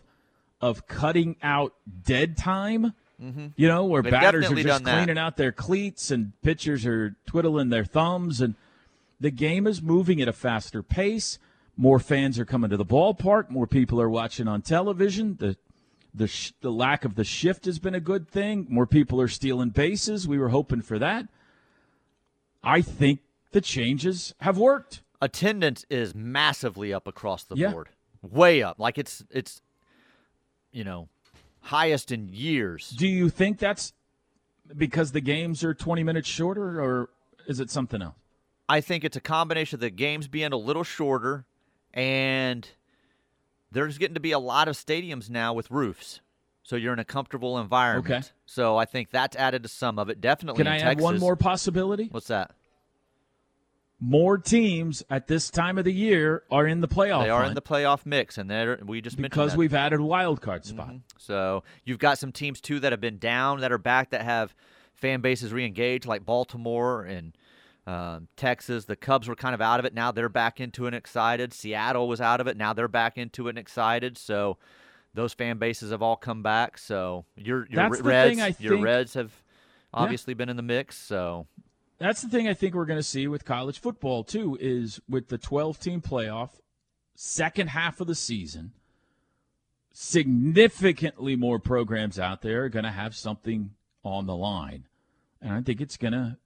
of 0.61 0.87
cutting 0.87 1.37
out 1.43 1.75
dead 2.05 2.37
time. 2.37 2.95
You 3.19 3.69
know, 3.69 3.85
where 3.87 4.03
Mm-hmm. 4.03 4.11
They've 4.11 4.21
batters 4.21 4.51
are 4.51 4.55
just 4.57 4.67
done 4.67 4.83
that. 4.85 5.05
cleaning 5.05 5.19
out 5.19 5.37
their 5.39 5.53
cleats 5.53 6.11
and 6.11 6.33
pitchers 6.43 6.85
are 6.85 7.17
twiddling 7.27 7.71
their 7.71 7.85
thumbs 7.85 8.43
and 8.43 8.55
the 9.19 9.31
game 9.31 9.67
is 9.67 9.81
moving 9.81 10.21
at 10.21 10.29
a 10.29 10.33
faster 10.35 10.83
pace. 10.83 11.39
More 11.79 11.99
fans 11.99 12.39
are 12.39 12.45
coming 12.45 12.69
to 12.69 12.77
the 12.77 12.85
ballpark. 12.85 13.49
More 13.49 13.67
people 13.67 13.99
are 14.03 14.11
watching 14.11 14.47
on 14.49 14.61
television. 14.63 15.37
The 15.39 15.57
the 16.15 16.27
sh- 16.27 16.53
the 16.61 16.71
lack 16.73 17.05
of 17.07 17.15
the 17.15 17.25
shift 17.25 17.65
has 17.67 17.79
been 17.79 17.95
a 17.95 18.01
good 18.01 18.29
thing. 18.29 18.67
More 18.69 18.87
people 18.87 19.19
are 19.21 19.29
stealing 19.29 19.71
bases. 19.71 20.27
We 20.29 20.39
were 20.39 20.49
hoping 20.51 20.83
for 20.83 20.99
that. 20.99 21.27
I 22.63 22.81
think 22.83 23.21
the 23.53 23.61
changes 23.61 24.35
have 24.41 24.59
worked. 24.59 25.03
Attendance 25.21 25.85
is 25.89 26.15
massively 26.15 26.93
up 26.93 27.07
across 27.09 27.45
the 27.45 27.57
Yeah. 27.57 27.71
board, 27.73 27.89
way 28.23 28.63
up. 28.63 28.79
Like 28.79 28.99
it's 28.99 29.25
it's, 29.31 29.63
you 30.73 30.85
know, 30.85 31.09
highest 31.63 32.13
in 32.13 32.29
years. 32.29 32.91
Do 32.91 33.07
you 33.07 33.31
think 33.31 33.59
that's 33.59 33.93
because 34.77 35.13
the 35.13 35.21
games 35.21 35.65
are 35.65 35.73
20 35.75 36.03
minutes 36.03 36.29
shorter, 36.29 36.81
or 36.81 37.09
is 37.47 37.61
it 37.61 37.71
something 37.71 38.03
else? 38.03 38.15
I 38.69 38.81
think 38.81 39.05
it's 39.05 39.17
a 39.17 39.21
combination 39.21 39.77
of 39.77 39.81
the 39.81 39.91
games 39.91 40.27
being 40.29 40.53
a 40.53 40.57
little 40.57 40.83
shorter, 40.85 41.45
and 41.95 42.69
there's 43.71 43.97
getting 43.97 44.15
to 44.15 44.21
be 44.21 44.33
a 44.33 44.39
lot 44.39 44.69
of 44.69 44.77
stadiums 44.77 45.31
now 45.31 45.55
with 45.55 45.71
roofs. 45.71 46.21
So 46.65 46.75
you're 46.75 46.93
in 46.93 46.99
a 46.99 47.05
comfortable 47.05 47.59
environment. 47.61 48.13
Okay. 48.13 48.29
So 48.45 48.77
I 48.77 48.85
think 48.87 49.11
that's 49.11 49.37
added 49.37 49.63
to 49.63 49.69
some 49.69 50.01
of 50.01 50.11
it. 50.11 50.21
Definitely. 50.21 50.65
Can 50.65 50.67
I 50.73 50.79
Texas. 50.81 50.99
add 50.99 51.01
one 51.01 51.19
more 51.21 51.37
possibility? 51.37 52.09
What's 52.11 52.27
that? 52.27 52.51
More 53.99 54.37
teams 54.37 55.03
at 55.09 55.27
this 55.27 55.49
time 55.49 55.79
of 55.79 55.85
the 55.85 55.93
year 55.93 56.43
are 56.51 56.67
in 56.67 56.83
the 56.83 56.89
playoff. 56.89 57.25
They 57.25 57.31
are 57.31 57.45
in 57.45 57.55
the 57.55 57.63
playoff 57.63 58.05
mix, 58.05 58.37
and 58.37 58.51
they're 58.51 58.79
we 58.85 59.01
just 59.01 59.17
mentioned 59.17 59.31
because 59.31 59.57
we've 59.57 59.73
added 59.73 60.01
a 60.01 60.05
wild 60.05 60.43
card 60.43 60.67
spot. 60.67 60.97
So 61.17 61.65
you've 61.85 61.99
got 61.99 62.19
some 62.19 62.31
teams 62.31 62.61
too 62.61 62.79
that 62.81 62.93
have 62.93 63.01
been 63.01 63.19
down 63.19 63.61
that 63.61 63.73
are 63.73 63.79
back 63.79 64.11
that 64.11 64.23
have 64.23 64.55
fan 64.93 65.23
bases 65.23 65.51
re-engaged, 65.53 66.05
like 66.05 66.27
Baltimore 66.27 67.05
and 67.05 67.33
um, 67.87 68.29
Texas. 68.37 68.85
The 68.85 68.97
Cubs 68.97 69.29
were 69.29 69.37
kind 69.37 69.55
of 69.55 69.63
out 69.63 69.81
of 69.81 69.87
it. 69.87 69.95
Now 69.95 70.13
they're 70.13 70.29
back 70.29 70.61
into 70.61 70.85
it 70.85 70.89
and 70.89 70.97
excited. 70.97 71.55
Seattle 71.55 72.07
was 72.07 72.21
out 72.21 72.43
of 72.43 72.47
it. 72.49 72.57
Now 72.59 72.75
they're 72.75 72.89
back 72.89 73.17
into 73.17 73.47
it 73.47 73.51
and 73.51 73.59
excited. 73.59 74.19
So 74.19 74.59
those 75.15 75.33
fan 75.33 75.57
bases 75.57 75.91
have 75.91 76.03
all 76.03 76.17
come 76.17 76.43
back. 76.43 76.77
So 76.77 77.25
your 77.35 77.67
your 77.71 77.89
That's 77.89 78.03
Reds, 78.03 78.61
your 78.61 78.79
Reds 78.79 79.15
have 79.15 79.33
obviously 79.95 80.35
been 80.35 80.51
in 80.51 80.57
the 80.57 80.63
mix. 80.63 80.99
So 80.99 81.47
That's 81.99 82.23
the 82.23 82.29
thing 82.29 82.47
I 82.49 82.55
think 82.55 82.75
we're 82.75 82.87
going 82.87 82.99
to 82.99 83.03
see 83.03 83.27
with 83.27 83.45
college 83.45 83.79
football 83.79 84.25
too 84.25 84.57
is 84.61 85.01
with 85.09 85.29
the 85.29 85.39
12 85.39 85.81
team 85.81 86.01
playoff 86.01 86.51
second 87.15 87.69
half 87.69 88.01
of 88.01 88.07
the 88.07 88.15
season 88.15 88.73
significantly 89.93 91.37
more 91.37 91.59
programs 91.59 92.19
out 92.19 92.43
there 92.43 92.65
are 92.65 92.69
going 92.69 92.85
to 92.85 92.91
have 92.91 93.17
something 93.17 93.71
on 94.05 94.27
the 94.27 94.37
line. 94.37 94.85
And 95.41 95.55
I 95.55 95.63
think 95.63 95.81
it's 95.81 95.97
going 95.97 96.13
to 96.13 96.37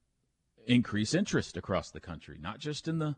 increase 0.66 1.14
interest 1.14 1.56
across 1.56 1.90
the 1.90 1.98
country, 1.98 2.38
not 2.40 2.60
just 2.60 2.86
in 2.86 3.00
the 3.00 3.16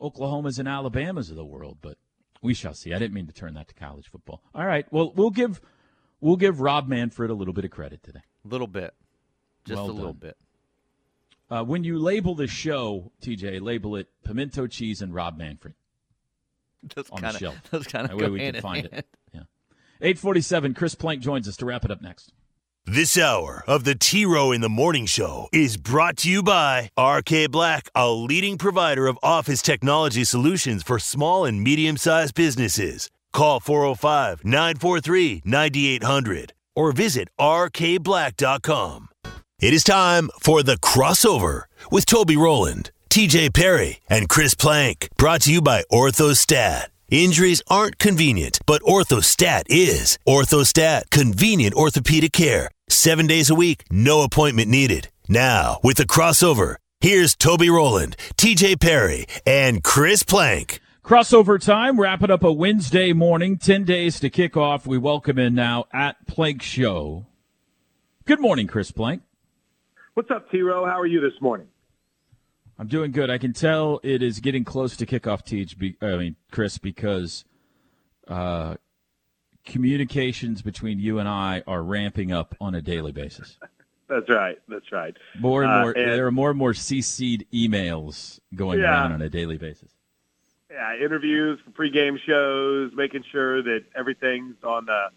Oklahomas 0.00 0.60
and 0.60 0.68
Alabamas 0.68 1.30
of 1.30 1.36
the 1.36 1.44
world, 1.44 1.78
but 1.82 1.98
we 2.40 2.54
shall 2.54 2.74
see. 2.74 2.94
I 2.94 2.98
didn't 3.00 3.14
mean 3.14 3.26
to 3.26 3.32
turn 3.32 3.54
that 3.54 3.66
to 3.68 3.74
college 3.74 4.08
football. 4.08 4.40
All 4.54 4.66
right. 4.66 4.86
Well, 4.92 5.12
we'll 5.16 5.30
give 5.30 5.60
we'll 6.20 6.36
give 6.36 6.60
Rob 6.60 6.86
Manfred 6.86 7.30
a 7.30 7.34
little 7.34 7.54
bit 7.54 7.64
of 7.64 7.72
credit 7.72 8.04
today. 8.04 8.22
a 8.44 8.48
little 8.48 8.68
bit. 8.68 8.94
just 9.64 9.76
Well 9.76 9.90
a 9.90 9.92
little 9.92 10.12
bit. 10.12 10.36
Uh, 11.48 11.62
when 11.62 11.84
you 11.84 11.98
label 11.98 12.34
the 12.34 12.46
show, 12.48 13.12
TJ, 13.22 13.60
label 13.60 13.96
it 13.96 14.08
pimento 14.24 14.66
cheese 14.66 15.00
and 15.02 15.14
Rob 15.14 15.36
Manfred. 15.38 15.74
That's 16.94 17.10
On 17.10 17.20
the 17.20 17.32
shelf. 17.38 17.54
of 17.64 17.70
that's 17.70 17.86
kind 17.86 18.06
That 18.08 18.14
of 18.14 18.20
way 18.20 18.26
go 18.26 18.32
we 18.32 18.40
hand 18.40 18.54
can 18.54 18.62
find 18.62 18.76
hand. 18.90 18.98
it. 18.98 19.06
Yeah. 19.32 19.40
847, 20.00 20.74
Chris 20.74 20.94
Plank 20.94 21.20
joins 21.22 21.48
us 21.48 21.56
to 21.58 21.66
wrap 21.66 21.84
it 21.84 21.90
up 21.90 22.02
next. 22.02 22.32
This 22.84 23.18
hour 23.18 23.64
of 23.66 23.82
the 23.84 23.96
T 23.96 24.24
Row 24.24 24.52
in 24.52 24.60
the 24.60 24.68
Morning 24.68 25.06
Show 25.06 25.48
is 25.52 25.76
brought 25.76 26.16
to 26.18 26.30
you 26.30 26.42
by 26.42 26.90
RK 26.96 27.50
Black, 27.50 27.88
a 27.96 28.08
leading 28.10 28.58
provider 28.58 29.08
of 29.08 29.18
office 29.22 29.60
technology 29.62 30.22
solutions 30.22 30.84
for 30.84 30.98
small 31.00 31.44
and 31.44 31.62
medium 31.64 31.96
sized 31.96 32.34
businesses. 32.34 33.10
Call 33.32 33.58
405 33.58 34.44
943 34.44 35.42
9800 35.44 36.52
or 36.76 36.92
visit 36.92 37.28
rkblack.com. 37.40 39.08
It 39.58 39.72
is 39.72 39.84
time 39.84 40.28
for 40.38 40.62
the 40.62 40.76
crossover 40.76 41.62
with 41.90 42.04
Toby 42.04 42.36
Rowland, 42.36 42.90
TJ 43.08 43.54
Perry, 43.54 44.00
and 44.06 44.28
Chris 44.28 44.52
Plank. 44.52 45.08
Brought 45.16 45.40
to 45.42 45.52
you 45.52 45.62
by 45.62 45.82
Orthostat. 45.90 46.88
Injuries 47.08 47.62
aren't 47.68 47.96
convenient, 47.98 48.58
but 48.66 48.82
Orthostat 48.82 49.62
is. 49.70 50.18
Orthostat, 50.28 51.08
convenient 51.08 51.74
orthopedic 51.74 52.34
care. 52.34 52.70
Seven 52.90 53.26
days 53.26 53.48
a 53.48 53.54
week, 53.54 53.84
no 53.90 54.20
appointment 54.24 54.68
needed. 54.68 55.08
Now, 55.26 55.80
with 55.82 55.96
the 55.96 56.04
crossover, 56.04 56.76
here's 57.00 57.34
Toby 57.34 57.70
Rowland, 57.70 58.18
TJ 58.36 58.78
Perry, 58.78 59.24
and 59.46 59.82
Chris 59.82 60.22
Plank. 60.22 60.80
Crossover 61.02 61.58
time, 61.58 61.98
wrapping 61.98 62.30
up 62.30 62.44
a 62.44 62.52
Wednesday 62.52 63.14
morning, 63.14 63.56
10 63.56 63.84
days 63.84 64.20
to 64.20 64.28
kick 64.28 64.54
off. 64.54 64.86
We 64.86 64.98
welcome 64.98 65.38
in 65.38 65.54
now 65.54 65.86
at 65.94 66.26
Plank 66.26 66.60
Show. 66.60 67.24
Good 68.26 68.40
morning, 68.40 68.66
Chris 68.66 68.90
Plank. 68.90 69.22
What's 70.16 70.30
up, 70.30 70.50
T 70.50 70.62
Row? 70.62 70.86
How 70.86 70.98
are 70.98 71.04
you 71.04 71.20
this 71.20 71.38
morning? 71.42 71.66
I'm 72.78 72.86
doing 72.88 73.12
good. 73.12 73.28
I 73.28 73.36
can 73.36 73.52
tell 73.52 74.00
it 74.02 74.22
is 74.22 74.40
getting 74.40 74.64
close 74.64 74.96
to 74.96 75.04
kickoff, 75.04 75.44
Teach. 75.44 75.78
Be, 75.78 75.94
I 76.00 76.16
mean, 76.16 76.36
Chris, 76.50 76.78
because 76.78 77.44
uh, 78.26 78.76
communications 79.66 80.62
between 80.62 81.00
you 81.00 81.18
and 81.18 81.28
I 81.28 81.62
are 81.66 81.82
ramping 81.82 82.32
up 82.32 82.54
on 82.62 82.74
a 82.74 82.80
daily 82.80 83.12
basis. 83.12 83.58
That's 84.08 84.30
right. 84.30 84.56
That's 84.68 84.90
right. 84.90 85.14
More 85.38 85.62
and 85.62 85.70
Uh, 85.70 85.80
more, 85.82 85.90
and- 85.90 86.12
there 86.12 86.26
are 86.26 86.32
more 86.32 86.48
and 86.48 86.58
more 86.58 86.72
CC'd 86.72 87.44
emails 87.52 88.40
going 88.54 88.78
Yeah. 88.80 88.86
around 88.86 89.12
on 89.12 89.20
a 89.20 89.28
daily 89.28 89.58
basis. 89.58 89.90
Yeah, 90.70 90.96
interviews 90.96 91.58
for 91.62 91.72
pregame 91.72 92.16
shows, 92.26 92.90
making 92.94 93.24
sure 93.30 93.62
that 93.62 93.84
everything's 93.94 94.56
on 94.64 94.86
the 94.86 95.08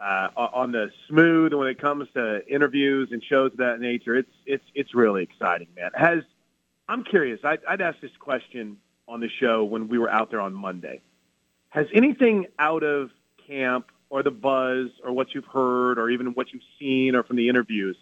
uh, 0.00 0.28
on 0.36 0.72
the 0.72 0.90
smooth 1.08 1.52
when 1.52 1.68
it 1.68 1.80
comes 1.80 2.08
to 2.14 2.46
interviews 2.46 3.08
and 3.12 3.22
shows 3.22 3.52
of 3.52 3.58
that 3.58 3.80
nature. 3.80 4.16
It's 4.16 4.32
it's 4.46 4.64
it's 4.74 4.94
really 4.94 5.22
exciting, 5.22 5.68
man. 5.76 5.90
Has 5.94 6.22
I'm 6.88 7.04
curious. 7.04 7.40
I'd, 7.44 7.60
I'd 7.68 7.80
ask 7.80 8.00
this 8.00 8.16
question 8.18 8.78
on 9.06 9.20
the 9.20 9.28
show 9.40 9.64
when 9.64 9.88
we 9.88 9.98
were 9.98 10.10
out 10.10 10.30
there 10.30 10.40
on 10.40 10.54
Monday. 10.54 11.00
Has 11.70 11.86
anything 11.94 12.46
out 12.58 12.82
of 12.82 13.10
camp 13.46 13.90
or 14.10 14.22
the 14.22 14.30
buzz 14.30 14.88
or 15.04 15.12
what 15.12 15.34
you've 15.34 15.44
heard 15.44 15.98
or 15.98 16.08
even 16.10 16.28
what 16.28 16.52
you've 16.52 16.62
seen 16.78 17.14
or 17.14 17.22
from 17.22 17.36
the 17.36 17.48
interviews 17.48 17.96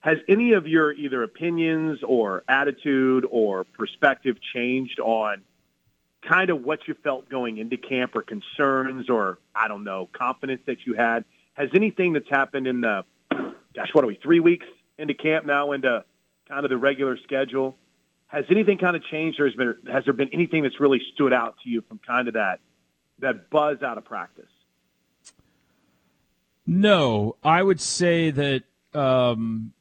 has 0.00 0.18
any 0.28 0.52
of 0.52 0.66
your 0.66 0.92
either 0.92 1.22
opinions 1.22 2.00
or 2.06 2.44
attitude 2.48 3.26
or 3.30 3.64
perspective 3.64 4.36
changed 4.54 5.00
on 5.00 5.42
kind 6.22 6.50
of 6.50 6.62
what 6.62 6.86
you 6.88 6.94
felt 7.02 7.28
going 7.28 7.58
into 7.58 7.76
camp 7.76 8.14
or 8.14 8.22
concerns 8.22 9.08
or 9.08 9.38
I 9.54 9.68
don't 9.68 9.84
know 9.84 10.08
confidence 10.12 10.62
that 10.66 10.86
you 10.86 10.94
had? 10.94 11.24
Has 11.54 11.70
anything 11.74 12.12
that's 12.12 12.28
happened 12.28 12.66
in 12.66 12.80
the 12.80 13.04
gosh, 13.30 13.88
what 13.92 14.04
are 14.04 14.08
we 14.08 14.18
three 14.22 14.40
weeks 14.40 14.66
into 14.98 15.14
camp 15.14 15.46
now 15.46 15.72
into 15.72 16.04
kind 16.48 16.64
of 16.64 16.70
the 16.70 16.76
regular 16.76 17.16
schedule? 17.18 17.76
Has 18.26 18.44
anything 18.50 18.76
kind 18.76 18.94
of 18.94 19.02
changed, 19.04 19.40
or 19.40 19.46
has, 19.46 19.54
been, 19.54 19.74
has 19.90 20.04
there 20.04 20.12
been 20.12 20.28
anything 20.34 20.62
that's 20.62 20.80
really 20.80 21.00
stood 21.14 21.32
out 21.32 21.56
to 21.64 21.70
you 21.70 21.82
from 21.88 21.98
kind 22.06 22.28
of 22.28 22.34
that 22.34 22.60
that 23.20 23.50
buzz 23.50 23.82
out 23.82 23.98
of 23.98 24.04
practice? 24.04 24.50
No, 26.66 27.36
I 27.42 27.62
would 27.62 27.80
say 27.80 28.30
that 28.30 28.64
um, 28.92 29.72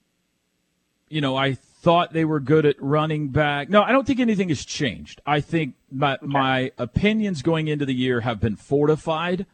you 1.09 1.19
know 1.19 1.35
I 1.35 1.57
thought 1.87 2.11
they 2.11 2.25
were 2.25 2.41
good 2.41 2.65
at 2.65 2.75
running 2.81 3.29
back. 3.29 3.69
No, 3.69 3.81
I 3.81 3.93
don't 3.93 4.05
think 4.05 4.19
anything 4.19 4.49
has 4.49 4.65
changed. 4.65 5.21
I 5.25 5.39
think 5.39 5.75
my 5.89 6.17
my 6.21 6.73
opinions 6.77 7.41
going 7.41 7.69
into 7.69 7.85
the 7.85 7.93
year 7.93 8.19
have 8.21 8.41
been 8.41 8.57
fortified 8.57 9.45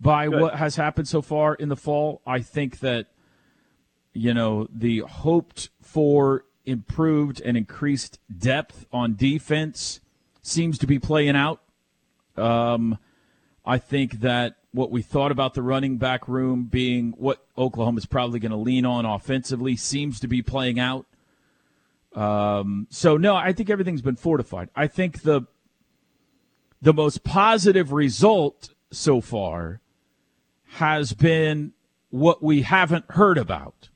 by 0.00 0.28
Good. 0.28 0.40
what 0.40 0.54
has 0.54 0.76
happened 0.76 1.08
so 1.08 1.20
far 1.20 1.54
in 1.54 1.68
the 1.68 1.76
fall. 1.76 2.22
I 2.26 2.40
think 2.40 2.78
that 2.78 3.08
you 4.14 4.32
know 4.32 4.66
the 4.74 5.00
hoped 5.00 5.68
for 5.82 6.46
improved 6.64 7.42
and 7.42 7.54
increased 7.54 8.18
depth 8.34 8.86
on 8.90 9.14
defense 9.14 10.00
seems 10.40 10.78
to 10.78 10.86
be 10.86 10.98
playing 10.98 11.36
out. 11.36 11.60
Um, 12.34 12.96
I 13.66 13.76
think 13.76 14.20
that 14.20 14.56
what 14.70 14.90
we 14.90 15.02
thought 15.02 15.30
about 15.30 15.52
the 15.52 15.60
running 15.60 15.98
back 15.98 16.28
room 16.28 16.64
being 16.64 17.12
what 17.18 17.44
Oklahoma's 17.58 18.06
probably 18.06 18.40
going 18.40 18.52
to 18.52 18.56
lean 18.56 18.86
on 18.86 19.04
offensively 19.04 19.76
seems 19.76 20.18
to 20.20 20.26
be 20.26 20.40
playing 20.40 20.80
out. 20.80 21.04
Um, 22.14 22.86
so 22.90 23.16
no, 23.16 23.34
I 23.34 23.52
think 23.52 23.70
everything's 23.70 24.02
been 24.02 24.16
fortified. 24.16 24.68
I 24.76 24.86
think 24.86 25.22
the 25.22 25.42
the 26.80 26.92
most 26.92 27.24
positive 27.24 27.92
result 27.92 28.74
so 28.90 29.20
far 29.20 29.80
has 30.72 31.12
been 31.12 31.72
what 32.10 32.42
we 32.42 32.62
haven't 32.62 33.04
heard 33.10 33.38
about, 33.38 33.88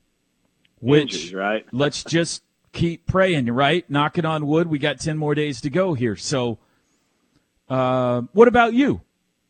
which 0.79 1.13
Injuries, 1.13 1.33
right? 1.33 1.65
let's 1.71 2.03
just 2.03 2.43
keep 2.71 3.05
praying, 3.05 3.47
right? 3.47 3.87
Knocking 3.89 4.25
on 4.25 4.47
wood. 4.47 4.67
We 4.67 4.79
got 4.79 4.99
10 4.99 5.17
more 5.17 5.35
days 5.35 5.61
to 5.61 5.69
go 5.69 5.93
here. 5.93 6.15
So, 6.15 6.59
uh, 7.69 8.21
what 8.33 8.47
about 8.47 8.73
you? 8.73 9.01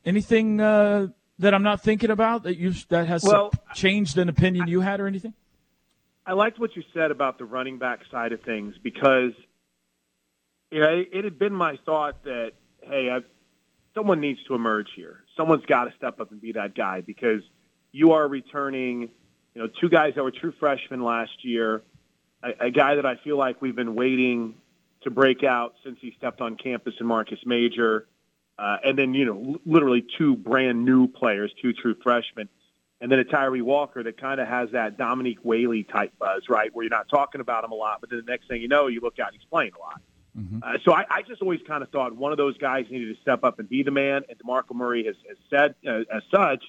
Anything 0.06 0.60
uh, 0.60 1.08
that 1.40 1.54
I'm 1.54 1.64
not 1.64 1.82
thinking 1.82 2.10
about 2.10 2.44
that 2.44 2.58
you 2.58 2.74
that 2.90 3.08
has 3.08 3.24
Well- 3.24 3.52
changed 3.74 4.18
an 4.18 4.30
opinion 4.30 4.68
you 4.68 4.82
had 4.82 5.00
or 5.00 5.08
anything? 5.08 5.34
I 6.28 6.34
liked 6.34 6.60
what 6.60 6.76
you 6.76 6.84
said 6.94 7.10
about 7.10 7.38
the 7.38 7.46
running 7.46 7.78
back 7.78 8.02
side 8.12 8.34
of 8.34 8.42
things 8.42 8.76
because 8.84 9.32
you 10.70 10.82
know, 10.82 10.90
it, 10.90 11.10
it 11.14 11.24
had 11.24 11.40
been 11.40 11.54
my 11.54 11.80
thought 11.86 12.26
that 12.26 12.52
hey, 12.82 13.10
I've, 13.10 13.24
someone 13.96 14.20
needs 14.20 14.44
to 14.48 14.54
emerge 14.54 14.90
here. 14.94 15.24
Someone's 15.38 15.66
got 15.66 15.86
to 15.86 15.94
step 15.96 16.20
up 16.20 16.32
and 16.32 16.42
be 16.42 16.52
that 16.52 16.76
guy 16.76 17.00
because 17.00 17.42
you 17.94 18.12
are 18.12 18.28
returning, 18.28 19.10
you 19.56 19.62
know, 19.62 19.70
two 19.80 19.88
guys 19.88 20.16
that 20.16 20.24
were 20.24 20.32
true 20.32 20.54
freshmen 20.60 21.02
last 21.02 21.46
year, 21.46 21.82
a, 22.44 22.66
a 22.66 22.72
guy 22.72 22.96
that 22.96 23.06
I 23.06 23.16
feel 23.24 23.38
like 23.38 23.62
we've 23.62 23.76
been 23.76 23.96
waiting 23.96 24.56
to 25.04 25.10
break 25.10 25.44
out 25.44 25.76
since 25.86 25.98
he 26.02 26.14
stepped 26.18 26.42
on 26.42 26.58
campus 26.58 26.96
in 27.00 27.06
Marcus 27.06 27.40
Major, 27.46 28.06
uh, 28.60 28.78
and 28.84 28.98
then 28.98 29.14
you 29.14 29.24
know, 29.26 29.54
l- 29.54 29.62
literally 29.66 30.06
two 30.18 30.36
brand 30.36 30.84
new 30.84 31.08
players, 31.08 31.54
two 31.62 31.72
true 31.72 31.96
freshmen 32.04 32.50
and 33.00 33.12
then 33.12 33.20
a 33.20 33.24
Tawee 33.24 33.62
Walker 33.62 34.04
that 34.04 34.20
kind 34.20 34.40
of 34.40 34.48
has 34.48 34.72
that 34.72 34.98
Dominique 34.98 35.40
Whaley 35.44 35.84
type 35.84 36.14
buzz, 36.20 36.44
right? 36.50 36.74
Where 36.74 36.84
you're 36.84 36.90
not 36.90 37.10
talking 37.10 37.42
about 37.42 37.64
him 37.64 37.72
a 37.72 37.76
lot, 37.76 38.02
but 38.02 38.10
then 38.10 38.24
the 38.26 38.32
next 38.32 38.48
thing 38.48 38.62
you 38.62 38.68
know, 38.68 38.88
you 38.88 39.02
look 39.02 39.20
out 39.20 39.30
and 39.30 39.40
he's 39.40 39.48
playing 39.50 39.74
a 39.76 39.80
lot. 39.80 40.02
Uh, 40.62 40.78
so 40.86 40.94
I, 40.94 41.06
I 41.10 41.22
just 41.24 41.42
always 41.42 41.60
kind 41.68 41.82
of 41.82 41.90
thought 41.90 42.16
one 42.16 42.32
of 42.32 42.38
those 42.38 42.58
guys 42.58 42.86
needed 42.90 43.16
to 43.16 43.22
step 43.22 43.44
up 43.44 43.60
and 43.60 43.68
be 43.68 43.84
the 43.84 43.92
man, 43.92 44.24
and 44.30 44.38
DeMarco 44.38 44.76
Murray 44.76 45.06
has, 45.06 45.16
has 45.28 45.38
said 45.50 45.76
uh, 45.88 46.16
as 46.16 46.24
such. 46.32 46.64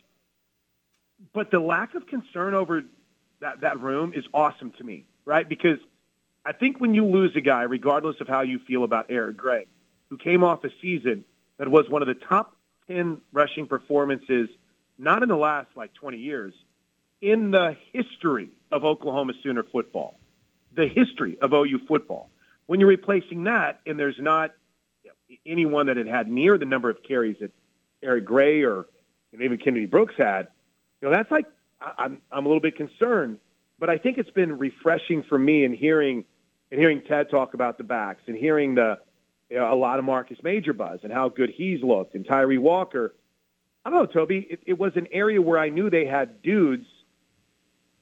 But 1.34 1.50
the 1.50 1.60
lack 1.60 1.94
of 1.94 2.06
concern 2.06 2.54
over 2.54 2.82
that, 3.40 3.60
that 3.60 3.80
room 3.80 4.12
is 4.14 4.24
awesome 4.32 4.72
to 4.78 4.84
me, 4.84 5.04
right? 5.24 5.46
Because 5.46 5.78
I 6.46 6.52
think 6.52 6.80
when 6.80 6.94
you 6.94 7.04
lose 7.04 7.32
a 7.36 7.40
guy, 7.40 7.62
regardless 7.62 8.16
of 8.20 8.28
how 8.28 8.40
you 8.40 8.58
feel 8.60 8.84
about 8.84 9.06
Eric 9.10 9.36
Gray, 9.36 9.66
who 10.08 10.16
came 10.16 10.42
off 10.42 10.64
a 10.64 10.70
season 10.80 11.24
that 11.58 11.68
was 11.68 11.90
one 11.90 12.00
of 12.00 12.08
the 12.08 12.14
top 12.14 12.56
10 12.86 13.20
rushing 13.32 13.66
performances, 13.66 14.48
not 14.98 15.22
in 15.22 15.28
the 15.28 15.36
last 15.36 15.68
like 15.76 15.94
20 15.94 16.18
years, 16.18 16.52
in 17.20 17.50
the 17.50 17.76
history 17.92 18.50
of 18.70 18.84
Oklahoma 18.84 19.32
Sooner 19.42 19.64
football, 19.64 20.18
the 20.74 20.86
history 20.86 21.38
of 21.40 21.52
OU 21.52 21.80
football. 21.86 22.30
When 22.66 22.80
you're 22.80 22.88
replacing 22.88 23.44
that, 23.44 23.80
and 23.86 23.98
there's 23.98 24.18
not 24.18 24.52
anyone 25.46 25.86
that 25.86 25.96
had 25.96 26.06
had 26.06 26.28
near 26.28 26.58
the 26.58 26.64
number 26.64 26.90
of 26.90 27.02
carries 27.02 27.36
that 27.40 27.52
Eric 28.02 28.24
Gray 28.24 28.62
or 28.62 28.86
even 29.32 29.58
Kennedy 29.58 29.86
Brooks 29.86 30.14
had, 30.16 30.48
you 31.00 31.08
know, 31.08 31.14
that's 31.14 31.30
like 31.30 31.46
I'm 31.80 32.20
I'm 32.30 32.44
a 32.44 32.48
little 32.48 32.60
bit 32.60 32.76
concerned. 32.76 33.38
But 33.78 33.90
I 33.90 33.98
think 33.98 34.18
it's 34.18 34.30
been 34.30 34.58
refreshing 34.58 35.22
for 35.22 35.38
me 35.38 35.64
in 35.64 35.72
hearing 35.72 36.24
and 36.70 36.80
hearing 36.80 37.02
Ted 37.02 37.30
talk 37.30 37.54
about 37.54 37.78
the 37.78 37.84
backs 37.84 38.22
and 38.26 38.36
hearing 38.36 38.74
the 38.74 38.98
you 39.48 39.56
know, 39.56 39.72
a 39.72 39.76
lot 39.76 39.98
of 39.98 40.04
Marcus 40.04 40.38
Major 40.42 40.72
buzz 40.72 41.00
and 41.02 41.12
how 41.12 41.28
good 41.28 41.50
he's 41.50 41.82
looked 41.82 42.14
and 42.14 42.26
Tawee 42.26 42.58
Walker. 42.58 43.14
I 43.88 43.90
don't 43.90 44.00
know, 44.14 44.20
Toby. 44.20 44.46
It, 44.50 44.60
it 44.66 44.78
was 44.78 44.92
an 44.96 45.06
area 45.10 45.40
where 45.40 45.58
I 45.58 45.70
knew 45.70 45.88
they 45.88 46.04
had 46.04 46.42
dudes, 46.42 46.84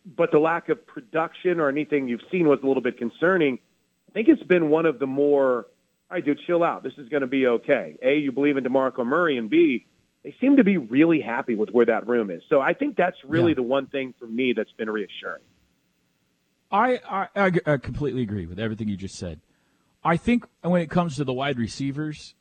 but 0.05 0.33
the 0.33 0.41
lack 0.41 0.69
of 0.69 0.85
production 0.85 1.61
or 1.61 1.69
anything 1.69 2.09
you've 2.09 2.23
seen 2.33 2.49
was 2.49 2.59
a 2.65 2.67
little 2.67 2.83
bit 2.83 2.99
concerning. 2.99 3.61
I 4.09 4.13
think 4.13 4.27
it's 4.27 4.43
been 4.43 4.69
one 4.69 4.85
of 4.85 4.99
the 4.99 5.07
more, 5.07 5.59
all 6.11 6.17
right, 6.17 6.25
dude, 6.25 6.41
chill 6.45 6.65
out. 6.65 6.83
This 6.83 6.95
is 6.99 7.09
going 7.09 7.21
to 7.21 7.29
be 7.29 7.47
okay. 7.47 7.97
A, 8.03 8.17
you 8.17 8.33
believe 8.33 8.57
in 8.57 8.65
DeMarco 8.65 9.07
Murray, 9.07 9.39
and 9.39 9.49
B, 9.49 9.87
they 10.25 10.35
seem 10.41 10.57
to 10.57 10.65
be 10.65 10.77
really 10.77 11.21
happy 11.21 11.55
with 11.55 11.69
where 11.71 11.87
that 11.87 12.09
room 12.09 12.33
is. 12.33 12.43
So 12.49 12.61
I 12.61 12.73
think 12.75 12.97
that's 12.97 13.17
really 13.25 13.53
Yeah. 13.53 13.57
the 13.57 13.63
one 13.63 13.87
thing 13.87 14.13
for 14.19 14.27
me 14.27 14.55
that's 14.55 14.73
been 14.73 14.91
reassuring. 14.91 15.43
I, 16.73 16.99
I, 17.09 17.29
I, 17.37 17.53
I 17.65 17.77
completely 17.77 18.23
agree 18.23 18.47
with 18.47 18.59
everything 18.59 18.89
you 18.89 18.97
just 18.97 19.15
said. 19.15 19.41
I 20.03 20.17
think 20.17 20.47
when 20.63 20.81
it 20.83 20.91
comes 20.91 21.17
to 21.17 21.25
the 21.25 21.33
wide 21.33 21.59
receivers, 21.59 22.35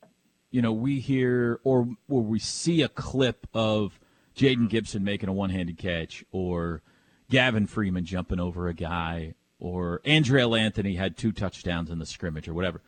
you 0.56 0.62
know, 0.62 0.72
we 0.72 1.02
hear 1.02 1.60
or 1.66 1.86
or 2.08 2.22
we 2.22 2.40
see 2.40 2.82
a 2.82 2.88
clip 2.88 3.46
of 3.54 4.00
Jayden 4.38 4.70
Gibson 4.70 5.04
making 5.04 5.28
a 5.28 5.34
one-handed 5.34 5.78
catch, 5.78 6.24
or 6.32 6.82
Gavin 7.30 7.68
Freeman 7.68 8.06
jumping 8.06 8.40
over 8.40 8.70
a 8.70 8.74
guy, 8.74 9.34
or 9.60 10.00
Andrel 10.06 10.58
Anthony 10.58 10.96
had 10.96 11.18
two 11.18 11.34
touchdowns 11.34 11.90
in 11.90 12.00
the 12.00 12.06
scrimmage, 12.06 12.48
or 12.48 12.54
whatever. 12.54 12.80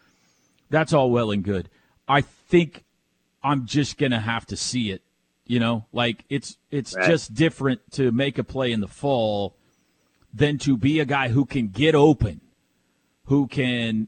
That's 0.69 0.93
all 0.93 1.11
well 1.11 1.29
and 1.29 1.43
good. 1.43 1.67
I 2.07 2.21
think 2.21 2.85
I'm 3.43 3.65
just 3.65 3.97
gonna 3.97 4.21
have 4.21 4.45
to 4.45 4.55
see 4.55 4.89
it. 4.91 5.01
You 5.45 5.59
know, 5.59 5.87
like 5.91 6.23
it's 6.29 6.55
it's 6.71 6.95
Right. 6.95 7.09
just 7.09 7.33
different 7.33 7.81
to 7.91 8.13
make 8.13 8.37
a 8.37 8.45
play 8.45 8.71
in 8.71 8.79
the 8.79 8.87
fall 8.87 9.57
than 10.33 10.57
to 10.59 10.77
be 10.77 11.01
a 11.01 11.05
guy 11.05 11.27
who 11.27 11.43
can 11.43 11.67
get 11.67 11.95
open, 11.95 12.39
who 13.25 13.45
can 13.45 14.07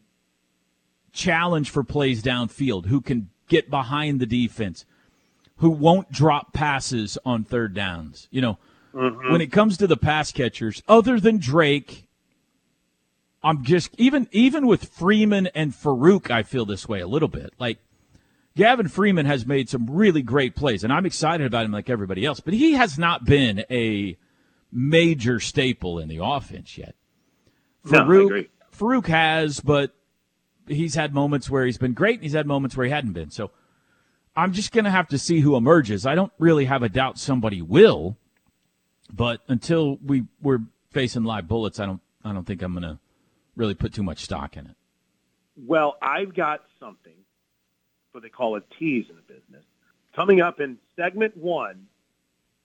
challenge 1.12 1.70
for 1.70 1.84
plays 1.84 2.24
downfield, 2.24 2.86
who 2.86 3.02
can 3.02 3.32
get 3.50 3.70
behind 3.70 4.20
the 4.20 4.26
defense, 4.26 4.86
who 5.58 5.70
won't 5.70 6.12
drop 6.12 6.54
passes 6.54 7.18
on 7.26 7.44
third 7.44 7.74
downs. 7.74 8.28
You 8.32 8.42
know, 8.42 8.58
mm-hmm. 8.94 9.32
when 9.32 9.42
it 9.42 9.52
comes 9.52 9.78
to 9.78 9.88
the 9.88 9.98
pass 9.98 10.32
catchers, 10.32 10.82
other 10.88 11.20
than 11.20 11.38
Drake, 11.38 12.08
I'm 13.44 13.64
just 13.64 13.90
even 13.98 14.28
even 14.32 14.68
with 14.68 14.86
Freeman 14.86 15.48
and 15.48 15.74
Farooq, 15.74 16.32
I 16.32 16.44
feel 16.44 16.66
this 16.66 16.88
way 16.88 17.00
a 17.00 17.08
little 17.08 17.28
bit. 17.28 17.54
Like 17.60 17.80
Gavin 18.56 18.88
Freeman 18.88 19.26
has 19.26 19.46
made 19.46 19.70
some 19.70 19.90
really 19.90 20.22
great 20.22 20.56
plays, 20.56 20.84
and 20.84 20.92
I'm 20.92 21.06
excited 21.06 21.48
about 21.48 21.66
him 21.66 21.72
like 21.72 21.90
everybody 21.90 22.26
else, 22.26 22.40
but 22.40 22.54
he 22.54 22.74
has 22.74 22.98
not 22.98 23.26
been 23.26 23.64
a 23.70 24.18
major 24.72 25.40
staple 25.40 26.00
in 26.00 26.10
the 26.10 26.20
offense 26.22 26.78
yet. 26.78 26.96
No, 27.86 28.04
Farooq, 28.04 28.26
agree. 28.26 28.50
Farooq 28.78 29.08
has, 29.08 29.60
but 29.62 29.96
he's 30.70 30.96
had 30.96 31.14
moments 31.14 31.50
where 31.50 31.66
he's 31.66 31.78
been 31.78 31.94
great, 31.94 32.16
and 32.16 32.24
he's 32.24 32.34
had 32.34 32.48
moments 32.48 32.78
where 32.78 32.86
he 32.86 32.92
hadn't 32.92 33.14
been. 33.14 33.32
So 33.32 33.52
I'm 34.36 34.54
just 34.54 34.72
going 34.72 34.86
to 34.86 34.92
have 34.92 35.08
to 35.10 35.18
see 35.18 35.40
who 35.40 35.56
emerges. 35.56 36.06
I 36.06 36.16
don't 36.16 36.32
really 36.40 36.66
have 36.66 36.84
a 36.84 36.90
doubt 36.90 37.18
somebody 37.18 37.62
will, 37.62 38.18
but 39.12 39.42
until 39.48 39.98
we 39.98 40.26
we're 40.42 40.62
facing 40.92 41.24
live 41.24 41.48
bullets, 41.48 41.80
I 41.80 41.86
don't 41.86 42.02
I 42.24 42.34
don't 42.34 42.46
think 42.46 42.62
I'm 42.62 42.74
going 42.74 42.84
to 42.84 43.00
really 43.56 43.76
put 43.76 43.94
too 43.94 44.04
much 44.04 44.24
stock 44.24 44.56
in 44.56 44.68
it. 44.68 44.76
Well, 45.58 45.98
I've 46.02 46.34
got 46.34 46.64
something, 46.80 47.14
what 48.14 48.24
they 48.24 48.30
call 48.30 48.56
a 48.56 48.62
tease 48.62 49.08
in 49.10 49.16
the 49.18 49.22
business, 49.22 49.66
coming 50.16 50.40
up 50.40 50.62
in 50.62 50.78
segment 50.96 51.36
one 51.36 51.88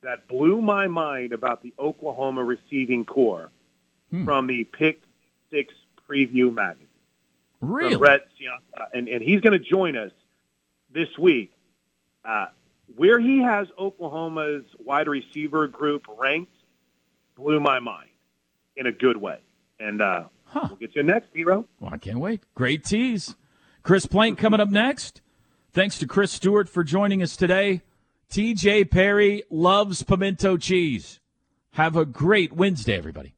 that 0.03 0.29
blew 0.29 0.61
my 0.61 0.87
mind 0.87 1.33
about 1.33 1.63
the 1.63 1.73
Oklahoma 1.79 2.45
receiving 2.45 3.05
corps 3.05 3.51
hmm. 4.11 4.25
from 4.25 4.47
the 4.47 4.65
Pick 4.65 5.01
Six 5.51 5.75
Preview 6.09 6.55
magazine. 6.55 6.87
Really? 7.73 7.97
Brett 7.97 8.23
Ciancia. 8.41 8.87
and, 8.93 9.09
and 9.09 9.23
he's 9.23 9.41
going 9.41 9.53
to 9.53 9.65
join 9.65 9.97
us 9.97 10.13
this 10.93 11.09
week. 11.19 11.53
Uh, 12.25 12.47
where 12.97 13.19
he 13.19 13.41
has 13.43 13.67
Oklahoma's 13.79 14.65
wide 14.79 15.09
receiver 15.09 15.67
group 15.67 16.07
ranked 16.19 16.53
blew 17.37 17.59
my 17.61 17.81
mind 17.81 18.09
in 18.77 18.87
a 18.87 18.93
good 18.93 19.17
way. 19.17 19.39
And 19.81 20.01
uh, 20.01 20.25
Huh. 20.47 20.67
we'll 20.71 20.77
get 20.79 20.95
you 20.95 21.03
next, 21.03 21.29
hero. 21.35 21.67
Well, 21.81 21.93
I 21.93 21.99
can't 21.99 22.21
wait. 22.21 22.43
Great 22.55 22.85
tease. 22.85 23.35
Chris 23.83 24.07
Plank 24.07 24.39
coming 24.39 24.61
up 24.61 24.71
next. 24.71 25.21
Thanks 25.73 25.99
to 25.99 26.07
Chris 26.07 26.31
Stewart 26.31 26.69
for 26.69 26.85
joining 26.85 27.23
us 27.23 27.37
today. 27.37 27.83
TJ 28.31 28.91
Perry 28.91 29.43
loves 29.51 30.03
pimento 30.05 30.57
cheese. 30.57 31.19
Have 31.73 31.97
a 31.97 32.05
great 32.05 32.53
Wednesday, 32.53 32.95
everybody. 32.97 33.35